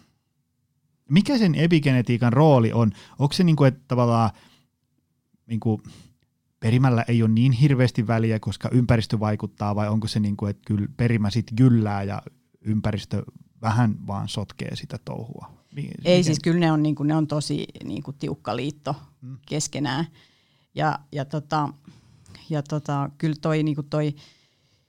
mikä 1.11 1.39
sen 1.39 1.55
epigenetiikan 1.55 2.33
rooli 2.33 2.73
on? 2.73 2.93
Onko 3.19 3.33
se 3.33 3.45
niinku, 3.45 3.65
että 3.65 3.81
tavallaan 3.89 4.31
niinku, 5.47 5.83
perimällä 6.61 7.05
ei 7.09 7.23
ole 7.23 7.31
niin 7.31 7.53
hirveästi 7.53 8.07
väliä, 8.07 8.41
koska 8.41 8.69
ympäristö 8.73 9.21
vaikuttaa, 9.21 9.75
vai 9.75 9.89
onko 9.89 10.09
se 10.09 10.21
niinku, 10.21 10.47
että 10.47 10.63
kyllä 10.67 10.87
perimä 10.97 11.31
sitten 11.31 11.57
gyllää 11.57 12.03
ja 12.03 12.23
ympäristö 12.61 13.23
vähän 13.63 14.07
vaan 14.07 14.29
sotkee 14.29 14.77
sitä 14.77 14.99
touhua? 15.05 15.61
Ei 16.05 16.25
siis 16.25 16.39
kyllä 16.41 16.59
ne 16.59 16.73
on, 16.73 16.83
niinku, 16.83 17.03
ne 17.03 17.17
on 17.17 17.27
tosi 17.27 17.67
niinku, 17.85 18.13
tiukka 18.13 18.57
liitto 18.57 18.97
mm. 19.23 19.39
keskenään. 19.47 20.07
Ja, 20.75 20.99
ja, 21.13 21.25
tota, 21.25 21.69
ja 22.51 22.63
tota, 22.63 23.11
kyllä 23.19 23.37
toi, 23.41 23.63
niinku 23.63 23.83
toi 23.83 24.15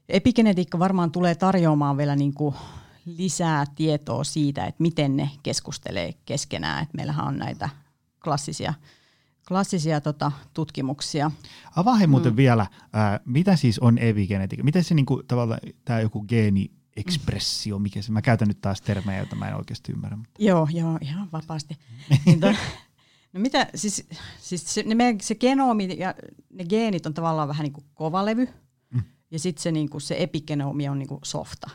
epigenetiikka 0.10 0.80
varmaan 0.80 1.12
tulee 1.12 1.36
tarjoamaan 1.36 1.98
vielä 1.98 2.16
niinku 2.16 2.56
lisää 3.06 3.66
tietoa 3.76 4.24
siitä, 4.24 4.66
että 4.66 4.82
miten 4.82 5.18
ne 5.18 5.30
keskustelee 5.44 6.14
keskenään. 6.26 6.84
Et 6.84 6.94
meillähän 6.94 7.28
on 7.28 7.38
näitä 7.38 7.70
klassisia, 8.24 8.74
klassisia 9.48 10.02
tota, 10.02 10.32
tutkimuksia. 10.54 11.32
Avaa 11.76 11.96
he 11.96 12.08
muuten 12.08 12.34
mm. 12.34 12.38
vielä, 12.38 12.62
äh, 12.62 13.20
mitä 13.26 13.56
siis 13.56 13.80
on 13.80 13.98
epigenetiikka? 13.98 14.64
Miten 14.64 14.84
se 14.84 14.96
niinku, 14.96 15.24
tavallaan 15.28 15.60
tämä 15.86 16.00
joku 16.00 16.24
geeni 16.24 16.72
ekspressio, 16.96 17.80
mikä 17.80 18.02
se, 18.02 18.12
mä 18.12 18.22
käytän 18.22 18.48
nyt 18.48 18.62
taas 18.62 18.82
termejä, 18.82 19.18
joita 19.18 19.36
mä 19.36 19.48
en 19.48 19.56
oikeasti 19.56 19.92
ymmärrä. 19.92 20.18
Mutta. 20.18 20.44
Joo, 20.44 20.68
joo, 20.72 20.98
ihan 21.02 21.28
vapaasti. 21.32 21.78
niin 22.26 22.40
to, 22.40 22.48
No 23.34 23.40
mitä, 23.40 23.68
siis, 23.76 24.08
siis 24.40 24.74
se, 24.74 24.84
ne 24.84 24.96
meidän, 24.96 25.22
se 25.22 25.36
genomi 25.36 25.96
ja 26.00 26.16
ne 26.50 26.66
geenit 26.66 27.06
on 27.06 27.14
tavallaan 27.14 27.48
vähän 27.48 27.64
niin 27.64 27.74
kuin 27.74 27.86
kovalevy, 27.94 28.48
mm. 28.90 29.04
ja 29.32 29.40
sitten 29.40 29.64
se, 29.64 29.72
niin 29.72 29.90
kuin, 29.90 30.02
se 30.02 30.16
epigenomi 30.20 30.90
on 30.90 31.00
niin 31.00 31.08
kuin 31.08 31.20
softa. 31.24 31.70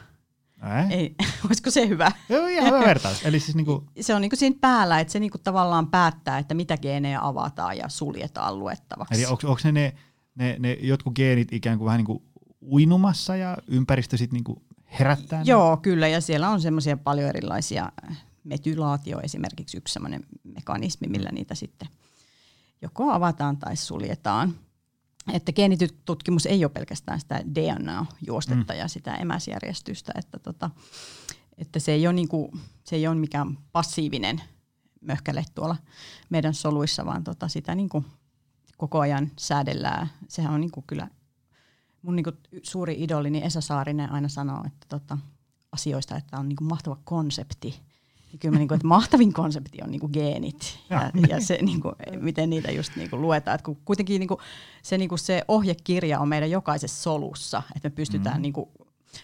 Ei, 0.90 1.14
olisiko 1.46 1.70
se 1.70 1.88
hyvä? 1.88 2.12
Joo, 2.28 2.46
ihan 2.46 2.66
hyvä 2.66 2.80
vertaus. 2.80 3.26
Eli 3.26 3.40
siis 3.40 3.56
niinku... 3.56 3.84
Se 4.00 4.14
on 4.14 4.20
niinku 4.20 4.36
siinä 4.36 4.56
päällä, 4.60 5.00
että 5.00 5.12
se 5.12 5.20
niinku 5.20 5.38
tavallaan 5.38 5.90
päättää, 5.90 6.38
että 6.38 6.54
mitä 6.54 6.76
geenejä 6.76 7.18
avataan 7.22 7.76
ja 7.76 7.88
suljetaan 7.88 8.58
luettavaksi. 8.58 9.14
Eli 9.14 9.26
onko 9.26 9.56
ne, 9.64 9.72
ne, 9.72 9.92
ne, 10.34 10.56
ne 10.58 10.72
jotkut 10.80 11.14
geenit 11.14 11.52
ikään 11.52 11.78
kuin 11.78 11.86
vähän 11.86 11.98
niin 11.98 12.06
kuin 12.06 12.22
uinumassa 12.62 13.36
ja 13.36 13.56
ympäristö 13.68 14.16
sitten 14.16 14.36
niinku 14.36 14.62
herättää? 14.98 15.42
Joo, 15.44 15.74
ne? 15.74 15.80
kyllä, 15.82 16.08
ja 16.08 16.20
siellä 16.20 16.50
on 16.50 16.60
semmoisia 16.60 16.96
paljon 16.96 17.28
erilaisia 17.28 17.92
metylaatio 18.46 19.20
esimerkiksi 19.20 19.76
yksi 19.76 19.92
sellainen 19.92 20.26
mekanismi, 20.44 21.08
millä 21.08 21.30
niitä 21.32 21.54
sitten 21.54 21.88
joko 22.82 23.10
avataan 23.10 23.56
tai 23.56 23.76
suljetaan. 23.76 24.54
Että 25.32 25.52
geenitutkimus 25.52 26.46
ei 26.46 26.64
ole 26.64 26.72
pelkästään 26.72 27.20
sitä 27.20 27.42
DNA-juostetta 27.54 28.72
mm. 28.72 28.78
ja 28.78 28.88
sitä 28.88 29.14
emäsjärjestystä, 29.14 30.12
että, 30.16 30.38
tota, 30.38 30.70
että 31.58 31.78
se, 31.78 31.92
ei 31.92 32.06
ole 32.06 32.12
niinku, 32.12 32.52
se 32.84 32.96
ei 32.96 33.06
ole 33.06 33.14
mikään 33.14 33.58
passiivinen 33.72 34.42
möhkäle 35.00 35.44
tuolla 35.54 35.76
meidän 36.30 36.54
soluissa, 36.54 37.06
vaan 37.06 37.24
tota 37.24 37.48
sitä 37.48 37.74
niinku 37.74 38.04
koko 38.76 39.00
ajan 39.00 39.30
säädellään. 39.38 40.10
Sehän 40.28 40.54
on 40.54 40.60
niinku 40.60 40.84
kyllä 40.86 41.08
mun 42.02 42.16
niinku 42.16 42.32
suuri 42.62 43.02
idolini 43.02 43.44
Esa 43.44 43.60
Saarinen 43.60 44.12
aina 44.12 44.28
sanoo, 44.28 44.64
että 44.66 44.86
tota, 44.88 45.18
asioista, 45.72 46.16
että 46.16 46.38
on 46.38 46.48
niinku 46.48 46.64
mahtava 46.64 46.98
konsepti 47.04 47.80
niin 48.32 48.38
kyllä 48.38 48.52
mä 48.52 48.58
niin 48.58 48.68
kuin, 48.68 48.76
että 48.76 48.88
mahtavin 48.88 49.32
konsepti 49.32 49.78
on 49.82 49.90
niin 49.90 50.00
kuin 50.00 50.12
geenit 50.12 50.78
ja, 50.90 51.10
ja 51.28 51.40
se, 51.40 51.58
niin 51.62 51.80
kuin, 51.80 51.94
miten 52.20 52.50
niitä 52.50 52.70
just 52.70 52.96
niin 52.96 53.10
kuin 53.10 53.22
luetaan. 53.22 53.58
Kun 53.64 53.76
kuitenkin 53.84 54.20
niin 54.20 54.28
kuin, 54.28 54.40
se, 54.82 54.98
niin 54.98 55.08
kuin 55.08 55.18
se 55.18 55.42
ohjekirja 55.48 56.20
on 56.20 56.28
meidän 56.28 56.50
jokaisessa 56.50 57.02
solussa, 57.02 57.62
että 57.76 57.88
me 57.88 57.94
pystytään, 57.94 58.36
mm. 58.36 58.42
niin, 58.42 58.52
kuin, 58.52 58.70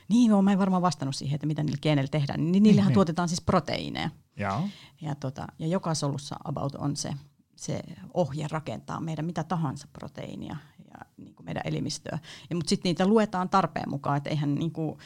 niin 0.09 0.31
joo, 0.31 0.43
mä 0.43 0.53
en 0.53 0.59
varmaan 0.59 0.83
vastannut 0.83 1.17
siihen, 1.17 1.35
että 1.35 1.47
mitä 1.47 1.63
niillä 1.63 1.79
geeneillä 1.83 2.11
tehdään, 2.11 2.41
niin, 2.41 2.53
niin 2.53 2.63
niillähän 2.63 2.89
niin. 2.89 2.95
tuotetaan 2.95 3.29
siis 3.29 3.41
proteiineja. 3.41 4.11
Ja, 4.37 4.63
ja, 5.01 5.15
tota, 5.15 5.47
ja 5.59 5.67
joka 5.67 5.95
solussa 5.95 6.37
about 6.45 6.75
on 6.75 6.97
se, 6.97 7.13
se 7.57 7.83
ohje 8.15 8.47
rakentaa 8.51 9.01
meidän 9.01 9.25
mitä 9.25 9.45
tahansa 9.45 9.89
proteiinia 9.93 10.57
ja 10.79 11.07
niin 11.17 11.35
kuin 11.35 11.45
meidän 11.45 11.63
elimistöä. 11.65 12.19
Ja, 12.51 12.57
mutta 12.57 12.69
sitten 12.69 12.91
niitä 12.91 13.07
luetaan 13.07 13.49
tarpeen 13.49 13.91
mukaan, 13.91 14.17
että 14.17 14.31
eihän 14.31 14.55
niin 14.55 14.73
kuin, 14.73 14.99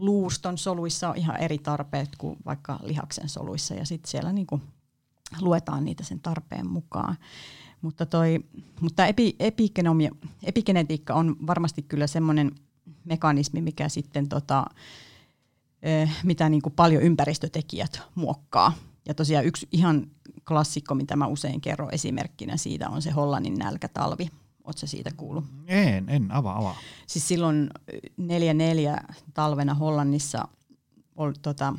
luuston 0.00 0.58
soluissa 0.58 1.08
on 1.08 1.16
ihan 1.16 1.36
eri 1.36 1.58
tarpeet 1.58 2.08
kuin 2.18 2.36
vaikka 2.46 2.78
lihaksen 2.82 3.28
soluissa 3.28 3.74
ja 3.74 3.86
sitten 3.86 4.10
siellä 4.10 4.32
niinku 4.32 4.60
luetaan 5.40 5.84
niitä 5.84 6.04
sen 6.04 6.20
tarpeen 6.20 6.70
mukaan. 6.70 7.16
Mutta, 7.82 8.06
toi, 8.06 8.44
mutta 8.80 9.06
epi, 9.06 9.36
epigenetiikka 10.42 11.14
on 11.14 11.36
varmasti 11.46 11.82
kyllä 11.82 12.06
semmoinen 12.06 12.52
mekanismi, 13.04 13.60
mikä 13.60 13.88
sitten 13.88 14.28
tota, 14.28 14.64
mitä 16.24 16.48
niin 16.48 16.62
kuin 16.62 16.72
paljon 16.72 17.02
ympäristötekijät 17.02 18.02
muokkaa. 18.14 18.72
Ja 19.08 19.14
tosiaan 19.14 19.46
yksi 19.46 19.68
ihan 19.72 20.06
klassikko, 20.48 20.94
mitä 20.94 21.16
mä 21.16 21.26
usein 21.26 21.60
kerron 21.60 21.94
esimerkkinä 21.94 22.56
siitä, 22.56 22.88
on 22.88 23.02
se 23.02 23.10
Hollannin 23.10 23.54
nälkätalvi. 23.54 24.30
Oletko 24.70 24.86
siitä 24.86 25.10
kuullut? 25.16 25.44
En, 25.66 26.08
en, 26.08 26.32
avaa, 26.32 26.58
avaa. 26.58 26.76
Siis 27.06 27.28
silloin 27.28 27.70
44 28.16 28.96
talvena 29.34 29.74
Hollannissa 29.74 30.48
oli, 31.16 31.34
tota, 31.42 31.74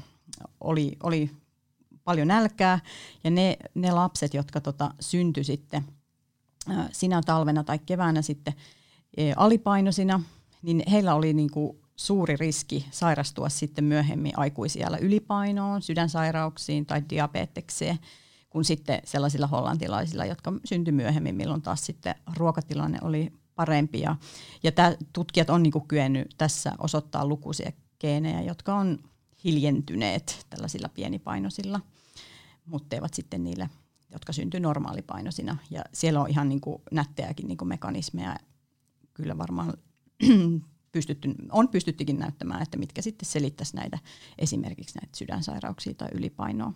oli, 0.62 0.98
oli 1.04 1.32
paljon 2.04 2.28
nälkää 2.28 2.80
ja 3.24 3.32
ne, 3.32 3.58
ne 3.76 3.92
lapset, 3.92 4.34
jotka 4.34 4.62
tota, 4.62 4.94
syntyi 5.00 5.44
sitten 5.44 5.86
äh, 6.72 6.90
sinä 6.92 7.22
talvena 7.26 7.64
tai 7.64 7.80
keväänä 7.80 8.22
sitten 8.22 8.54
e, 9.18 9.34
alipainoisina, 9.36 10.22
niin 10.62 10.84
heillä 10.92 11.16
oli 11.16 11.34
niinku 11.34 11.80
suuri 11.96 12.36
riski 12.36 12.86
sairastua 12.92 13.50
sitten 13.50 13.84
myöhemmin 13.84 14.40
aikuisiellä 14.40 14.98
ylipainoon, 14.98 15.82
sydänsairauksiin 15.82 16.86
tai 16.86 17.04
diabetekseen– 17.10 18.00
kuin 18.52 18.66
sitten 18.66 19.02
sellaisilla 19.04 19.48
hollantilaisilla, 19.48 20.26
jotka 20.26 20.54
syntyi 20.66 20.92
myöhemmin, 20.92 21.36
milloin 21.36 21.62
taas 21.62 21.86
sitten 21.86 22.16
ruokatilanne 22.38 23.00
oli 23.02 23.34
parempi. 23.56 24.00
Ja, 24.00 24.16
ja 24.64 24.72
tämä, 24.72 24.96
tutkijat 25.14 25.50
on 25.50 25.64
niin 25.64 25.88
kyennyt 25.88 26.36
tässä 26.38 26.72
osoittaa 26.78 27.26
lukuisia 27.26 27.72
geenejä, 28.00 28.42
jotka 28.42 28.76
on 28.76 29.00
hiljentyneet 29.44 30.46
tällaisilla 30.50 30.90
pienipainoisilla, 30.90 31.80
mutta 32.66 32.96
eivät 32.96 33.14
sitten 33.14 33.44
niille, 33.44 33.70
jotka 34.12 34.34
syntyy 34.34 34.60
normaalipainoisina. 34.60 35.58
Ja 35.70 35.84
siellä 35.94 36.22
on 36.22 36.30
ihan 36.30 36.50
niin 36.50 36.62
kuin 36.62 36.82
nättejäkin 36.92 37.48
niin 37.48 37.58
kuin 37.58 37.70
mekanismeja 37.70 38.36
kyllä 39.14 39.38
varmaan 39.38 39.74
pystytty, 40.92 41.36
on 41.52 41.68
pystyttykin 41.68 42.20
näyttämään, 42.20 42.62
että 42.62 42.78
mitkä 42.78 43.02
sitten 43.02 43.30
selittäisi 43.30 43.76
näitä 43.76 44.00
esimerkiksi 44.38 45.00
näitä 45.00 45.18
sydänsairauksia 45.18 45.94
tai 45.94 46.08
ylipainoa. 46.14 46.74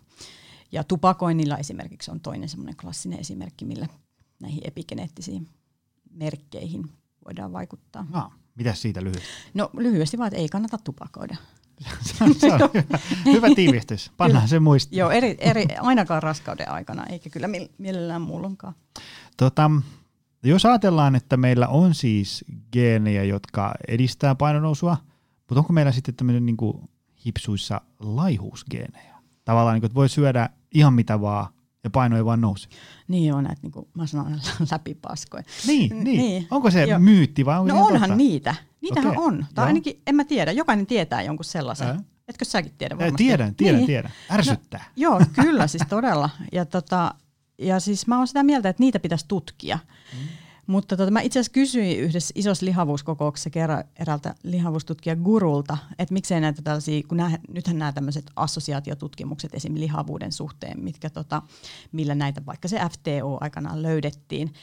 Ja 0.71 0.83
tupakoinnilla 0.83 1.57
esimerkiksi 1.57 2.11
on 2.11 2.19
toinen 2.19 2.49
semmoinen 2.49 2.77
klassinen 2.77 3.19
esimerkki, 3.19 3.65
millä 3.65 3.87
näihin 4.39 4.61
epigeneettisiin 4.63 5.47
merkkeihin 6.11 6.89
voidaan 7.25 7.53
vaikuttaa. 7.53 8.07
No, 8.09 8.31
mitä 8.55 8.73
siitä 8.73 9.03
lyhyesti? 9.03 9.29
No 9.53 9.69
lyhyesti 9.73 10.17
vaan, 10.17 10.27
että 10.27 10.39
ei 10.39 10.49
kannata 10.49 10.77
tupakoida. 10.77 11.35
se 12.07 12.23
on, 12.23 12.35
se 12.35 12.53
on 12.53 12.59
hyvä, 12.73 12.99
hyvä 13.25 13.47
tiivistys. 13.55 14.11
Pannaan 14.17 14.47
se 14.47 14.59
muistiin. 14.59 14.99
Joo, 14.99 15.11
eri, 15.11 15.37
eri, 15.39 15.65
ainakaan 15.79 16.23
raskauden 16.23 16.71
aikana, 16.71 17.05
eikä 17.05 17.29
kyllä 17.29 17.49
mielellään 17.77 18.21
muulloinkaan. 18.21 18.73
Tota, 19.37 19.71
jos 20.43 20.65
ajatellaan, 20.65 21.15
että 21.15 21.37
meillä 21.37 21.67
on 21.67 21.95
siis 21.95 22.45
geenejä, 22.71 23.23
jotka 23.23 23.73
edistää 23.87 24.35
painonousua, 24.35 24.97
mutta 25.37 25.59
onko 25.59 25.73
meillä 25.73 25.91
sitten 25.91 26.15
tämmöinen 26.15 26.45
niin 26.45 26.57
hipsuissa 27.25 27.81
laihuusgeenejä? 27.99 29.14
Tavallaan, 29.45 29.73
niin 29.73 29.81
kuin, 29.81 29.87
että 29.87 29.95
voi 29.95 30.09
syödä 30.09 30.49
ihan 30.71 30.93
mitä 30.93 31.21
vaan 31.21 31.47
ja 31.83 31.89
paino 31.89 32.17
ei 32.17 32.25
vaan 32.25 32.41
nouse. 32.41 32.69
Niin 33.07 33.33
on, 33.33 33.45
että 33.45 33.59
niin 33.61 33.71
kuin 33.71 33.87
mä 33.93 34.07
sanon 34.07 34.39
läpipaskoja. 34.71 35.43
Niin, 35.67 36.03
niin. 36.03 36.03
niin. 36.03 36.47
Onko 36.51 36.71
se 36.71 36.83
Joo. 36.85 36.99
myytti 36.99 37.45
vai 37.45 37.59
onko 37.59 37.73
No 37.73 37.85
onhan 37.85 37.99
totta? 38.01 38.15
niitä. 38.15 38.55
Niitähän 38.81 39.11
okay. 39.11 39.23
on. 39.23 39.45
Tai 39.53 39.63
Joo. 39.63 39.67
ainakin, 39.67 40.01
en 40.07 40.15
mä 40.15 40.23
tiedä, 40.23 40.51
jokainen 40.51 40.85
tietää 40.85 41.21
jonkun 41.21 41.45
sellaisen. 41.45 41.87
Ää? 41.87 41.99
Etkö 42.27 42.45
säkin 42.45 42.71
tiedä 42.77 42.97
varmasti? 42.97 43.23
Tiedän, 43.23 43.55
tiedän, 43.55 43.75
niin. 43.77 43.87
tiedän. 43.87 44.11
Ärsyttää. 44.31 44.79
No, 44.79 44.91
joo, 44.95 45.21
kyllä 45.33 45.67
siis 45.67 45.83
todella. 45.89 46.29
Ja, 46.51 46.65
tota, 46.65 47.15
ja 47.57 47.79
siis 47.79 48.07
mä 48.07 48.17
oon 48.17 48.27
sitä 48.27 48.43
mieltä, 48.43 48.69
että 48.69 48.83
niitä 48.83 48.99
pitäisi 48.99 49.25
tutkia. 49.27 49.79
Mm. 50.13 50.27
Mutta 50.67 50.97
tota, 50.97 51.11
mä 51.11 51.21
itse 51.21 51.39
asiassa 51.39 51.53
kysyin 51.53 51.99
yhdessä 51.99 52.31
isossa 52.35 52.65
lihavuuskokouksessa 52.65 53.49
kerran 53.49 53.83
eräältä 53.99 54.35
lihavuustutkija 54.43 55.15
Gurulta, 55.15 55.77
että 55.99 56.13
miksei 56.13 56.41
näitä 56.41 56.61
tällaisia, 56.61 57.01
kun 57.07 57.17
nää, 57.17 57.37
nythän 57.49 57.79
nämä 57.79 57.91
tämmöiset 57.91 58.31
assosiaatiotutkimukset 58.35 59.53
esim. 59.53 59.75
lihavuuden 59.75 60.31
suhteen, 60.31 60.83
mitkä 60.83 61.09
tota, 61.09 61.41
millä 61.91 62.15
näitä 62.15 62.41
vaikka 62.45 62.67
se 62.67 62.77
FTO 62.77 63.37
aikanaan 63.41 63.83
löydettiin, 63.83 64.53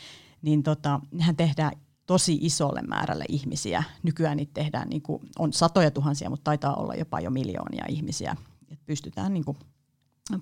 niin 0.42 0.62
tota, 0.62 1.00
nehän 1.10 1.36
tehdään 1.36 1.72
tosi 2.06 2.38
isolle 2.40 2.82
määrälle 2.82 3.24
ihmisiä. 3.28 3.82
Nykyään 4.02 4.36
niitä 4.36 4.54
tehdään, 4.54 4.88
niin 4.88 5.02
kuin, 5.02 5.22
on 5.38 5.52
satoja 5.52 5.90
tuhansia, 5.90 6.30
mutta 6.30 6.44
taitaa 6.44 6.74
olla 6.74 6.94
jopa 6.94 7.20
jo 7.20 7.30
miljoonia 7.30 7.84
ihmisiä. 7.88 8.36
Et 8.70 8.80
pystytään 8.86 9.34
niin 9.34 9.44
kuin, 9.44 9.56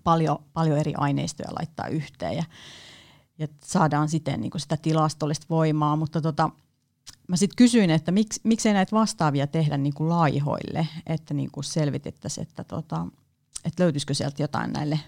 paljon, 0.05 0.39
paljon 0.53 0.79
eri 0.79 0.93
aineistoja 0.97 1.55
laittaa 1.59 1.89
yhteen. 1.89 2.37
Ja, 2.37 2.45
ja 3.41 3.49
saadaan 3.65 4.09
siten 4.09 4.41
niin 4.41 4.51
kuin 4.51 4.61
sitä 4.61 4.77
tilastollista 4.77 5.47
voimaa, 5.51 5.97
mutta 5.97 6.21
tota, 6.21 6.51
mä 7.29 7.37
sitten 7.37 7.57
kysyin, 7.57 7.91
että 7.91 8.13
miksi, 8.13 8.41
miksei 8.45 8.73
näitä 8.73 8.97
vastaavia 8.97 9.47
tehdä 9.47 9.77
niin 9.77 9.95
kuin 9.95 10.09
laihoille, 10.09 10.89
että 11.07 11.35
niin 11.35 11.51
kuin 11.51 11.65
selvitettäisiin, 11.65 12.47
että, 12.49 12.65
tota, 12.65 13.07
että 13.65 13.83
löytyisikö 13.83 14.15
sieltä 14.15 14.43
jotain 14.43 14.73
näille, 14.73 15.01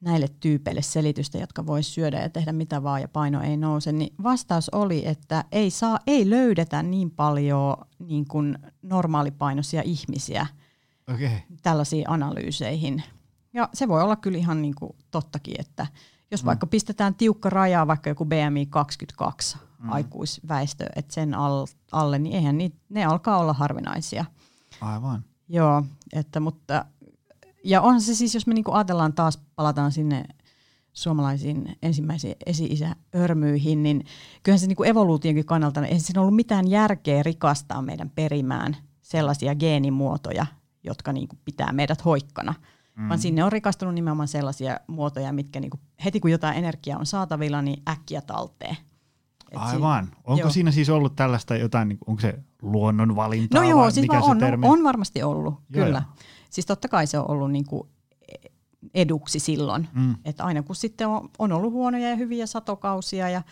näille 0.00 0.28
tyypeille 0.40 0.82
selitystä, 0.82 1.38
jotka 1.38 1.66
vois 1.66 1.94
syödä 1.94 2.20
ja 2.20 2.28
tehdä 2.28 2.52
mitä 2.52 2.82
vaan 2.82 3.00
ja 3.00 3.08
paino 3.08 3.42
ei 3.42 3.56
nouse, 3.56 3.92
niin 3.92 4.14
vastaus 4.22 4.68
oli, 4.68 5.06
että 5.06 5.44
ei, 5.52 5.70
saa, 5.70 5.98
ei 6.06 6.30
löydetä 6.30 6.82
niin 6.82 7.10
paljon 7.10 7.76
niin 7.98 8.28
kuin 8.28 8.58
normaalipainoisia 8.82 9.82
ihmisiä 9.84 10.46
okay. 11.14 11.30
tällaisiin 11.62 12.10
analyyseihin. 12.10 13.02
Ja 13.52 13.68
se 13.74 13.88
voi 13.88 14.02
olla 14.02 14.16
kyllä 14.16 14.38
ihan 14.38 14.62
niin 14.62 14.74
kuin 14.74 14.96
tottakin, 15.10 15.54
että– 15.60 15.86
jos 16.30 16.42
mm. 16.42 16.46
vaikka 16.46 16.66
pistetään 16.66 17.14
tiukka 17.14 17.50
raja, 17.50 17.86
vaikka 17.86 18.10
joku 18.10 18.24
BMI 18.24 18.66
22 18.66 19.58
mm. 19.78 19.92
aikuisväestö, 19.92 20.86
että 20.96 21.14
sen 21.14 21.34
alle, 21.92 22.18
niin 22.18 22.36
eihän 22.36 22.58
niitä, 22.58 22.76
ne 22.88 23.04
alkaa 23.04 23.38
olla 23.38 23.52
harvinaisia. 23.52 24.24
Aivan. 24.80 25.24
Joo, 25.48 25.82
että 26.12 26.40
mutta, 26.40 26.84
ja 27.64 27.80
onhan 27.82 28.00
se 28.00 28.14
siis, 28.14 28.34
jos 28.34 28.46
me 28.46 28.54
niinku 28.54 28.72
ajatellaan 28.72 29.12
taas, 29.12 29.38
palataan 29.56 29.92
sinne 29.92 30.24
suomalaisiin 30.92 31.76
ensimmäisiin 31.82 32.36
esi-isä-örmyihin, 32.46 33.82
niin 33.82 34.04
kyllähän 34.42 34.60
se 34.60 34.66
niinku 34.66 34.84
evoluutionkin 34.84 35.44
kannalta, 35.44 35.86
ei 35.86 36.00
siinä 36.00 36.20
ollut 36.20 36.36
mitään 36.36 36.68
järkeä 36.68 37.22
rikastaa 37.22 37.82
meidän 37.82 38.10
perimään 38.10 38.76
sellaisia 39.02 39.54
geenimuotoja, 39.54 40.46
jotka 40.84 41.12
niinku 41.12 41.36
pitää 41.44 41.72
meidät 41.72 42.04
hoikkana– 42.04 42.54
mm. 42.98 43.08
vaan 43.08 43.18
sinne 43.18 43.44
on 43.44 43.52
rikastunut 43.52 43.94
nimenomaan 43.94 44.28
sellaisia 44.28 44.80
muotoja, 44.86 45.32
mitkä 45.32 45.60
niinku, 45.60 45.80
heti 46.04 46.20
kun 46.20 46.30
jotain 46.30 46.56
energiaa 46.56 46.98
on 46.98 47.06
saatavilla, 47.06 47.62
niin 47.62 47.82
äkkiä 47.88 48.20
talteen. 48.20 48.76
Et 49.50 49.58
Aivan. 49.58 50.04
Siinä, 50.04 50.16
Onko 50.24 50.40
joo. 50.40 50.50
siinä 50.50 50.70
siis 50.70 50.90
ollut 50.90 51.16
tällaista 51.16 51.56
jotain, 51.56 51.88
niinku, 51.88 52.04
onko 52.08 52.20
se 52.20 52.38
luonnonvalintaa 52.62 53.62
no 53.62 53.68
joo, 53.68 53.80
vai 53.80 53.92
siis 53.92 54.04
mikä 54.04 54.20
on, 54.20 54.36
se 54.36 54.46
termi? 54.46 54.66
on 54.68 54.84
varmasti 54.84 55.22
ollut, 55.22 55.54
joo, 55.54 55.84
kyllä. 55.84 56.02
Joo. 56.06 56.24
Siis 56.50 56.66
totta 56.66 56.88
kai 56.88 57.06
se 57.06 57.18
on 57.18 57.30
ollut 57.30 57.52
niinku 57.52 57.88
eduksi 58.94 59.38
silloin, 59.38 59.88
mm. 59.94 60.16
että 60.24 60.44
aina 60.44 60.62
kun 60.62 60.76
sitten 60.76 61.08
on, 61.08 61.28
on 61.38 61.52
ollut 61.52 61.72
huonoja 61.72 62.08
ja 62.08 62.16
hyviä 62.16 62.46
satokausia 62.46 63.28
ja 63.28 63.42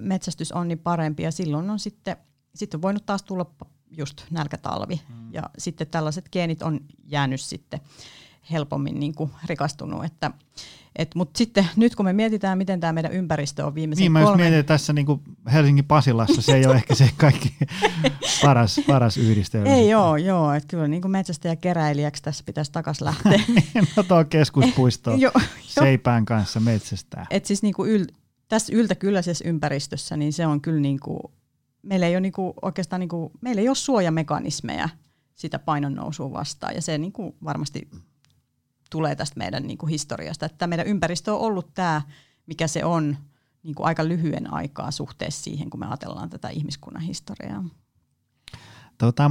metsästys 0.00 0.52
on 0.52 0.68
niin 0.68 0.78
parempi 0.78 1.22
ja 1.22 1.30
silloin 1.30 1.70
on 1.70 1.78
sitten, 1.78 2.16
sitten 2.54 2.78
on 2.78 2.82
voinut 2.82 3.06
taas 3.06 3.22
tulla 3.22 3.46
just 3.90 4.24
nälkätalvi 4.30 5.00
mm. 5.08 5.32
ja 5.32 5.42
sitten 5.58 5.86
tällaiset 5.86 6.28
geenit 6.32 6.62
on 6.62 6.80
jäänyt 7.04 7.40
sitten 7.40 7.80
helpommin 8.50 9.00
niin 9.00 9.14
kuin 9.14 9.30
rikastunut. 9.46 10.04
Että, 10.04 10.30
et, 10.96 11.14
Mutta 11.14 11.38
sitten 11.38 11.68
nyt 11.76 11.96
kun 11.96 12.04
me 12.04 12.12
mietitään, 12.12 12.58
miten 12.58 12.80
tämä 12.80 12.92
meidän 12.92 13.12
ympäristö 13.12 13.66
on 13.66 13.74
viimeisen 13.74 14.12
niin, 14.12 14.24
kolme... 14.24 14.50
Niin, 14.50 14.64
tässä 14.64 14.92
niin 14.92 15.06
kuin 15.06 15.20
Helsingin 15.52 15.84
Pasilassa, 15.84 16.42
se 16.42 16.56
ei 16.56 16.66
ole 16.66 16.74
ehkä 16.74 16.94
se 16.94 17.10
kaikki 17.16 17.54
paras, 18.42 18.80
paras 18.86 19.16
yhdistelmä. 19.16 19.68
Ei 19.68 19.90
joo, 19.90 20.16
joo, 20.16 20.52
että 20.52 20.68
kyllä 20.68 20.88
niin 20.88 21.02
kuin 21.02 21.12
metsästä 21.12 21.48
ja 21.48 21.56
keräilijäksi 21.56 22.22
tässä 22.22 22.44
pitäisi 22.46 22.72
takaisin 22.72 23.04
lähteä. 23.04 23.32
Niin, 23.74 23.88
no 23.96 24.02
tuo 24.02 24.24
keskuspuisto 24.24 25.10
seipään 25.80 26.24
kanssa 26.24 26.60
metsästää. 26.60 27.26
Et 27.30 27.44
siis 27.44 27.62
niin 27.62 27.74
kuin 27.74 27.90
yl, 27.90 28.04
tässä 28.48 28.76
yltäkylläisessä 28.76 29.48
ympäristössä, 29.48 30.16
niin 30.16 30.32
se 30.32 30.46
on 30.46 30.60
kyllä 30.60 30.80
niin 30.80 31.00
kuin, 31.00 31.20
meillä 31.82 32.06
ei 32.06 32.14
ole 32.14 32.20
niin 32.20 32.32
kuin, 32.32 32.52
oikeastaan 32.62 33.00
niin 33.00 33.08
kuin, 33.08 33.30
meillä 33.40 33.60
ei 33.60 33.68
ole 33.68 33.76
suojamekanismeja 33.76 34.88
sitä 35.34 35.58
painon 35.58 35.94
nousua 35.94 36.32
vastaan, 36.32 36.74
ja 36.74 36.82
se 36.82 36.98
niin 36.98 37.12
kuin 37.12 37.34
varmasti 37.44 37.88
tulee 38.92 39.16
tästä 39.16 39.38
meidän 39.38 39.66
niin 39.66 39.78
kuin 39.78 39.90
historiasta. 39.90 40.46
Että 40.46 40.66
meidän 40.66 40.86
ympäristö 40.86 41.34
on 41.34 41.40
ollut 41.40 41.74
tämä, 41.74 42.02
mikä 42.46 42.66
se 42.66 42.84
on 42.84 43.16
niin 43.62 43.74
kuin 43.74 43.86
aika 43.86 44.08
lyhyen 44.08 44.52
aikaa 44.52 44.90
suhteessa 44.90 45.42
siihen, 45.42 45.70
kun 45.70 45.80
me 45.80 45.86
ajatellaan 45.86 46.30
tätä 46.30 46.48
ihmiskunnan 46.48 47.02
historiaa. 47.02 47.64
Tota, 48.98 49.30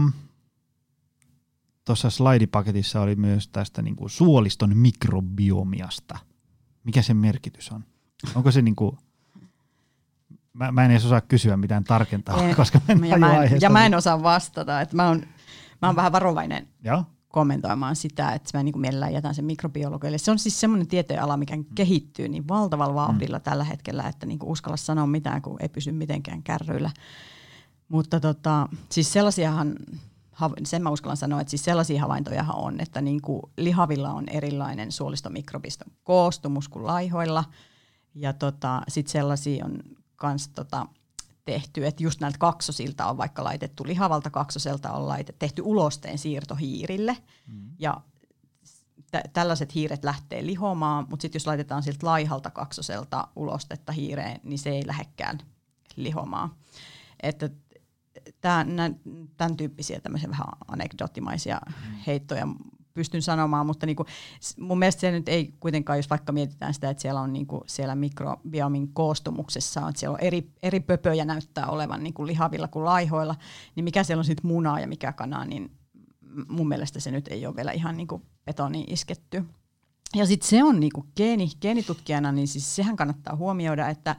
tuossa 1.86 2.09
slaidipaketissa 2.09 3.01
oli 3.01 3.16
myös 3.16 3.47
tästä 3.47 3.82
niin 3.82 3.95
kuin 3.95 4.09
suoliston 4.09 4.78
mikrobiomiasta. 4.78 6.18
Mikä 6.84 7.01
sen 7.01 7.18
merkitys 7.18 7.72
on? 7.72 7.86
Onko 8.36 8.51
se 8.51 8.62
niin 8.62 8.76
kuin, 8.76 8.97
mä, 10.53 10.72
mä 10.72 10.86
en 10.86 10.91
edes 10.91 11.05
osaa 11.05 11.22
kysyä 11.22 11.57
mitään 11.57 11.84
tarkentaa, 11.84 12.43
en, 12.43 12.55
koska 12.55 12.82
ja 13.09 13.18
mä 13.18 13.43
en, 13.43 13.62
ja 13.62 13.70
mä 13.70 13.86
en 13.86 13.95
osaa 13.95 14.24
vastata. 14.24 14.82
Että 14.82 14.95
mä 14.95 15.07
oon, 15.07 15.24
mä 15.82 15.88
oon 15.88 15.95
vähän 15.95 16.12
varovainen 16.12 16.68
Joo 16.84 17.05
kommentoimaan 17.32 17.96
sitä, 17.96 18.32
että 18.32 18.58
mä 18.58 18.64
niin 18.64 18.74
kuin 18.74 18.82
mielellään 18.82 19.14
jätän 19.14 19.36
sen 19.36 19.46
mikrobiologille. 19.46 20.18
Se 20.18 20.32
on 20.32 20.40
siis 20.40 20.60
semmoinen 20.60 20.88
tieteenala, 20.88 21.38
mikä 21.38 21.56
mm. 21.56 21.66
kehittyy 21.76 22.30
niin 22.30 22.48
valtavalla 22.48 22.96
vauhdilla 22.96 23.38
mm. 23.38 23.44
tällä 23.44 23.64
hetkellä, 23.64 24.08
että 24.08 24.26
niin 24.26 24.40
kuin 24.40 24.50
uskalla 24.50 24.78
sanoa 24.78 25.08
mitään, 25.08 25.42
kun 25.42 25.58
ei 25.60 25.70
pysy 25.70 25.92
mitenkään 25.92 26.44
kärryillä. 26.44 26.90
Mutta 27.88 28.20
tota, 28.20 28.70
siis 28.90 29.14
sellaisiahan, 29.14 29.76
sen 30.64 30.84
mä 30.84 30.90
uskallan 30.90 31.18
sanoa, 31.18 31.42
että 31.42 31.52
siis 31.52 31.64
sellaisia 31.64 32.02
havaintoja 32.02 32.46
on, 32.54 32.80
että 32.80 33.02
niin 33.02 33.22
kuin 33.22 33.42
lihavilla 33.58 34.14
on 34.14 34.24
erilainen 34.30 34.92
suolistomikrobiston 34.92 35.92
koostumus 36.04 36.70
kuin 36.70 36.86
laihoilla. 36.86 37.44
Ja 38.16 38.34
tota, 38.34 38.82
sitten 38.88 39.12
sellaisia 39.12 39.66
on 39.66 39.80
myös 40.24 40.48
tota, 40.48 40.88
tehty, 41.46 41.86
että 41.86 42.04
just 42.04 42.20
näiltä 42.20 42.38
kaksosilta 42.38 43.06
on 43.06 43.18
vaikka 43.18 43.44
laitettu, 43.44 43.84
lihavalta 43.88 44.30
kaksoselta 44.30 44.92
on 44.92 45.08
laitettu, 45.08 45.39
tehty 45.39 45.62
ulosteen 45.66 46.18
siirto 46.18 46.56
hiirille, 46.56 47.18
mm. 47.48 47.72
ja 47.80 48.02
t- 49.12 49.34
tällaiset 49.34 49.76
hiiret 49.76 50.04
lähtee 50.04 50.46
lihomaan, 50.46 51.06
mutta 51.10 51.22
sitten 51.22 51.39
jos 51.39 51.48
laitetaan 51.48 51.84
siltä 51.84 52.08
laihalta 52.08 52.50
kaksoselta 52.50 53.28
ulostetta 53.36 53.92
hiireen, 53.92 54.39
niin 54.44 54.60
se 54.60 54.70
ei 54.70 54.88
lähekkään 54.88 55.39
lihomaan. 55.96 56.56
Että 57.24 57.50
tämän 59.38 59.58
tyyppisiä 59.58 60.00
tämmöisiä 60.00 60.30
vähän 60.30 60.48
anekdoottimaisia 60.68 61.62
mm. 61.68 61.96
heittoja 62.08 62.48
pystyn 62.94 63.22
sanomaan, 63.22 63.66
mutta 63.66 63.86
niin 63.86 63.96
kuin, 63.96 64.08
mun 64.60 64.80
mielestä 64.80 65.02
se 65.02 65.12
nyt 65.12 65.30
ei 65.30 65.54
kuitenkaan, 65.60 66.00
jos 66.00 66.10
vaikka 66.10 66.32
mietitään 66.32 66.74
sitä, 66.74 66.89
että 66.89 67.02
siellä 67.02 67.22
on 67.22 67.34
niin 67.34 67.48
kuin 67.48 67.62
siellä 67.66 67.96
mikrobiomin 67.96 68.94
koostumuksessa, 68.94 69.88
että 69.89 70.00
siellä 70.00 70.14
on 70.14 70.22
eri, 70.22 70.52
eri 70.64 70.80
pöpöjä 70.80 71.26
näyttää 71.26 71.68
olevan 71.68 72.04
niin 72.04 72.14
kuin 72.14 72.28
lihavilla 72.28 72.68
kuin 72.68 72.86
laihoilla, 72.86 73.36
niin 73.76 73.84
mikä 73.84 74.04
siellä 74.04 74.22
on 74.22 74.26
sitten 74.26 74.48
munaa 74.48 74.80
ja 74.80 74.88
mikä 74.88 75.14
kanaa, 75.14 75.46
niin 75.46 75.72
mun 76.48 76.68
mielestä 76.68 77.00
se 77.00 77.12
nyt 77.12 77.28
ei 77.28 77.46
ole 77.46 77.56
vielä 77.56 77.72
ihan 77.72 77.98
niin 77.98 78.08
kuin 78.08 78.22
betoniin 78.46 78.94
isketty. 78.94 79.46
Ja 80.16 80.26
sitten 80.26 80.50
se 80.50 80.64
on 80.64 80.80
niin 80.80 80.92
kuin 80.96 81.08
geeni, 81.18 81.50
geenitutkijana, 81.62 82.32
niin 82.32 82.48
siis 82.48 82.76
sehän 82.76 82.96
kannattaa 82.96 83.36
huomioida, 83.36 83.88
että 83.88 84.16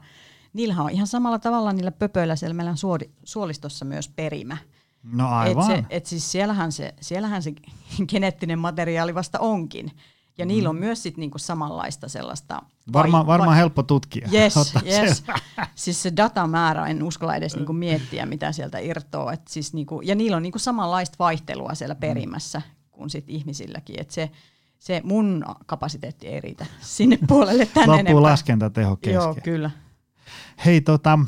niillä 0.53 0.81
on 0.81 0.89
ihan 0.89 1.07
samalla 1.07 1.39
tavalla 1.39 1.73
niillä 1.73 1.91
pöpöillä 1.91 2.35
siellä 2.35 2.53
meillä 2.53 2.71
on 2.71 3.01
suolistossa 3.23 3.85
myös 3.85 4.09
perimä. 4.09 4.57
No 5.03 5.29
aivan. 5.29 5.71
Et 5.71 5.77
se, 5.77 5.85
et 5.89 6.05
siis 6.05 6.31
siellähän, 6.31 6.71
se, 6.71 6.93
siellähän 7.01 7.43
se 7.43 7.53
geneettinen 8.09 8.59
materiaali 8.59 9.15
vasta 9.15 9.39
onkin. 9.39 9.91
Ja 10.37 10.45
mm. 10.45 10.47
niillä 10.47 10.69
on 10.69 10.75
myös 10.75 11.03
sit 11.03 11.17
niinku 11.17 11.37
samanlaista 11.37 12.09
sellaista... 12.09 12.61
Varmaan 12.93 13.27
varma 13.27 13.45
va- 13.45 13.53
helppo 13.53 13.83
tutkia. 13.83 14.29
Yes, 14.33 14.55
yes. 14.85 15.23
siis 15.75 16.03
se 16.03 16.13
datamäärä, 16.17 16.87
en 16.87 17.03
uskalla 17.03 17.35
edes 17.35 17.55
niinku 17.55 17.73
miettiä, 17.73 18.25
mitä 18.25 18.51
sieltä 18.51 18.79
irtoaa. 18.79 19.33
Et 19.33 19.47
siis 19.47 19.73
niinku, 19.73 20.01
ja 20.01 20.15
niillä 20.15 20.37
on 20.37 20.43
niinku 20.43 20.59
samanlaista 20.59 21.15
vaihtelua 21.19 21.75
siellä 21.75 21.93
mm. 21.93 21.99
perimässä 21.99 22.59
mm. 22.59 22.71
kuin 22.91 23.09
sit 23.09 23.25
ihmisilläkin. 23.27 23.99
Et 23.99 24.11
se, 24.11 24.31
se 24.79 25.01
mun 25.03 25.45
kapasiteetti 25.65 26.27
ei 26.27 26.41
riitä 26.41 26.65
sinne 26.81 27.19
puolelle 27.27 27.65
tänne 27.65 27.87
Loppuu 27.87 27.99
enempää. 27.99 28.21
laskentateho 28.21 28.95
kesken. 28.95 29.13
Joo, 29.13 29.37
kyllä. 29.43 29.71
Hei 30.65 30.81
tota, 30.81 31.19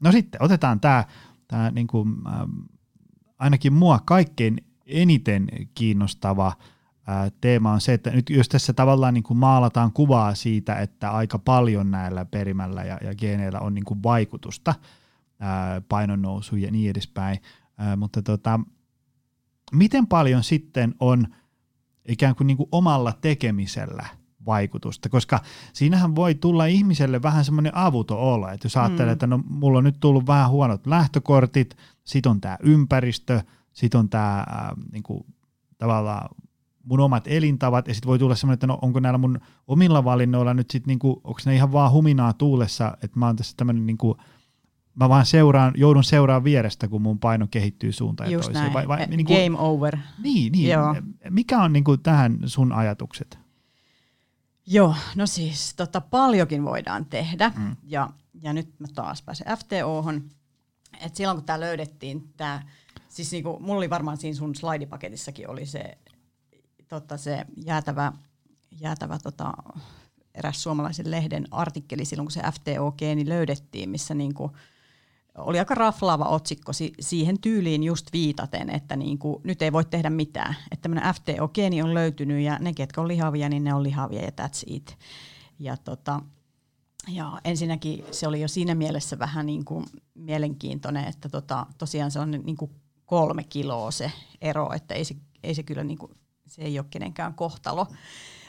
no 0.00 0.12
sitten 0.12 0.42
otetaan 0.42 0.80
tämä 0.80 1.04
tää 1.52 1.70
niinku, 1.70 2.06
äh, 2.26 2.32
ainakin 3.38 3.72
mua 3.72 4.00
kaikkein 4.04 4.56
eniten 4.86 5.48
kiinnostava 5.74 6.46
äh, 6.46 7.32
teema 7.40 7.72
on 7.72 7.80
se, 7.80 7.92
että 7.92 8.10
nyt 8.10 8.30
jos 8.30 8.48
tässä 8.48 8.72
tavallaan 8.72 9.14
niin 9.14 9.24
kuin 9.24 9.38
maalataan 9.38 9.92
kuvaa 9.92 10.34
siitä, 10.34 10.74
että 10.74 11.10
aika 11.10 11.38
paljon 11.38 11.90
näillä 11.90 12.24
perimällä 12.24 12.84
ja, 12.84 12.98
ja 13.02 13.14
geeneillä 13.14 13.60
on 13.60 13.74
niin 13.74 13.84
kuin 13.84 14.02
vaikutusta 14.02 14.74
äh, 15.42 15.82
painonnousuun 15.88 16.62
ja 16.62 16.70
niin 16.70 16.90
edespäin, 16.90 17.38
äh, 17.80 17.96
mutta 17.96 18.22
tota, 18.22 18.60
miten 19.72 20.06
paljon 20.06 20.44
sitten 20.44 20.94
on 21.00 21.26
ikään 22.08 22.36
kuin, 22.36 22.46
niin 22.46 22.56
kuin 22.56 22.68
omalla 22.72 23.12
tekemisellä 23.20 24.06
vaikutusta, 24.46 25.08
koska 25.08 25.40
siinähän 25.72 26.16
voi 26.16 26.34
tulla 26.34 26.66
ihmiselle 26.66 27.22
vähän 27.22 27.44
semmoinen 27.44 27.76
avuto 27.76 28.32
olo, 28.34 28.48
että 28.48 28.66
jos 28.66 28.76
ajattelee, 28.76 29.06
mm. 29.06 29.12
että 29.12 29.26
no 29.26 29.40
mulla 29.48 29.78
on 29.78 29.84
nyt 29.84 30.00
tullut 30.00 30.26
vähän 30.26 30.50
huonot 30.50 30.86
lähtökortit, 30.86 31.76
sit 32.04 32.26
on 32.26 32.40
tämä 32.40 32.56
ympäristö, 32.62 33.40
sit 33.72 33.94
on 33.94 34.08
tämä 34.08 34.38
äh, 34.38 34.70
niin 34.92 35.02
kuin, 35.02 35.24
tavallaan 35.78 36.28
mun 36.84 37.00
omat 37.00 37.24
elintavat, 37.26 37.88
ja 37.88 37.94
sitten 37.94 38.08
voi 38.08 38.18
tulla 38.18 38.34
semmoinen, 38.34 38.54
että 38.54 38.66
no 38.66 38.78
onko 38.82 39.00
näillä 39.00 39.18
mun 39.18 39.40
omilla 39.66 40.04
valinnoilla 40.04 40.54
nyt 40.54 40.70
sitten, 40.70 40.88
niinku, 40.88 41.20
onko 41.24 41.40
ne 41.46 41.54
ihan 41.54 41.72
vaan 41.72 41.92
huminaa 41.92 42.32
tuulessa, 42.32 42.96
että 43.02 43.18
mä 43.18 43.26
oon 43.26 43.36
tässä 43.36 43.56
tämmöinen 43.56 43.86
niinku, 43.86 44.16
mä 44.94 45.08
vaan 45.08 45.26
seuraan, 45.26 45.72
joudun 45.76 46.04
seuraamaan 46.04 46.44
vierestä, 46.44 46.88
kun 46.88 47.02
mun 47.02 47.18
paino 47.18 47.46
kehittyy 47.50 47.92
suuntaan 47.92 48.32
Just 48.32 48.48
ja 48.48 48.52
toiseen. 48.52 48.72
Vai, 48.72 48.88
vai, 48.88 49.06
niin 49.06 49.26
kuin, 49.26 49.44
Game 49.44 49.58
over. 49.58 49.98
Niin, 50.22 50.52
niin. 50.52 50.70
Joo. 50.70 50.96
Mikä 51.30 51.62
on 51.62 51.72
niin 51.72 51.84
kuin 51.84 52.00
tähän 52.00 52.38
sun 52.44 52.72
ajatukset? 52.72 53.41
Joo, 54.66 54.94
no 55.14 55.26
siis 55.26 55.74
tota, 55.74 56.00
paljonkin 56.00 56.64
voidaan 56.64 57.06
tehdä. 57.06 57.52
Mm. 57.56 57.76
Ja, 57.82 58.10
ja 58.42 58.52
nyt 58.52 58.80
mä 58.80 58.86
taas 58.94 59.22
pääsen 59.22 59.46
FTOhon. 59.58 60.22
Et 61.00 61.16
silloin 61.16 61.36
kun 61.36 61.46
tämä 61.46 61.60
löydettiin, 61.60 62.32
tää, 62.36 62.68
siis 63.08 63.32
niinku, 63.32 63.58
mulla 63.60 63.78
oli 63.78 63.90
varmaan 63.90 64.16
siinä 64.16 64.38
sun 64.38 64.54
slaidipaketissakin 64.54 65.50
oli 65.50 65.66
se, 65.66 65.98
tota, 66.88 67.16
se 67.16 67.46
jäätävä, 67.66 68.12
jäätävä 68.80 69.18
tota, 69.18 69.52
eräs 70.34 70.62
suomalaisen 70.62 71.10
lehden 71.10 71.48
artikkeli 71.50 72.04
silloin, 72.04 72.26
kun 72.26 72.32
se 72.32 72.40
FTO-geeni 72.40 73.28
löydettiin, 73.28 73.90
missä 73.90 74.14
niinku, 74.14 74.52
oli 75.38 75.58
aika 75.58 75.74
raflaava 75.74 76.24
otsikko 76.24 76.72
si- 76.72 76.92
siihen 77.00 77.40
tyyliin 77.40 77.82
just 77.82 78.12
viitaten, 78.12 78.70
että 78.70 78.96
niinku, 78.96 79.40
nyt 79.44 79.62
ei 79.62 79.72
voi 79.72 79.84
tehdä 79.84 80.10
mitään. 80.10 80.56
Että 80.70 80.82
tämmöinen 80.82 81.14
FTO-geeni 81.14 81.82
on 81.82 81.94
löytynyt 81.94 82.42
ja 82.42 82.58
ne, 82.58 82.72
ketkä 82.72 83.00
on 83.00 83.08
lihavia, 83.08 83.48
niin 83.48 83.64
ne 83.64 83.74
on 83.74 83.82
lihavia 83.82 84.22
ja 84.22 84.30
that's 84.30 84.62
it. 84.66 84.98
Ja, 85.58 85.76
tota, 85.76 86.20
ja 87.08 87.40
ensinnäkin 87.44 88.04
se 88.10 88.28
oli 88.28 88.40
jo 88.40 88.48
siinä 88.48 88.74
mielessä 88.74 89.18
vähän 89.18 89.46
niinku 89.46 89.84
mielenkiintoinen, 90.14 91.04
että 91.04 91.28
tota, 91.28 91.66
tosiaan 91.78 92.10
se 92.10 92.20
on 92.20 92.30
niinku 92.30 92.70
kolme 93.06 93.44
kiloa 93.44 93.90
se 93.90 94.12
ero, 94.40 94.72
että 94.72 94.94
ei 94.94 95.04
se, 95.04 95.16
ei 95.42 95.54
se 95.54 95.62
kyllä 95.62 95.84
niinku, 95.84 96.10
se 96.46 96.62
ei 96.62 96.78
ole 96.78 96.86
kenenkään 96.90 97.34
kohtalo. 97.34 97.86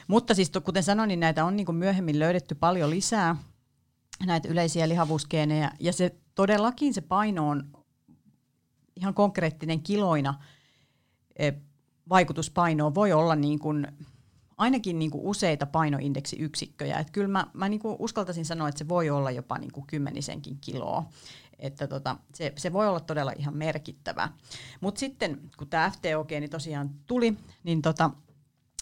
Mutta 0.08 0.34
siis 0.34 0.52
kuten 0.64 0.82
sanoin, 0.82 1.08
niin 1.08 1.20
näitä 1.20 1.44
on 1.44 1.56
niinku 1.56 1.72
myöhemmin 1.72 2.18
löydetty 2.18 2.54
paljon 2.54 2.90
lisää, 2.90 3.36
näitä 4.26 4.48
yleisiä 4.48 4.88
lihavuusgeenejä, 4.88 5.70
ja 5.80 5.92
se 5.92 6.14
todellakin 6.34 6.94
se 6.94 7.00
paino 7.00 7.48
on 7.48 7.84
ihan 8.96 9.14
konkreettinen 9.14 9.82
kiloina 9.82 10.34
e, 11.38 11.52
vaikutuspainoon 12.08 12.94
voi 12.94 13.12
olla 13.12 13.36
niin 13.36 13.58
kuin, 13.58 13.86
ainakin 14.56 14.98
niin 14.98 15.10
kuin 15.10 15.24
useita 15.24 15.66
painoindeksiyksikköjä. 15.66 16.98
Et 16.98 17.10
kyllä 17.10 17.28
mä, 17.28 17.46
mä 17.52 17.68
niin 17.68 17.80
kuin 17.80 17.96
uskaltaisin 17.98 18.44
sanoa, 18.44 18.68
että 18.68 18.78
se 18.78 18.88
voi 18.88 19.10
olla 19.10 19.30
jopa 19.30 19.58
niin 19.58 19.72
kuin 19.72 19.86
kymmenisenkin 19.86 20.58
kiloa. 20.60 21.04
Että 21.58 21.86
tota, 21.86 22.16
se, 22.34 22.52
se 22.56 22.72
voi 22.72 22.88
olla 22.88 23.00
todella 23.00 23.32
ihan 23.38 23.56
merkittävä. 23.56 24.28
Mutta 24.80 24.98
sitten 24.98 25.40
kun 25.56 25.68
tämä 25.68 25.90
FTO-geeni 25.90 26.48
tosiaan 26.48 26.90
tuli, 27.06 27.36
niin 27.64 27.82
tota, 27.82 28.10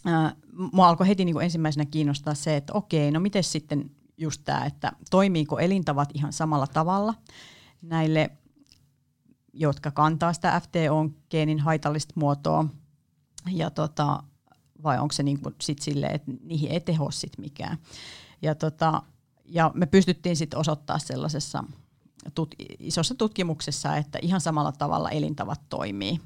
ää, 0.05 0.37
mua 0.73 0.89
alkoi 0.89 1.09
heti 1.09 1.25
niin 1.25 1.35
kuin 1.35 1.45
ensimmäisenä 1.45 1.87
kiinnostaa 1.87 2.35
se, 2.35 2.57
että 2.57 2.73
okei, 2.73 3.11
no 3.11 3.21
miten 3.21 3.45
sitten 3.45 3.91
just 4.23 4.43
tämä, 4.45 4.65
että 4.65 4.93
toimiiko 5.11 5.59
elintavat 5.59 6.09
ihan 6.15 6.33
samalla 6.33 6.67
tavalla 6.67 7.15
näille, 7.83 8.31
jotka 9.53 9.91
kantaa 9.91 10.33
sitä 10.33 10.61
FTO-geenin 10.61 11.61
haitallista 11.61 12.15
muotoa, 12.17 12.65
ja 13.51 13.71
tota, 13.71 14.23
vai 14.83 14.99
onko 14.99 15.13
se 15.13 15.23
niinku 15.23 15.53
sit 15.61 15.79
silleen, 15.79 16.15
että 16.15 16.33
niihin 16.45 16.71
ei 16.71 16.81
teho 16.81 17.11
sit 17.11 17.39
mikään. 17.39 17.79
Ja, 18.43 18.55
tota, 18.55 19.03
ja 19.45 19.71
me 19.75 19.87
pystyttiin 19.87 20.37
sitten 20.37 20.61
osoittaa 20.61 20.99
sellaisessa 20.99 21.65
tut, 22.35 22.55
isossa 22.79 23.15
tutkimuksessa, 23.15 23.97
että 23.97 24.19
ihan 24.23 24.41
samalla 24.41 24.73
tavalla 24.73 25.11
elintavat 25.11 25.61
toimii 25.69 26.21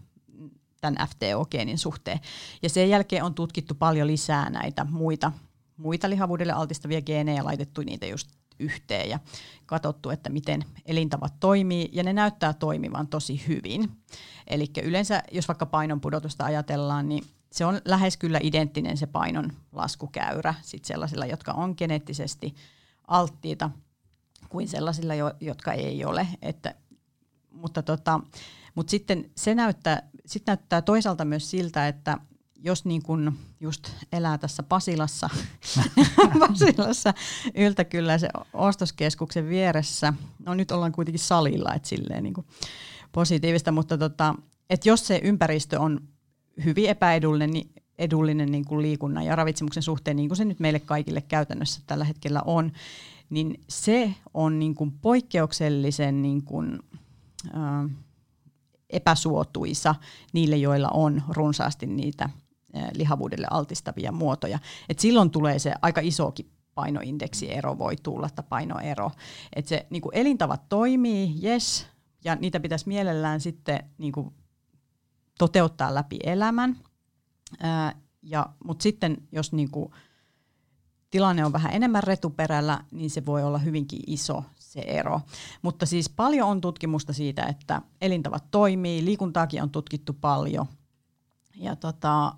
tämän 0.80 1.09
FTO-geenin 1.09 1.78
suhteen. 1.78 2.20
Ja 2.62 2.68
sen 2.68 2.90
jälkeen 2.90 3.24
on 3.24 3.34
tutkittu 3.34 3.74
paljon 3.74 4.07
lisää 4.07 4.51
näitä 4.51 4.86
muita 4.90 5.32
muita 5.76 6.10
lihavuudelle 6.10 6.52
altistavia 6.52 7.02
geenejä, 7.02 7.44
laitettu 7.44 7.80
niitä 7.80 8.06
just 8.06 8.28
yhteen 8.58 9.10
ja 9.10 9.18
katsottu, 9.66 10.10
että 10.10 10.30
miten 10.30 10.64
elintavat 10.86 11.34
toimii, 11.40 11.88
ja 11.92 12.02
ne 12.02 12.12
näyttää 12.12 12.52
toimivan 12.52 13.08
tosi 13.08 13.48
hyvin. 13.48 13.90
Eli 14.46 14.66
yleensä, 14.82 15.22
jos 15.32 15.48
vaikka 15.48 15.66
painon 15.66 16.00
pudotusta 16.00 16.44
ajatellaan, 16.44 17.08
niin 17.08 17.24
se 17.52 17.64
on 17.64 17.80
lähes 17.84 18.16
kyllä 18.16 18.40
identtinen 18.42 18.96
se 18.96 19.06
painon 19.06 19.52
laskukäyrä 19.72 20.54
sit 20.62 20.84
sellaisilla, 20.84 21.26
jotka 21.26 21.52
on 21.52 21.74
geneettisesti 21.78 22.54
alttiita, 23.08 23.70
kuin 24.48 24.68
sellaisilla, 24.68 25.14
jotka 25.40 25.72
ei 25.72 26.04
ole. 26.04 26.28
Että, 26.42 26.74
mutta 27.50 27.82
tota, 27.82 28.20
mutta 28.74 28.90
sitten 28.90 29.30
se 29.36 29.54
näyttää, 29.54 30.08
sit 30.26 30.42
näyttää 30.46 30.82
toisaalta 30.82 31.24
myös 31.24 31.50
siltä, 31.50 31.88
että 31.88 32.18
jos 32.66 32.84
niin 32.84 33.02
kun 33.02 33.32
just 33.60 33.90
elää 34.12 34.38
tässä 34.38 34.62
Pasilassa, 34.62 35.30
Pasilassa 36.48 37.14
se 38.18 38.28
ostoskeskuksen 38.52 39.48
vieressä, 39.48 40.12
no 40.46 40.54
nyt 40.54 40.70
ollaan 40.70 40.92
kuitenkin 40.92 41.18
salilla, 41.20 41.74
että 41.74 41.88
silleen 41.88 42.22
niin 42.22 42.34
positiivista, 43.12 43.72
mutta 43.72 43.98
tota, 43.98 44.34
että 44.70 44.88
jos 44.88 45.06
se 45.06 45.20
ympäristö 45.24 45.80
on 45.80 46.00
hyvin 46.64 46.88
epäedullinen, 46.88 47.50
niin 47.50 47.70
edullinen 47.98 48.52
niin 48.52 48.64
kuin 48.64 48.82
liikunnan 48.82 49.24
ja 49.24 49.36
ravitsemuksen 49.36 49.82
suhteen, 49.82 50.16
niin 50.16 50.28
kuin 50.28 50.36
se 50.36 50.44
nyt 50.44 50.60
meille 50.60 50.80
kaikille 50.80 51.20
käytännössä 51.20 51.80
tällä 51.86 52.04
hetkellä 52.04 52.42
on, 52.44 52.72
niin 53.30 53.60
se 53.68 54.14
on 54.34 54.58
niin 54.58 54.74
kuin 54.74 54.92
poikkeuksellisen 54.92 56.22
niin 56.22 56.42
kuin, 56.42 56.78
äh, 57.54 57.90
epäsuotuisa 58.90 59.94
niille, 60.32 60.56
joilla 60.56 60.88
on 60.88 61.22
runsaasti 61.28 61.86
niitä 61.86 62.30
lihavuudelle 62.94 63.46
altistavia 63.50 64.12
muotoja. 64.12 64.58
Et 64.88 64.98
silloin 64.98 65.30
tulee 65.30 65.58
se 65.58 65.74
aika 65.82 66.00
isokin 66.04 66.50
painoindeksiero 66.74 67.78
voi 67.78 67.96
tulla, 67.96 68.28
tai 68.28 68.44
painoero. 68.48 69.10
Et 69.56 69.66
se 69.66 69.86
niin 69.90 70.02
elintavat 70.12 70.68
toimii, 70.68 71.34
yes, 71.44 71.86
ja 72.24 72.34
niitä 72.34 72.60
pitäisi 72.60 72.88
mielellään 72.88 73.40
sitten 73.40 73.90
niin 73.98 74.12
toteuttaa 75.38 75.94
läpi 75.94 76.16
elämän. 76.24 76.78
Ja, 78.22 78.46
mutta 78.64 78.82
sitten 78.82 79.16
jos 79.32 79.52
niin 79.52 79.70
tilanne 81.10 81.44
on 81.44 81.52
vähän 81.52 81.72
enemmän 81.72 82.02
retuperällä, 82.02 82.84
niin 82.90 83.10
se 83.10 83.26
voi 83.26 83.44
olla 83.44 83.58
hyvinkin 83.58 84.00
iso 84.06 84.44
se 84.58 84.80
ero. 84.80 85.20
Mutta 85.62 85.86
siis 85.86 86.08
paljon 86.08 86.48
on 86.48 86.60
tutkimusta 86.60 87.12
siitä, 87.12 87.42
että 87.42 87.82
elintavat 88.00 88.50
toimii, 88.50 89.04
liikuntaakin 89.04 89.62
on 89.62 89.70
tutkittu 89.70 90.12
paljon. 90.12 90.66
Ja 91.54 91.76
tota, 91.76 92.34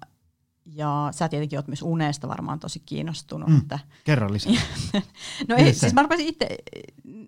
ja 0.74 1.08
sä 1.12 1.28
tietenkin 1.28 1.58
oot 1.58 1.68
myös 1.68 1.82
unesta 1.82 2.28
varmaan 2.28 2.60
tosi 2.60 2.80
kiinnostunut. 2.80 3.48
Mm, 3.48 3.58
että 3.58 3.78
kerro 4.04 4.32
lisää. 4.32 4.52
no 5.48 5.56
ei, 5.56 5.74
siis 5.74 5.94
mä 5.94 6.02
rupesin 6.02 6.26
itse, 6.26 6.48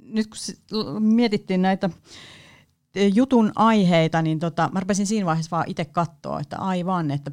nyt 0.05 0.26
kun 0.26 1.03
mietittiin 1.03 1.62
näitä 1.62 1.91
jutun 3.14 3.53
aiheita, 3.55 4.22
niin 4.22 4.38
tota, 4.38 4.70
mä 4.72 4.80
rupesin 4.80 5.07
siinä 5.07 5.26
vaiheessa 5.26 5.57
vaan 5.57 5.70
itse 5.70 5.84
katsoa, 5.84 6.41
että 6.41 6.57
aivan, 6.59 7.11
että 7.11 7.30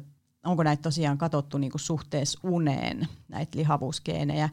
onko 0.48 0.62
näitä 0.62 0.82
tosiaan 0.82 1.18
katsottu 1.18 1.58
niin 1.58 1.70
kuin 1.70 1.80
suhteessa 1.80 2.40
uneen, 2.42 3.08
näitä 3.28 3.58
lihavuusgeenejä. 3.58 4.48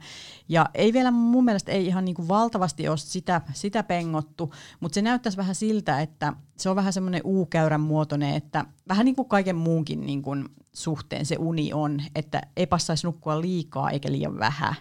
Ja 0.49 0.69
ei 0.73 0.93
vielä 0.93 1.11
mun 1.11 1.45
mielestä 1.45 1.71
ei 1.71 1.85
ihan 1.85 2.05
niin 2.05 2.15
kuin 2.15 2.27
valtavasti 2.27 2.87
ole 2.87 2.97
sitä, 2.97 3.41
sitä 3.53 3.83
pengottu, 3.83 4.53
mutta 4.79 4.95
se 4.95 5.01
näyttäisi 5.01 5.37
vähän 5.37 5.55
siltä, 5.55 6.01
että 6.01 6.33
se 6.57 6.69
on 6.69 6.75
vähän 6.75 6.93
semmoinen 6.93 7.21
U-käyrän 7.25 7.81
muotoinen, 7.81 8.35
että 8.35 8.65
vähän 8.87 9.05
niin 9.05 9.15
kuin 9.15 9.29
kaiken 9.29 9.55
muunkin 9.55 10.05
niin 10.05 10.21
kuin 10.21 10.45
suhteen 10.73 11.25
se 11.25 11.35
uni 11.39 11.73
on, 11.73 12.01
että 12.15 12.41
ei 12.57 12.67
passaisi 12.67 13.07
nukkua 13.07 13.41
liikaa 13.41 13.89
eikä 13.89 14.11
liian 14.11 14.39
vähän. 14.39 14.75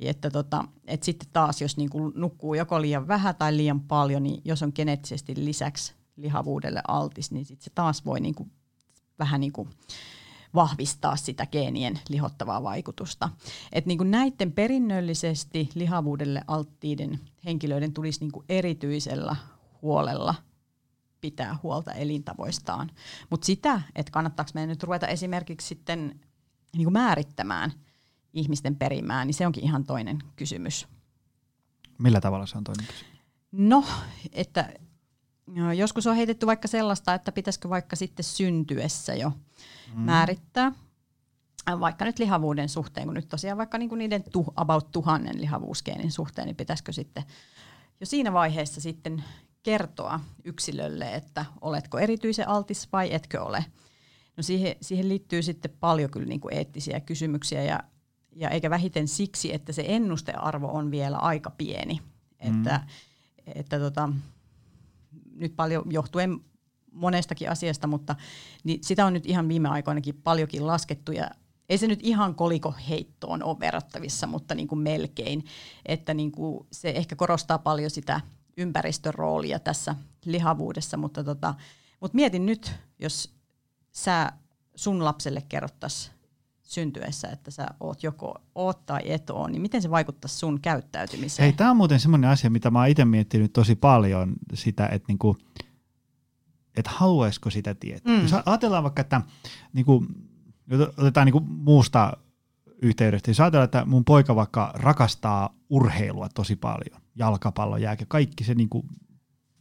Että 0.00 0.30
tota, 0.30 0.64
et 0.86 1.02
sitten 1.02 1.28
taas, 1.32 1.60
jos 1.62 1.76
niin 1.76 1.90
kuin 1.90 2.12
nukkuu 2.16 2.54
joko 2.54 2.80
liian 2.80 3.08
vähän 3.08 3.34
tai 3.34 3.56
liian 3.56 3.80
paljon, 3.80 4.22
niin 4.22 4.42
jos 4.44 4.62
on 4.62 4.72
geneettisesti 4.74 5.34
lisäksi 5.36 5.94
lihavuudelle 6.16 6.82
altis, 6.88 7.30
niin 7.30 7.46
sitten 7.46 7.64
se 7.64 7.70
taas 7.74 8.04
voi 8.04 8.20
niin 8.20 8.34
kuin 8.34 8.50
vähän 9.18 9.40
niin 9.40 9.52
kuin 9.52 9.68
vahvistaa 10.54 11.16
sitä 11.16 11.46
geenien 11.46 12.00
lihottavaa 12.08 12.62
vaikutusta. 12.62 13.28
Et 13.72 13.86
niin 13.86 13.98
kuin 13.98 14.10
näiden 14.10 14.52
perinnöllisesti 14.52 15.68
lihavuudelle 15.74 16.42
alttiiden 16.46 17.20
henkilöiden 17.44 17.92
tulisi 17.92 18.20
niin 18.20 18.32
kuin 18.32 18.44
erityisellä 18.48 19.36
huolella 19.82 20.34
pitää 21.20 21.58
huolta 21.62 21.92
elintavoistaan. 21.92 22.90
Mutta 23.30 23.44
sitä, 23.44 23.82
että 23.94 24.12
kannattaako 24.12 24.50
meidän 24.54 24.68
nyt 24.68 24.82
ruveta 24.82 25.06
esimerkiksi 25.06 25.66
sitten 25.66 26.20
niin 26.76 26.84
kuin 26.84 26.92
määrittämään 26.92 27.72
ihmisten 28.32 28.76
perimää, 28.76 29.24
niin 29.24 29.34
se 29.34 29.46
onkin 29.46 29.64
ihan 29.64 29.84
toinen 29.84 30.18
kysymys. 30.36 30.88
Millä 31.98 32.20
tavalla 32.20 32.46
se 32.46 32.58
on 32.58 32.64
toinen 32.64 32.86
kysymys? 32.86 33.14
No, 33.52 33.84
että 34.32 34.74
joskus 35.76 36.06
on 36.06 36.16
heitetty 36.16 36.46
vaikka 36.46 36.68
sellaista, 36.68 37.14
että 37.14 37.32
pitäisikö 37.32 37.68
vaikka 37.68 37.96
sitten 37.96 38.24
syntyessä 38.24 39.14
jo 39.14 39.32
mm. 39.94 40.00
määrittää, 40.00 40.72
vaikka 41.80 42.04
nyt 42.04 42.18
lihavuuden 42.18 42.68
suhteen, 42.68 43.06
kun 43.06 43.14
nyt 43.14 43.28
tosiaan 43.28 43.58
vaikka 43.58 43.78
niinku 43.78 43.94
niiden 43.94 44.24
tu, 44.32 44.46
about 44.56 44.92
tuhannen 44.92 45.40
lihavuusgeenin 45.40 46.12
suhteen, 46.12 46.46
niin 46.46 46.56
pitäisikö 46.56 46.92
sitten 46.92 47.24
jo 48.00 48.06
siinä 48.06 48.32
vaiheessa 48.32 48.80
sitten 48.80 49.24
kertoa 49.62 50.20
yksilölle, 50.44 51.14
että 51.14 51.44
oletko 51.60 51.98
erityisen 51.98 52.48
altis 52.48 52.88
vai 52.92 53.14
etkö 53.14 53.42
ole. 53.42 53.64
No 54.36 54.42
siihen, 54.42 54.76
siihen 54.80 55.08
liittyy 55.08 55.42
sitten 55.42 55.76
paljon 55.80 56.10
kyllä 56.10 56.26
niin 56.26 56.40
kuin 56.40 56.54
eettisiä 56.54 57.00
kysymyksiä 57.00 57.62
ja, 57.62 57.80
ja 58.36 58.50
eikä 58.50 58.70
vähiten 58.70 59.08
siksi, 59.08 59.54
että 59.54 59.72
se 59.72 59.84
ennustearvo 59.86 60.66
on 60.72 60.90
vielä 60.90 61.16
aika 61.16 61.50
pieni. 61.50 62.00
Mm. 62.44 62.58
Että, 62.58 62.80
että 63.54 63.78
tota, 63.78 64.08
nyt 65.34 65.56
paljon 65.56 65.84
johtuen 65.90 66.40
monestakin 66.92 67.50
asiasta, 67.50 67.86
mutta 67.86 68.16
niin 68.64 68.84
sitä 68.84 69.06
on 69.06 69.12
nyt 69.12 69.26
ihan 69.26 69.48
viime 69.48 69.68
aikoinakin 69.68 70.14
paljonkin 70.14 70.66
laskettu 70.66 71.12
ja 71.12 71.30
ei 71.68 71.78
se 71.78 71.86
nyt 71.86 72.00
ihan 72.02 72.34
kolikoheittoon 72.34 73.42
ole 73.42 73.60
verrattavissa, 73.60 74.26
mutta 74.26 74.54
niin 74.54 74.68
kuin 74.68 74.78
melkein. 74.78 75.44
Että 75.86 76.14
niin 76.14 76.32
kuin 76.32 76.66
se 76.72 76.90
ehkä 76.90 77.16
korostaa 77.16 77.58
paljon 77.58 77.90
sitä 77.90 78.20
ympäristön 78.56 79.14
roolia 79.14 79.58
tässä 79.58 79.94
lihavuudessa, 80.24 80.96
mutta, 80.96 81.24
tota, 81.24 81.54
mutta 82.00 82.14
mietin 82.14 82.46
nyt, 82.46 82.72
jos 82.98 83.34
sä 83.92 84.32
sun 84.74 85.04
lapselle 85.04 85.42
kerrottaisiin 85.48 86.14
syntyessä, 86.62 87.28
että 87.28 87.50
sä 87.50 87.66
oot 87.80 88.02
joko 88.02 88.34
oot 88.54 88.86
tai 88.86 89.00
et 89.04 89.30
oo, 89.30 89.48
niin 89.48 89.62
miten 89.62 89.82
se 89.82 89.90
vaikuttaa 89.90 90.28
sun 90.28 90.60
käyttäytymiseen? 90.60 91.44
Hei, 91.44 91.52
tämä 91.52 91.70
on 91.70 91.76
muuten 91.76 92.00
semmoinen 92.00 92.30
asia, 92.30 92.50
mitä 92.50 92.70
mä 92.70 92.78
oon 92.78 92.88
itse 92.88 93.04
miettinyt 93.04 93.52
tosi 93.52 93.74
paljon, 93.74 94.32
sitä, 94.54 94.86
että 94.86 95.08
niinku, 95.08 95.36
että 96.76 96.90
haluaisiko 96.94 97.50
sitä 97.50 97.74
tietää. 97.74 98.16
Mm. 98.16 98.22
Jos 98.22 98.32
ajatellaan 98.46 98.82
vaikka, 98.82 99.00
että 99.00 99.20
niinku, 99.72 100.06
otetaan 100.96 101.24
niinku 101.24 101.40
muusta 101.40 102.16
yhteydestä, 102.82 103.30
jos 103.30 103.40
ajatellaan, 103.40 103.64
että 103.64 103.84
mun 103.84 104.04
poika 104.04 104.36
vaikka 104.36 104.72
rakastaa 104.74 105.54
urheilua 105.70 106.28
tosi 106.28 106.56
paljon, 106.56 107.00
jalkapallo, 107.14 107.76
jääkö, 107.76 108.04
kaikki 108.08 108.44
se 108.44 108.54
niinku 108.54 108.84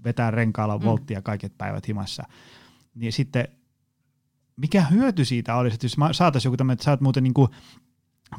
vetää 0.03 0.32
renkaalla 0.32 0.78
mm. 0.78 0.86
volttia 0.86 1.22
kaiket 1.22 1.57
päivät 1.57 1.88
himassa, 1.88 2.24
niin 2.95 3.14
sitten 3.14 3.47
mikä 4.55 4.82
hyöty 4.82 5.26
siitä 5.26 5.55
olisi, 5.55 5.74
että 5.74 5.86
jos 5.86 6.18
saataisiin 6.18 6.49
joku 6.49 6.57
tämmöinen, 6.57 6.74
että 6.74 6.84
sä 6.84 6.91
oot 6.91 7.01
muuten 7.01 7.24
niinku 7.24 7.49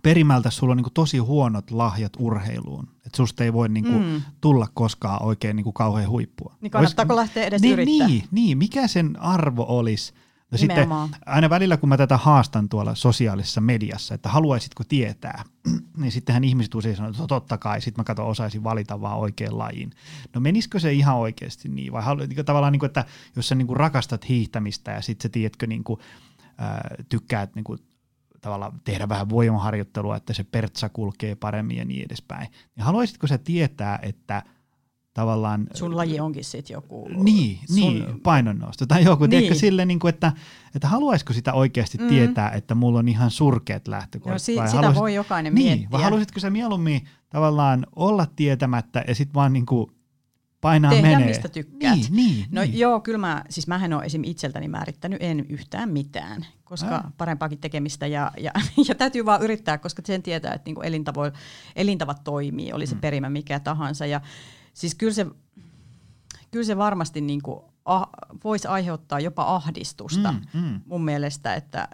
perimältä 0.03 0.51
sulla 0.51 0.70
on 0.70 0.76
niinku 0.76 0.91
tosi 0.91 1.18
huonot 1.18 1.70
lahjat 1.70 2.12
urheiluun, 2.18 2.88
että 3.07 3.16
susta 3.16 3.45
ei 3.45 3.53
voi 3.53 3.68
niinku 3.68 3.99
mm. 3.99 4.22
tulla 4.41 4.68
koskaan 4.74 5.22
oikein 5.22 5.57
niinku 5.57 5.72
kauhean 5.72 6.11
huippua. 6.11 6.55
Niin 6.61 6.70
kannattaako 6.70 7.14
Olis, 7.14 7.20
lähteä 7.20 7.45
edes 7.45 7.62
niin, 7.62 7.72
yrittää? 7.72 8.09
Niin, 8.09 8.24
niin, 8.30 8.59
mikä 8.59 8.86
sen 8.86 9.20
arvo 9.20 9.66
olisi, 9.68 10.12
No 10.51 10.59
sitten 10.59 10.88
aina 11.26 11.51
välillä, 11.51 11.76
kun 11.76 11.88
mä 11.88 11.97
tätä 11.97 12.16
haastan 12.16 12.68
tuolla 12.68 12.95
sosiaalisessa 12.95 13.61
mediassa, 13.61 14.14
että 14.14 14.28
haluaisitko 14.28 14.84
tietää, 14.84 15.45
niin 16.01 16.12
sittenhän 16.12 16.45
ihmiset 16.45 16.74
usein 16.74 16.97
sanoo, 16.97 17.11
että 17.11 17.26
totta 17.26 17.59
kai, 17.59 17.80
sitten 17.80 18.01
mä 18.01 18.05
katson, 18.05 18.26
osaisin 18.26 18.64
valita 18.64 19.01
vaan 19.01 19.18
oikean 19.18 19.59
lajin. 19.59 19.91
No 20.34 20.41
menisikö 20.41 20.80
se 20.80 20.93
ihan 20.93 21.16
oikeasti 21.16 21.68
niin? 21.68 21.93
Vai 21.93 22.03
halu, 22.03 22.26
niin 22.26 22.45
tavallaan, 22.45 22.72
niin 22.72 22.80
kuin, 22.80 22.86
että 22.86 23.05
jos 23.36 23.49
sä 23.49 23.55
niin 23.55 23.66
kuin 23.66 23.76
rakastat 23.76 24.28
hiihtämistä 24.28 24.91
ja 24.91 25.03
sitten 25.03 25.22
sä 25.22 25.28
tiedätkö, 25.32 25.66
niin 25.66 25.84
kuin, 25.84 26.01
äh, 26.62 27.07
tykkäät 27.09 27.55
niin 27.55 27.64
kuin, 27.64 27.78
tavallaan 28.41 28.80
tehdä 28.84 29.09
vähän 29.09 29.28
voimaharjoittelua, 29.28 30.16
että 30.16 30.32
se 30.32 30.45
pertsa 30.45 30.88
kulkee 30.88 31.34
paremmin 31.34 31.76
ja 31.76 31.84
niin 31.84 32.05
edespäin, 32.05 32.49
niin 32.76 32.84
haluaisitko 32.84 33.26
sä 33.26 33.38
tietää, 33.38 33.99
että– 34.03 34.43
tavallaan... 35.14 35.66
Sun 35.74 35.97
laji 35.97 36.20
onkin 36.20 36.45
sitten 36.45 36.74
joku... 36.74 37.09
Niin, 37.09 37.59
sun... 37.66 37.76
niin 37.76 38.20
painonnosto 38.22 38.86
tai 38.86 39.05
joku, 39.05 39.24
niin. 39.24 39.30
tiedätkö, 39.30 39.55
sille, 39.55 39.84
niin 39.84 39.99
kuin, 39.99 40.09
että, 40.09 40.32
että 40.74 40.88
haluaisiko 40.88 41.32
sitä 41.32 41.53
oikeasti 41.53 41.99
mm. 41.99 42.09
tietää, 42.09 42.51
että 42.51 42.74
mulla 42.74 42.99
on 42.99 43.09
ihan 43.09 43.30
surkeat 43.30 43.88
lähtökohdat. 43.88 44.32
Joo, 44.32 44.38
si- 44.38 44.53
sitä 44.53 44.76
haluaisit, 44.76 45.01
voi 45.01 45.14
jokainen 45.14 45.55
niin, 45.55 45.66
miettiä. 45.66 45.91
Vai 45.91 46.03
haluaisitko 46.03 46.41
sä 46.41 46.51
mieluummin 46.51 47.01
tavallaan 47.28 47.86
olla 47.97 48.26
tietämättä 48.36 49.05
ja 49.09 49.14
sitten 49.14 49.34
vaan 49.34 49.53
niin 49.53 49.66
kuin 49.66 49.91
painaa 50.61 50.90
Tehdä 50.90 51.08
menee. 51.08 51.28
mistä 51.28 51.48
tykkäät. 51.48 51.94
Niin, 51.94 52.14
niin, 52.14 52.46
no 52.50 52.61
niin. 52.61 52.78
joo, 52.78 53.00
kyllä 53.00 53.18
mä, 53.18 53.44
siis 53.50 53.66
mähän 53.66 53.92
olen 53.92 54.06
esim. 54.06 54.24
itseltäni 54.24 54.68
määrittänyt 54.68 55.22
en 55.22 55.46
yhtään 55.48 55.90
mitään, 55.90 56.46
koska 56.64 56.94
äh. 56.94 57.12
parempaakin 57.18 57.58
tekemistä 57.58 58.06
ja, 58.06 58.32
ja, 58.40 58.50
ja 58.88 58.94
täytyy 58.94 59.24
vaan 59.24 59.42
yrittää, 59.42 59.78
koska 59.78 60.02
sen 60.06 60.22
tietää, 60.22 60.54
että 60.54 60.68
niinku 60.68 60.82
elintavo, 60.82 61.20
elintavat 61.76 62.24
toimii, 62.24 62.72
oli 62.72 62.86
se 62.86 62.94
mm. 62.94 63.00
perimä 63.00 63.30
mikä 63.30 63.61
tahansa 63.61 64.06
ja 64.06 64.20
Siis 64.74 64.94
kyllä 64.94 65.12
se, 65.12 65.26
kyllä 66.50 66.66
se 66.66 66.76
varmasti 66.76 67.20
niin 67.20 67.42
kuin 67.42 67.61
ah, 67.84 68.08
voisi 68.44 68.68
aiheuttaa 68.68 69.20
jopa 69.20 69.54
ahdistusta 69.54 70.32
mm, 70.32 70.61
mm. 70.61 70.80
mun 70.86 71.04
mielestä, 71.04 71.54
että 71.54 71.88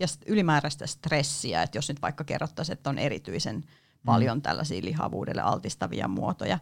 ja 0.00 0.06
ylimääräistä 0.26 0.86
stressiä, 0.86 1.62
että 1.62 1.78
jos 1.78 1.88
nyt 1.88 2.02
vaikka 2.02 2.24
kerrottaisiin, 2.24 2.72
että 2.72 2.90
on 2.90 2.98
erityisen 2.98 3.56
mm. 3.56 3.62
paljon 4.04 4.42
tällaisia 4.42 4.84
lihavuudelle 4.84 5.42
altistavia 5.42 6.08
muotoja. 6.08 6.58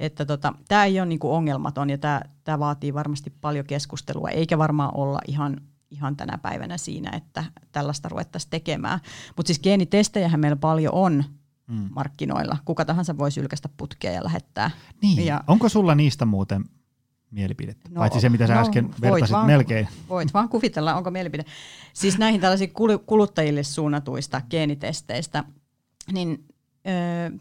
Että 0.00 0.24
tota, 0.24 0.52
tämä 0.68 0.84
ei 0.84 1.00
ole 1.00 1.06
niinku 1.06 1.34
ongelmaton 1.34 1.90
ja 1.90 1.98
tämä 2.44 2.58
vaatii 2.58 2.94
varmasti 2.94 3.32
paljon 3.40 3.66
keskustelua, 3.66 4.28
eikä 4.28 4.58
varmaan 4.58 4.90
olla 4.94 5.18
ihan, 5.28 5.60
ihan 5.90 6.16
tänä 6.16 6.38
päivänä 6.38 6.78
siinä, 6.78 7.10
että 7.16 7.44
tällaista 7.72 8.08
ruvettaisiin 8.08 8.50
tekemään. 8.50 9.00
Mutta 9.36 9.48
siis 9.48 9.60
geenitestejähän 9.60 10.40
meillä 10.40 10.56
paljon 10.56 10.94
on, 10.94 11.24
mm. 11.66 11.88
markkinoilla. 11.94 12.56
Kuka 12.64 12.84
tahansa 12.84 13.18
voi 13.18 13.30
sylkästä 13.30 13.68
putkea 13.76 14.12
ja 14.12 14.24
lähettää. 14.24 14.70
Niin. 15.02 15.26
Ja, 15.26 15.44
Onko 15.46 15.68
sulla 15.68 15.94
niistä 15.94 16.24
muuten 16.24 16.64
mielipidettä? 17.30 17.88
No, 17.88 17.98
Paitsi 17.98 18.20
se, 18.20 18.28
mitä 18.28 18.46
sä 18.46 18.54
no, 18.54 18.60
äsken 18.60 18.90
vertasit 19.00 19.32
vaan, 19.32 19.46
melkein. 19.46 19.88
Voit 20.08 20.34
vaan 20.34 20.48
kuvitella, 20.48 20.94
onko 20.94 21.10
mielipide. 21.10 21.44
Siis 21.92 22.18
näihin 22.18 22.40
tällaisiin 22.40 22.72
kuluttajille 23.06 23.62
suunnatuista 23.62 24.40
geenitesteistä, 24.50 25.44
niin 26.12 26.44
öö, 26.86 27.38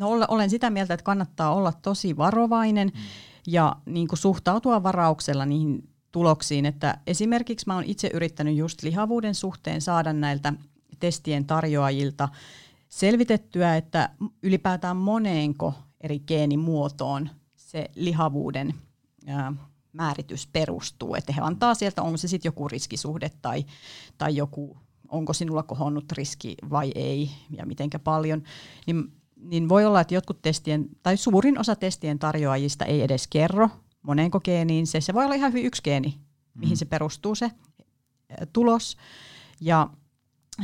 no, 0.00 0.08
olen 0.28 0.50
sitä 0.50 0.70
mieltä, 0.70 0.94
että 0.94 1.04
kannattaa 1.04 1.54
olla 1.54 1.72
tosi 1.72 2.16
varovainen 2.16 2.88
mm. 2.94 3.00
ja 3.46 3.76
niin 3.86 4.08
kuin 4.08 4.18
suhtautua 4.18 4.82
varauksella 4.82 5.46
niihin 5.46 5.88
tuloksiin. 6.12 6.66
Että 6.66 6.98
esimerkiksi 7.06 7.66
mä 7.66 7.74
oon 7.74 7.84
itse 7.84 8.10
yrittänyt 8.14 8.56
just 8.56 8.82
lihavuuden 8.82 9.34
suhteen 9.34 9.80
saada 9.80 10.12
näiltä 10.12 10.52
testien 11.00 11.44
tarjoajilta– 11.44 12.28
selvitettyä, 12.88 13.76
että 13.76 14.10
ylipäätään 14.42 14.96
moneenko 14.96 15.74
eri 16.00 16.18
geenimuotoon 16.18 17.30
se 17.56 17.90
lihavuuden 17.94 18.74
ää, 19.26 19.52
määritys 19.92 20.46
perustuu. 20.46 21.14
Että 21.14 21.32
he 21.32 21.40
antaa 21.40 21.74
sieltä, 21.74 22.02
onko 22.02 22.16
se 22.16 22.28
sitten 22.28 22.48
joku 22.48 22.68
riskisuhde 22.68 23.30
tai, 23.42 23.64
tai 24.18 24.36
joku, 24.36 24.76
onko 25.08 25.32
sinulla 25.32 25.62
kohonnut 25.62 26.12
riski 26.12 26.54
vai 26.70 26.92
ei 26.94 27.30
ja 27.50 27.66
mitenkä 27.66 27.98
paljon. 27.98 28.42
Niin, 28.86 29.12
niin 29.36 29.68
voi 29.68 29.84
olla, 29.84 30.00
että 30.00 30.14
jotkut 30.14 30.42
testien, 30.42 30.86
tai 31.02 31.16
suurin 31.16 31.58
osa 31.58 31.76
testien 31.76 32.18
tarjoajista 32.18 32.84
ei 32.84 33.02
edes 33.02 33.26
kerro 33.26 33.70
moneenko 34.02 34.40
geeniin 34.40 34.86
se. 34.86 35.00
Se 35.00 35.14
voi 35.14 35.24
olla 35.24 35.34
ihan 35.34 35.52
hyvin 35.52 35.66
yksi 35.66 35.82
geeni, 35.82 36.20
mihin 36.54 36.74
mm. 36.74 36.76
se 36.76 36.84
perustuu 36.84 37.34
se 37.34 37.50
tulos. 38.52 38.96
Ja, 39.60 39.90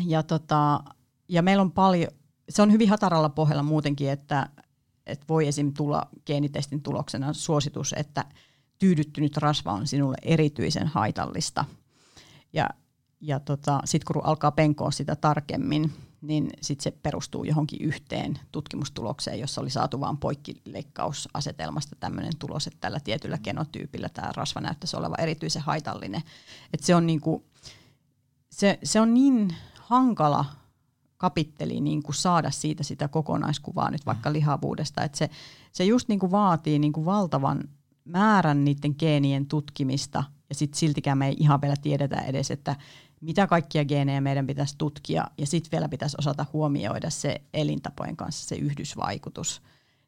ja 0.06 0.22
tota, 0.22 0.84
ja 1.28 1.42
meillä 1.42 1.60
on 1.60 1.72
paljon, 1.72 2.10
se 2.48 2.62
on 2.62 2.72
hyvin 2.72 2.88
hataralla 2.90 3.28
pohjalla 3.28 3.62
muutenkin, 3.62 4.10
että, 4.10 4.48
että 5.06 5.24
voi 5.28 5.46
esim. 5.46 5.72
tulla 5.72 6.08
geenitestin 6.26 6.82
tuloksena 6.82 7.32
suositus, 7.32 7.94
että 7.96 8.24
tyydyttynyt 8.78 9.36
rasva 9.36 9.72
on 9.72 9.86
sinulle 9.86 10.16
erityisen 10.22 10.86
haitallista. 10.86 11.64
Ja, 12.52 12.68
ja 13.20 13.40
tota, 13.40 13.80
sitten 13.84 14.14
kun 14.14 14.24
alkaa 14.24 14.50
penkoa 14.50 14.90
sitä 14.90 15.16
tarkemmin, 15.16 15.92
niin 16.22 16.50
sitten 16.60 16.82
se 16.82 16.90
perustuu 16.90 17.44
johonkin 17.44 17.80
yhteen 17.80 18.38
tutkimustulokseen, 18.52 19.40
jossa 19.40 19.60
oli 19.60 19.70
saatu 19.70 20.00
vain 20.00 20.16
poikkileikkausasetelmasta 20.16 21.96
tämmöinen 22.00 22.32
tulos, 22.38 22.66
että 22.66 22.78
tällä 22.80 23.00
tietyllä 23.00 23.38
genotyypillä 23.38 24.08
tämä 24.08 24.32
rasva 24.36 24.60
näyttäisi 24.60 24.96
olevan 24.96 25.20
erityisen 25.20 25.62
haitallinen. 25.62 26.22
Et 26.72 26.80
se, 26.80 26.94
on 26.94 27.06
niinku, 27.06 27.44
se, 28.50 28.78
se 28.84 29.00
on 29.00 29.14
niin 29.14 29.56
hankala 29.80 30.44
kapitteli 31.16 31.80
niin 31.80 32.02
kuin 32.02 32.14
saada 32.14 32.50
siitä 32.50 32.82
sitä 32.82 33.08
kokonaiskuvaa 33.08 33.90
nyt 33.90 34.06
vaikka 34.06 34.32
lihavuudesta, 34.32 35.04
että 35.04 35.18
se, 35.18 35.30
se 35.72 35.84
just 35.84 36.08
niin 36.08 36.18
kuin 36.18 36.32
vaatii 36.32 36.78
niin 36.78 36.92
kuin 36.92 37.06
valtavan 37.06 37.68
määrän 38.04 38.64
niiden 38.64 38.94
geenien 38.98 39.46
tutkimista 39.46 40.24
ja 40.48 40.54
sitten 40.54 40.78
siltikään 40.78 41.18
me 41.18 41.28
ei 41.28 41.36
ihan 41.38 41.60
vielä 41.60 41.76
tiedetä 41.76 42.20
edes, 42.20 42.50
että 42.50 42.76
mitä 43.22 43.46
kaikkia 43.46 43.84
geenejä 43.84 44.20
meidän 44.20 44.46
pitäisi 44.46 44.74
tutkia 44.78 45.24
ja 45.38 45.46
sitten 45.46 45.70
vielä 45.72 45.88
pitäisi 45.88 46.16
osata 46.18 46.46
huomioida 46.52 47.10
se 47.10 47.42
elintapojen 47.54 48.16
kanssa 48.16 48.48
se 48.48 48.54
yhdysvaikutus. 48.54 49.62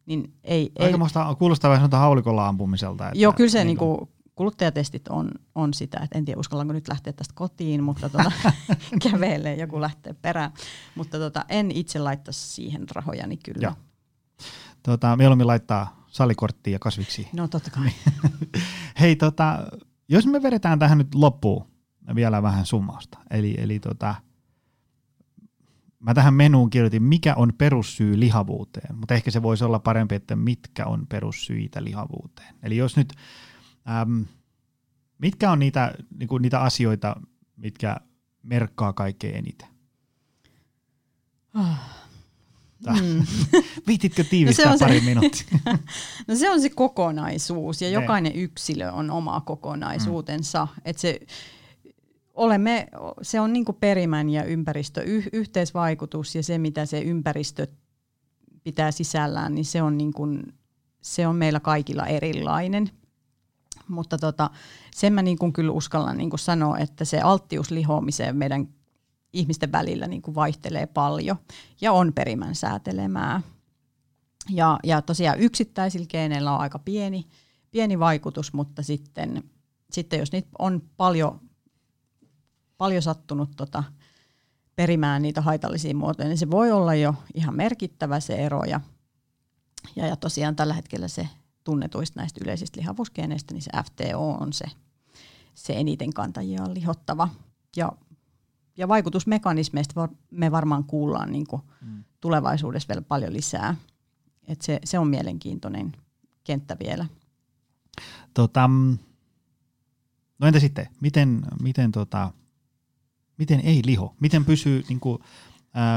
Niin 0.07 0.35
ei, 0.45 0.73
ei, 0.77 0.93
kuulostaa 1.39 1.71
vähän 1.71 1.81
sanotaan 1.81 2.01
haulikolla 2.01 2.49
ampumiselta. 2.49 3.07
Että 3.07 3.19
joo, 3.19 3.33
kyllä 3.33 3.51
se 3.51 3.65
niin 3.65 3.77
kuin, 3.77 3.89
niinku 3.91 4.13
kuluttajatestit 4.35 5.09
on, 5.09 5.31
on 5.55 5.75
sitä, 5.75 6.01
että 6.03 6.19
en 6.19 6.25
tiedä 6.25 6.41
uskallanko 6.41 6.73
nyt 6.73 6.89
lähteä 6.89 7.13
tästä 7.13 7.35
kotiin, 7.37 7.83
mutta 7.83 8.09
tuota, 8.09 8.33
kävelee 9.11 9.55
joku 9.55 9.81
lähtee 9.81 10.15
perään. 10.23 10.53
Mutta 10.95 11.19
tuota, 11.19 11.45
en 11.49 11.71
itse 11.71 11.99
laittaisi 11.99 12.49
siihen 12.49 12.87
rahojani 12.95 13.37
kyllä. 13.37 13.67
Joo. 13.67 13.75
Tota, 14.83 15.17
mieluummin 15.17 15.47
laittaa 15.47 16.05
salikorttia 16.07 16.73
ja 16.73 16.79
kasviksi. 16.79 17.29
No 17.33 17.49
totta 17.49 17.71
kai. 17.71 17.91
Hei, 19.01 19.17
tota, 19.17 19.59
jos 20.09 20.27
me 20.27 20.43
vedetään 20.43 20.79
tähän 20.79 20.99
nyt 20.99 21.15
loppuun 21.15 21.74
vielä 22.15 22.43
vähän 22.43 22.67
summausta. 22.67 23.19
Eli, 23.31 23.55
eli 23.59 23.81
tota, 23.81 24.15
mä 25.99 26.15
tähän 26.15 26.35
menuun 26.35 26.71
kirjoitin, 26.71 27.03
mikä 27.03 27.35
on 27.35 27.53
perussyy 27.59 28.21
lihavuuteen, 28.21 28.97
mutta 28.97 29.15
ehkä 29.15 29.31
se 29.31 29.43
voisi 29.43 29.65
olla 29.65 29.79
parempi, 29.79 30.15
että 30.15 30.37
mitkä 30.37 30.87
on 30.87 31.07
perussyitä 31.07 31.85
lihavuuteen. 31.85 32.55
Eli 32.63 32.77
jos 32.77 32.97
nyt, 32.97 33.13
äm, 34.01 34.25
mitkä 35.19 35.51
on 35.51 35.59
niitä, 35.59 35.95
niinku, 36.19 36.39
niitä 36.39 36.61
asioita, 36.61 37.17
mitkä 37.57 37.97
merkkaa 38.43 38.93
kaikkein 38.93 39.37
eniten? 39.37 39.69
Oh. 41.55 41.95
Mm. 43.03 43.27
Viititkö 43.87 44.25
tiivistää 44.25 44.73
no 44.73 44.79
pari 44.79 45.01
minuuttia? 45.01 45.59
no 46.29 46.35
se 46.35 46.51
on 46.51 46.61
se 46.61 46.69
kokonaisuus 46.69 47.83
ja 47.83 47.89
ne. 47.89 47.95
jokainen 47.95 48.33
yksilö 48.35 48.93
on 48.93 49.11
oma 49.11 49.41
kokonaisuutensa. 49.41 50.65
Mm. 50.65 50.83
Et 50.85 50.99
se, 50.99 51.21
olemme, 52.35 52.87
se 53.23 53.41
on 53.41 53.53
niin 53.53 53.65
perimän 53.81 54.31
ja 54.31 54.45
ympäristö, 54.45 55.03
y- 55.07 55.29
yhteisvaikutus 55.33 56.35
ja 56.35 56.43
se, 56.43 56.59
mitä 56.59 56.87
se 56.87 57.01
ympäristö 57.01 57.67
pitää 58.63 58.91
sisällään, 58.91 59.55
niin 59.55 59.65
se 59.65 59.83
on, 59.83 59.99
niin 59.99 60.13
kuin, 60.13 60.55
se 61.03 61.27
on 61.27 61.37
meillä 61.37 61.61
kaikilla 61.61 62.07
erilainen. 62.07 62.91
Mutta 63.89 64.19
tota, 64.19 64.51
sen 64.95 65.13
mä 65.13 65.23
niin 65.23 65.39
kuin 65.39 65.53
kyllä 65.53 65.73
uskallan 65.73 66.17
niin 66.17 66.31
kuin 66.31 66.41
sanoa, 66.41 66.79
että 66.79 67.05
se 67.05 67.21
alttius 67.21 67.71
lihoamiseen 67.71 68.37
meidän 68.37 68.69
ihmisten 69.33 69.73
välillä 69.73 70.07
niin 70.07 70.23
kuin 70.23 70.35
vaihtelee 70.35 70.87
paljon 70.87 71.37
ja 71.81 71.93
on 71.93 72.13
perimän 72.13 72.55
säätelemää. 72.55 73.43
Ja, 74.51 74.79
ja 74.85 75.03
tosiaan 75.03 75.41
yksittäisillä 75.41 76.07
geeneillä 76.07 76.53
on 76.53 76.61
aika 76.61 76.79
pieni, 76.79 77.27
pieni 77.71 77.99
vaikutus, 77.99 78.53
mutta 78.53 78.83
sitten, 78.83 79.43
sitten 79.91 80.19
jos 80.19 80.33
niitä 80.33 80.49
on 80.59 80.83
paljon 80.97 81.41
paljon 82.79 83.03
sattunut 83.03 83.51
tota, 83.57 83.85
perimään 84.77 85.23
niitä 85.23 85.41
haitallisia 85.41 85.95
muotoja, 85.95 86.29
niin 86.29 86.39
se 86.39 86.51
voi 86.51 86.73
olla 86.73 86.95
jo 86.95 87.15
ihan 87.35 87.57
merkittävä 87.57 88.21
se 88.21 88.35
ero. 88.35 88.65
Ja, 88.65 88.81
ja, 89.97 90.07
ja 90.07 90.17
tosiaan 90.17 90.57
tällä 90.57 90.75
hetkellä 90.75 91.09
se 91.09 91.29
tunnetuista 91.65 92.21
näistä 92.21 92.41
yleisistä 92.45 92.81
lihavuusgeeneistä, 92.81 93.55
niin 93.55 93.63
se 93.63 93.71
FTO 93.85 94.31
on 94.31 94.53
se, 94.53 94.65
se 95.55 95.73
eniten 95.73 96.13
kantajia 96.13 96.75
lihottava. 96.75 97.29
Ja, 97.77 97.93
ja 98.77 98.89
vaikutusmekanismeista 98.89 100.09
me 100.31 100.51
varmaan 100.51 100.85
kuullaan 100.85 101.33
niin 101.33 101.47
kuin 101.47 101.63
mm. 101.81 102.05
tulevaisuudessa 102.21 102.89
vielä 102.89 103.03
paljon 103.03 103.33
lisää. 103.33 103.77
Et 104.49 104.63
se, 104.63 104.81
se 104.85 104.99
on 104.99 105.09
mielenkiintoinen 105.09 105.93
kenttä 106.45 106.77
vielä. 106.81 107.07
Tota, 108.35 108.71
no 110.39 110.47
entä 110.47 110.61
sitten, 110.61 110.89
miten, 111.01 111.43
miten 111.63 111.93
tota, 111.93 112.33
miten 113.39 113.61
ei 113.61 113.83
liho? 113.85 114.15
Miten 114.21 114.45
pysyy 114.45 114.85
niin 114.89 115.01
kuin, 115.01 115.19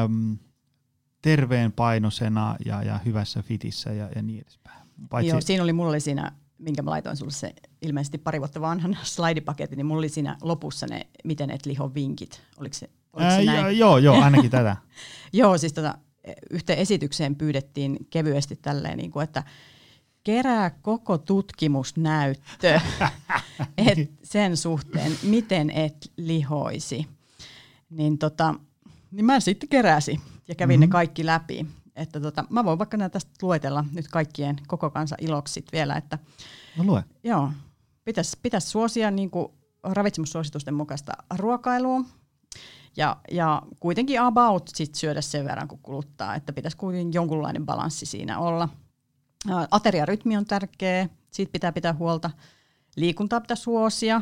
äm, 0.04 0.38
terveen 1.22 1.72
painosena 1.72 2.56
ja, 2.66 2.84
ja 2.84 3.00
hyvässä 3.06 3.42
fitissä 3.42 3.94
ja, 3.94 4.10
ja 4.16 4.22
niin 4.22 4.42
edespäin? 4.42 4.88
Paitsi... 5.10 5.30
Joo, 5.30 5.42
siinä 5.42 5.64
oli, 5.64 5.74
mulla 5.74 5.90
oli 5.90 6.00
siinä, 6.00 6.32
minkä 6.58 6.82
mä 6.82 6.92
laitoin 6.92 7.18
sulle 7.18 7.32
se 7.32 7.54
ilmeisesti 7.82 8.18
pari 8.18 8.40
vuotta 8.40 8.62
vanhan 8.62 8.98
slaidipaketti, 9.04 9.76
niin 9.76 9.86
mulla 9.86 10.00
oli 10.00 10.10
siinä 10.10 10.38
lopussa 10.42 10.88
ne, 10.88 11.08
miten 11.24 11.50
et 11.50 11.66
liho 11.66 11.94
vinkit. 11.94 12.42
Oliko 12.58 12.74
se, 12.74 12.90
oliko 13.14 13.32
se 13.32 13.38
Ää, 13.38 13.44
näin? 13.44 13.78
Joo, 13.78 13.98
joo, 13.98 14.22
ainakin 14.22 14.52
tätä. 14.52 14.78
joo, 15.34 15.58
siis 15.58 15.74
tota, 15.74 15.98
yhteen 16.50 16.80
esitykseen 16.80 17.36
pyydettiin 17.36 17.98
kevyesti 18.10 18.56
tälleen, 18.56 18.98
niin 18.98 19.12
kuin, 19.12 19.24
että 19.24 19.44
kerää 20.24 20.70
koko 20.70 21.18
tutkimusnäyttö 21.18 22.80
et 23.78 24.12
sen 24.24 24.58
suhteen, 24.58 25.12
miten 25.24 25.70
et 25.70 26.12
lihoisi 26.18 27.08
niin, 27.90 28.18
tota, 28.18 28.56
niin 29.12 29.26
mä 29.26 29.40
sitten 29.40 29.70
keräsin 29.70 30.22
ja 30.48 30.56
kävin 30.56 30.80
mm-hmm. 30.80 30.90
ne 30.90 30.92
kaikki 30.92 31.26
läpi. 31.26 31.66
Että 31.96 32.20
tota, 32.20 32.46
mä 32.50 32.66
voin 32.66 32.80
vaikka 32.80 32.98
näitä 32.98 33.14
tästä 33.14 33.32
luetella 33.42 33.86
nyt 33.94 34.08
kaikkien 34.08 34.56
koko 34.68 34.90
kansa 34.90 35.16
iloksit 35.22 35.66
vielä. 35.72 35.96
Että, 35.96 36.20
no 36.78 36.84
lue. 36.84 37.04
Joo, 37.24 37.52
pitäisi 38.06 38.38
pitäis 38.42 38.72
suosia 38.72 39.12
niin 39.12 39.32
kuin 39.32 39.48
ravitsemussuositusten 39.84 40.74
mukaista 40.74 41.12
ruokailua. 41.36 42.02
Ja, 42.98 43.18
ja 43.32 43.62
kuitenkin 43.80 44.22
about 44.22 44.70
sit 44.76 44.96
syödä 44.96 45.22
sen 45.22 45.46
verran, 45.46 45.68
kun 45.68 45.80
kuluttaa, 45.80 46.36
että 46.36 46.54
pitäisi 46.54 46.78
kuitenkin 46.78 47.14
jonkunlainen 47.14 47.66
balanssi 47.66 48.06
siinä 48.06 48.40
olla. 48.40 48.70
Ateriarytmi 49.72 50.38
on 50.38 50.46
tärkeä, 50.46 51.10
siitä 51.32 51.52
pitää 51.52 51.72
pitää 51.72 51.94
huolta. 51.94 52.32
Liikuntaa 52.96 53.42
pitää 53.42 53.56
suosia, 53.56 54.22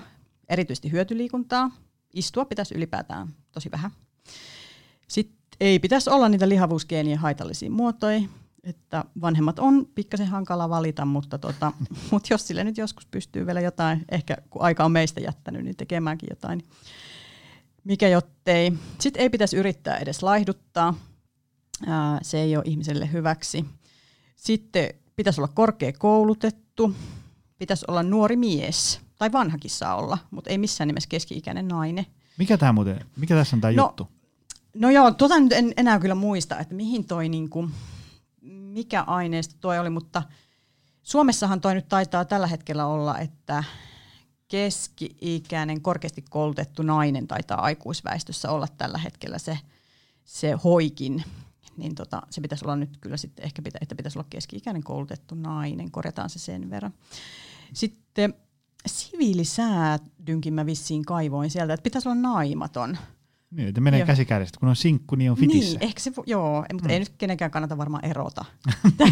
erityisesti 0.49 0.91
hyötyliikuntaa. 0.91 1.71
Istua 2.15 2.45
pitäisi 2.45 2.75
ylipäätään 2.75 3.27
tosi 3.51 3.71
vähän. 3.71 3.91
Sitten 5.07 5.37
ei 5.59 5.79
pitäisi 5.79 6.09
olla 6.09 6.29
niitä 6.29 6.49
lihavuusgeenien 6.49 7.17
haitallisia 7.17 7.71
muotoja, 7.71 8.21
että 8.63 9.05
vanhemmat 9.21 9.59
on 9.59 9.85
pikkasen 9.95 10.27
hankala 10.27 10.69
valita, 10.69 11.05
mutta, 11.05 11.37
tota, 11.37 11.71
mutta 12.11 12.27
jos 12.31 12.47
sille 12.47 12.63
nyt 12.63 12.77
joskus 12.77 13.05
pystyy 13.05 13.45
vielä 13.45 13.61
jotain, 13.61 14.05
ehkä 14.11 14.37
kun 14.49 14.61
aika 14.61 14.85
on 14.85 14.91
meistä 14.91 15.21
jättänyt, 15.21 15.63
niin 15.63 15.75
tekemäänkin 15.75 16.27
jotain, 16.31 16.57
niin 16.57 16.69
mikä 17.83 18.07
jottei. 18.07 18.73
Sitten 18.99 19.21
ei 19.21 19.29
pitäisi 19.29 19.57
yrittää 19.57 19.97
edes 19.97 20.23
laihduttaa, 20.23 20.93
Ää, 21.87 22.19
se 22.21 22.39
ei 22.41 22.55
ole 22.55 22.63
ihmiselle 22.67 23.11
hyväksi. 23.11 23.65
Sitten 24.35 24.89
pitäisi 25.15 25.41
olla 25.41 25.51
korkea 25.53 25.93
koulutettu, 25.99 26.95
pitäisi 27.57 27.85
olla 27.87 28.03
nuori 28.03 28.35
mies, 28.35 29.01
tai 29.17 29.31
vanhakin 29.31 29.71
saa 29.71 29.95
olla, 29.95 30.17
mutta 30.31 30.49
ei 30.49 30.57
missään 30.57 30.87
nimessä 30.87 31.09
keski-ikäinen 31.09 31.67
nainen. 31.67 32.05
Mikä 32.37 32.57
tämä 32.57 32.73
muuten, 32.73 33.05
mikä 33.15 33.35
tässä 33.35 33.55
on 33.55 33.61
tämä 33.61 33.73
no, 33.73 33.85
juttu? 33.85 34.07
No 34.73 34.89
joo, 34.89 35.11
tota 35.11 35.39
nyt 35.39 35.51
en 35.51 35.73
enää 35.77 35.99
kyllä 35.99 36.15
muista, 36.15 36.59
että 36.59 36.75
mihin 36.75 37.05
toi 37.05 37.29
niinku, 37.29 37.69
mikä 38.41 39.01
aineisto 39.01 39.55
toi 39.61 39.79
oli, 39.79 39.89
mutta 39.89 40.23
Suomessahan 41.03 41.61
toi 41.61 41.73
nyt 41.73 41.89
taitaa 41.89 42.25
tällä 42.25 42.47
hetkellä 42.47 42.85
olla, 42.85 43.19
että 43.19 43.63
keski-ikäinen, 44.47 45.81
korkeasti 45.81 46.23
koulutettu 46.29 46.83
nainen 46.83 47.27
taitaa 47.27 47.61
aikuisväestössä 47.61 48.51
olla 48.51 48.67
tällä 48.77 48.97
hetkellä 48.97 49.37
se, 49.37 49.59
se 50.25 50.51
hoikin. 50.51 51.23
Niin 51.77 51.95
tota, 51.95 52.21
se 52.29 52.41
pitäisi 52.41 52.65
olla 52.65 52.75
nyt 52.75 52.97
kyllä 53.01 53.17
sitten 53.17 53.45
ehkä, 53.45 53.61
pitä, 53.61 53.77
että 53.81 53.95
pitäisi 53.95 54.19
olla 54.19 54.27
keski-ikäinen 54.29 54.83
koulutettu 54.83 55.35
nainen, 55.35 55.91
korjataan 55.91 56.29
se 56.29 56.39
sen 56.39 56.69
verran. 56.69 56.93
Sitten 57.73 58.33
siviilisäädynkin 58.85 60.53
mä 60.53 60.65
vissiin 60.65 61.05
kaivoin 61.05 61.49
sieltä, 61.49 61.73
että 61.73 61.83
pitäisi 61.83 62.09
olla 62.09 62.21
naimaton. 62.21 62.97
Niin, 63.51 63.67
että 63.67 63.81
menee 63.81 64.05
käsi 64.05 64.25
kädessä, 64.25 64.59
kun 64.59 64.69
on 64.69 64.75
sinkku, 64.75 65.15
niin 65.15 65.31
on 65.31 65.37
fitissä. 65.37 65.79
Niin, 65.79 65.83
ehkä 65.83 65.99
se, 65.99 66.11
joo, 66.25 66.65
mutta 66.73 66.87
mm. 66.87 66.93
ei 66.93 66.99
nyt 66.99 67.13
kenenkään 67.17 67.51
kannata 67.51 67.77
varmaan 67.77 68.05
erota. 68.05 68.45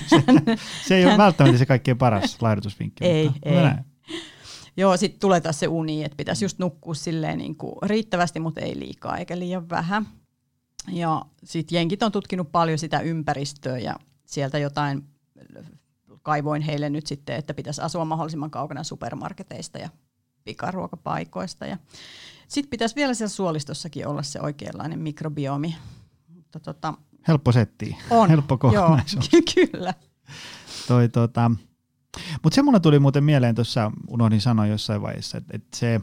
se, 0.07 0.23
se 0.87 0.95
ei 0.95 1.05
ole 1.05 1.17
välttämättä 1.17 1.57
se 1.57 1.65
kaikkein 1.65 1.97
paras 1.97 2.41
laihdutusvinkki. 2.41 3.05
Ei, 3.05 3.25
mutta, 3.25 3.49
ei. 3.49 3.55
Näin. 3.55 3.85
Joo, 4.77 4.97
sitten 4.97 5.19
tulee 5.19 5.41
taas 5.41 5.59
se 5.59 5.67
uni, 5.67 6.03
että 6.03 6.17
pitäisi 6.17 6.45
just 6.45 6.59
nukkua 6.59 6.93
silleen 6.93 7.37
niin 7.37 7.55
kuin 7.55 7.75
riittävästi, 7.83 8.39
mutta 8.39 8.61
ei 8.61 8.79
liikaa 8.79 9.17
eikä 9.17 9.39
liian 9.39 9.69
vähän. 9.69 10.07
Ja 10.91 11.25
sitten 11.43 11.75
jenkit 11.75 12.03
on 12.03 12.11
tutkinut 12.11 12.51
paljon 12.51 12.77
sitä 12.77 12.99
ympäristöä 12.99 13.77
ja 13.77 13.95
sieltä 14.25 14.57
jotain 14.57 15.03
kaivoin 16.23 16.61
heille 16.61 16.89
nyt 16.89 17.07
sitten, 17.07 17.35
että 17.35 17.53
pitäisi 17.53 17.81
asua 17.81 18.05
mahdollisimman 18.05 18.51
kaukana 18.51 18.83
supermarketeista 18.83 19.77
ja 19.77 19.89
pikaruokapaikoista. 20.43 21.65
Ja 21.65 21.77
sitten 22.47 22.69
pitäisi 22.69 22.95
vielä 22.95 23.13
siellä 23.13 23.29
suolistossakin 23.29 24.07
olla 24.07 24.23
se 24.23 24.41
oikeanlainen 24.41 24.99
mikrobiomi. 24.99 25.75
Mutta 26.27 26.59
tota, 26.59 26.93
Helppo 27.27 27.51
setti. 27.51 27.97
on. 28.09 28.29
Helppo 28.35 28.57
kokonaisuus. 28.57 29.29
Joo, 29.33 29.41
kyllä. 29.55 29.93
Toi, 30.87 31.09
tota, 31.09 31.51
mutta 32.43 32.55
se 32.55 32.61
mulle 32.61 32.79
tuli 32.79 32.99
muuten 32.99 33.23
mieleen 33.23 33.55
tuossa, 33.55 33.91
unohdin 34.07 34.41
sanoa 34.41 34.67
jossain 34.67 35.01
vaiheessa, 35.01 35.37
että, 35.37 35.57
että 35.57 35.77
se, 35.77 36.01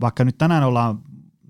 vaikka 0.00 0.24
nyt 0.24 0.38
tänään 0.38 0.64
ollaan 0.64 1.02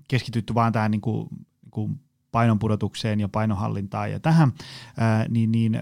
keskitytty 0.07 0.53
vaan 0.53 0.73
tähän 0.73 0.91
niin 0.91 1.01
kuin, 1.01 1.27
niin 1.61 1.71
kuin 1.71 1.99
painonpudotukseen 2.31 3.19
ja 3.19 3.29
painonhallintaan 3.29 4.11
ja 4.11 4.19
tähän, 4.19 4.53
niin, 5.29 5.51
niin 5.51 5.81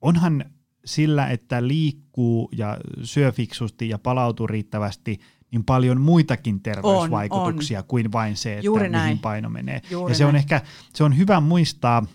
onhan 0.00 0.44
sillä, 0.84 1.26
että 1.26 1.66
liikkuu 1.66 2.48
ja 2.56 2.78
syö 3.02 3.32
fiksusti 3.32 3.88
ja 3.88 3.98
palautuu 3.98 4.46
riittävästi, 4.46 5.20
niin 5.50 5.64
paljon 5.64 6.00
muitakin 6.00 6.60
terveysvaikutuksia 6.60 7.78
on, 7.78 7.82
on. 7.82 7.88
kuin 7.88 8.12
vain 8.12 8.36
se, 8.36 8.52
että 8.52 8.66
Juuri 8.66 8.82
mihin 8.82 8.92
näin. 8.92 9.18
paino 9.18 9.50
menee. 9.50 9.82
Juuri 9.90 10.10
ja 10.10 10.16
se 10.16 10.24
on 10.24 10.32
näin. 10.32 10.42
ehkä 10.42 10.60
se 10.94 11.04
on 11.04 11.16
hyvä 11.16 11.40
muistaa, 11.40 12.06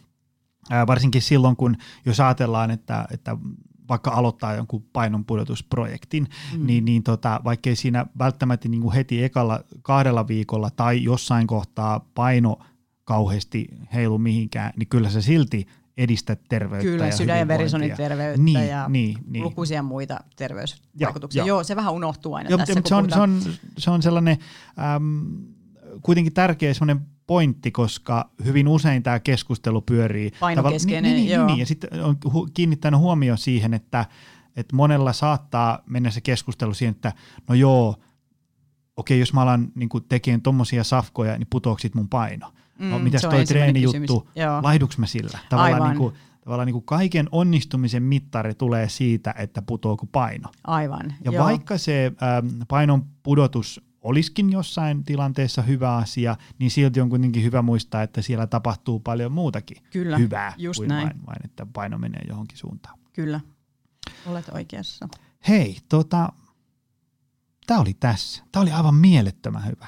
varsinkin 0.88 1.22
silloin, 1.22 1.56
kun 1.56 1.76
jos 2.06 2.20
ajatellaan, 2.20 2.72
että, 2.72 3.06
että 3.12 3.38
vaikka 3.90 4.12
aloittaa 4.12 4.54
jonkun 4.56 4.84
painonpudotusprojektin, 4.94 6.28
mm. 6.58 6.66
niin, 6.66 6.86
niin 6.86 7.04
tota, 7.04 7.42
vaikkei 7.44 7.76
siinä 7.76 8.06
välttämättä 8.20 8.70
niin 8.70 8.82
kuin 8.82 8.94
heti 8.94 9.24
ekalla 9.24 9.64
kahdella 9.82 10.28
viikolla 10.28 10.70
tai 10.70 11.04
jossain 11.04 11.48
kohtaa 11.48 12.00
paino 12.16 12.58
kauheasti 13.04 13.68
heilu 13.94 14.18
mihinkään, 14.18 14.74
niin 14.76 14.88
kyllä 14.88 15.10
se 15.10 15.22
silti 15.22 15.68
edistä 15.98 16.38
terveyttä 16.50 16.92
Kyllä, 16.92 17.06
ja 17.06 17.16
sydän- 17.18 17.40
ja 17.40 17.48
verisuoniterveyttä 17.48 18.42
niin, 18.42 18.68
ja 18.68 18.90
niin, 18.90 19.18
niin. 19.28 19.44
lukuisia 19.44 19.84
muita 19.84 20.20
terveysvaikutuksia. 20.36 21.40
Joo, 21.40 21.48
joo. 21.48 21.58
joo, 21.58 21.64
se 21.64 21.76
vähän 21.76 21.94
unohtuu 21.94 22.34
aina 22.34 22.50
joo, 22.50 22.58
tässä, 22.58 22.82
se 22.86 22.96
on, 22.96 23.10
se, 23.12 23.20
on, 23.20 23.42
se 23.78 23.92
on 23.92 24.02
sellainen 24.02 24.38
äm, 24.96 25.26
kuitenkin 26.02 26.34
tärkeä 26.34 26.74
sellainen 26.74 27.06
pointti, 27.28 27.72
koska 27.72 28.30
hyvin 28.46 28.68
usein 28.68 29.04
tämä 29.04 29.20
keskustelu 29.20 29.82
pyörii. 29.82 30.32
Painokeskeinen, 30.40 31.14
niin, 31.14 31.26
niin, 31.26 31.36
joo. 31.36 31.48
Niin, 31.48 31.60
ja 31.60 31.66
sitten 31.66 32.04
on 32.04 32.18
hu- 32.26 32.52
kiinnittänyt 32.54 33.00
huomioon 33.00 33.38
siihen, 33.38 33.74
että, 33.74 34.06
että 34.56 34.76
monella 34.76 35.14
saattaa 35.14 35.80
mennä 35.86 36.12
se 36.12 36.22
keskustelu 36.22 36.74
siihen, 36.74 36.96
että 36.96 37.14
no 37.50 37.56
joo, 37.56 37.96
okei, 38.98 39.20
jos 39.20 39.34
mä 39.34 39.42
alan 39.42 39.72
niin 39.76 39.90
tekemään 40.10 40.42
tuommoisia 40.42 40.84
safkoja, 40.84 41.38
niin 41.38 41.48
putooksit 41.50 41.96
mun 41.96 42.10
paino. 42.10 42.54
Mm, 42.80 42.90
no, 42.90 43.00
mitäs 43.00 43.22
toi 43.22 43.46
treenijuttu, 43.46 44.30
laihduks 44.62 44.98
mä 44.98 45.06
sillä? 45.06 45.40
Tavallaan, 45.50 45.74
Aivan. 45.74 45.90
niin 45.90 45.98
kuin, 45.98 46.16
tavallaan 46.44 46.66
niin 46.66 46.74
kuin 46.74 46.86
kaiken 46.86 47.30
onnistumisen 47.32 48.04
mittari 48.04 48.56
tulee 48.56 48.90
siitä, 48.90 49.34
että 49.38 49.62
putoako 49.62 50.06
paino. 50.06 50.50
Aivan, 50.64 51.14
Ja 51.24 51.32
joo. 51.32 51.46
vaikka 51.46 51.78
se 51.78 52.12
ähm, 52.24 52.62
painon 52.68 53.06
pudotus 53.24 53.82
olisikin 54.02 54.52
jossain 54.52 55.04
tilanteessa 55.04 55.62
hyvä 55.62 55.96
asia, 55.96 56.36
niin 56.60 56.72
silti 56.72 57.02
on 57.02 57.10
kuitenkin 57.10 57.44
hyvä 57.44 57.62
muistaa, 57.62 58.04
että 58.04 58.22
siellä 58.22 58.48
tapahtuu 58.48 59.00
paljon 59.00 59.32
muutakin 59.32 59.78
Kyllä, 59.92 60.18
hyvää 60.18 60.54
just 60.58 60.78
kuin 60.78 60.88
näin. 60.88 61.08
Vain, 61.08 61.26
vain, 61.26 61.46
että 61.46 61.66
paino 61.74 61.98
menee 61.98 62.22
johonkin 62.30 62.58
suuntaan. 62.58 63.00
Kyllä, 63.14 63.40
olet 64.26 64.50
oikeassa. 64.50 65.08
Hei, 65.48 65.78
tota, 65.90 66.30
tämä 67.66 67.80
oli 67.80 67.94
tässä. 67.94 68.44
Tämä 68.52 68.62
oli 68.64 68.72
aivan 68.72 68.96
mielettömän 68.96 69.66
hyvä. 69.66 69.88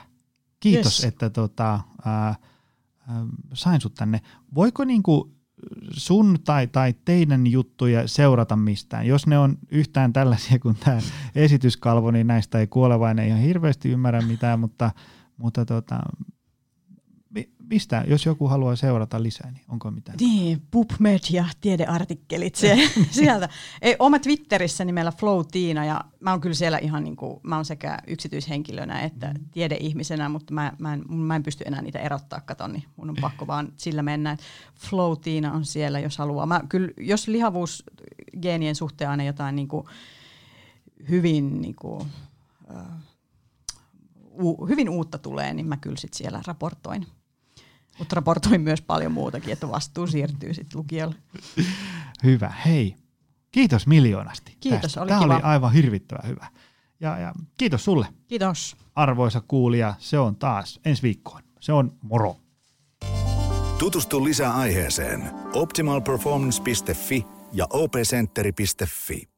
Kiitos, 0.59 0.99
yes. 0.99 1.03
että 1.03 1.29
tota, 1.29 1.79
ää, 2.05 2.35
sain 3.53 3.81
sut 3.81 3.93
tänne. 3.93 4.21
Voiko 4.55 4.83
niinku 4.83 5.37
sun 5.91 6.37
tai, 6.45 6.67
tai 6.67 6.93
teidän 7.05 7.47
juttuja 7.47 8.07
seurata 8.07 8.55
mistään? 8.55 9.07
Jos 9.07 9.27
ne 9.27 9.37
on 9.37 9.57
yhtään 9.71 10.13
tällaisia 10.13 10.59
kuin 10.59 10.75
tämä 10.75 10.99
esityskalvo, 11.35 12.11
niin 12.11 12.27
näistä 12.27 12.59
ei 12.59 12.67
kuolevainen 12.67 13.27
ihan 13.27 13.39
hirveästi 13.39 13.89
ymmärrä 13.89 14.21
mitään, 14.21 14.59
mutta, 14.59 14.91
mutta 15.37 15.65
tota, 15.65 15.99
mistä, 17.69 18.03
jos 18.07 18.25
joku 18.25 18.47
haluaa 18.47 18.75
seurata 18.75 19.23
lisää, 19.23 19.51
niin 19.51 19.63
onko 19.69 19.91
mitään? 19.91 20.17
Niin, 20.19 20.61
PubMed 20.71 21.19
ja 21.31 21.45
tiedeartikkelit 21.61 22.55
se, 22.55 22.77
sieltä. 23.11 23.49
Ei, 23.81 23.95
oma 23.99 24.19
Twitterissä 24.19 24.85
nimellä 24.85 25.11
Flow 25.11 25.45
Tiina 25.51 25.85
ja 25.85 26.01
mä 26.19 26.31
oon 26.31 26.41
kyllä 26.41 26.55
siellä 26.55 26.77
ihan 26.77 27.03
niin 27.03 27.15
kuin, 27.15 27.39
mä 27.43 27.55
oon 27.55 27.65
sekä 27.65 27.97
yksityishenkilönä 28.07 29.01
että 29.01 29.27
mm. 29.27 29.45
tiedeihmisenä, 29.51 30.29
mutta 30.29 30.53
mä, 30.53 30.73
mä, 30.79 30.93
en, 30.93 31.03
mä 31.07 31.35
en 31.35 31.43
pysty 31.43 31.63
enää 31.67 31.81
niitä 31.81 31.99
erottaa, 31.99 32.41
katon, 32.41 32.73
niin 32.73 32.83
mun 32.95 33.09
on 33.09 33.15
pakko 33.21 33.47
vaan 33.47 33.73
sillä 33.77 34.03
mennä. 34.03 34.37
Flow 34.75 35.13
Tiina 35.21 35.53
on 35.53 35.65
siellä, 35.65 35.99
jos 35.99 36.17
haluaa. 36.17 36.45
Mä, 36.45 36.61
kyllä, 36.69 36.89
jos 36.97 37.27
lihavuusgeenien 37.27 38.75
suhteen 38.75 39.09
aina 39.09 39.23
jotain 39.23 39.55
niin 39.55 39.67
kuin, 39.67 39.87
hyvin 41.09 41.61
niin 41.61 41.75
kuin, 41.75 42.01
uh, 44.37 44.69
hyvin 44.69 44.89
uutta 44.89 45.17
tulee, 45.17 45.53
niin 45.53 45.67
mä 45.67 45.77
kyllä 45.77 45.97
sit 45.97 46.13
siellä 46.13 46.41
raportoin. 46.47 47.07
Mutta 47.99 48.15
raportoin 48.15 48.61
myös 48.61 48.81
paljon 48.81 49.11
muutakin, 49.11 49.53
että 49.53 49.69
vastuu 49.69 50.07
siirtyy 50.07 50.53
sitten 50.53 50.77
lukijalle. 50.79 51.15
Hyvä. 52.23 52.53
Hei, 52.65 52.95
kiitos 53.51 53.87
miljoonasti. 53.87 54.57
Kiitos, 54.59 54.81
tästä. 54.81 55.01
oli 55.01 55.09
Tämä 55.09 55.21
kiva. 55.21 55.33
oli 55.35 55.43
aivan 55.43 55.73
hirvittävän 55.73 56.29
hyvä. 56.29 56.47
Ja, 56.99 57.17
ja 57.17 57.33
kiitos 57.57 57.85
sulle. 57.85 58.07
Kiitos. 58.27 58.77
Arvoisa 58.95 59.41
kuulija, 59.47 59.93
se 59.99 60.19
on 60.19 60.35
taas 60.35 60.79
ensi 60.85 61.01
viikkoon. 61.03 61.41
Se 61.59 61.73
on 61.73 61.91
moro. 62.01 62.37
Tutustu 63.79 64.23
lisää 64.23 64.53
aiheeseen 64.55 65.31
optimalperformance.fi 65.53 67.25
ja 67.53 67.67
opcenteri.fi. 67.69 69.36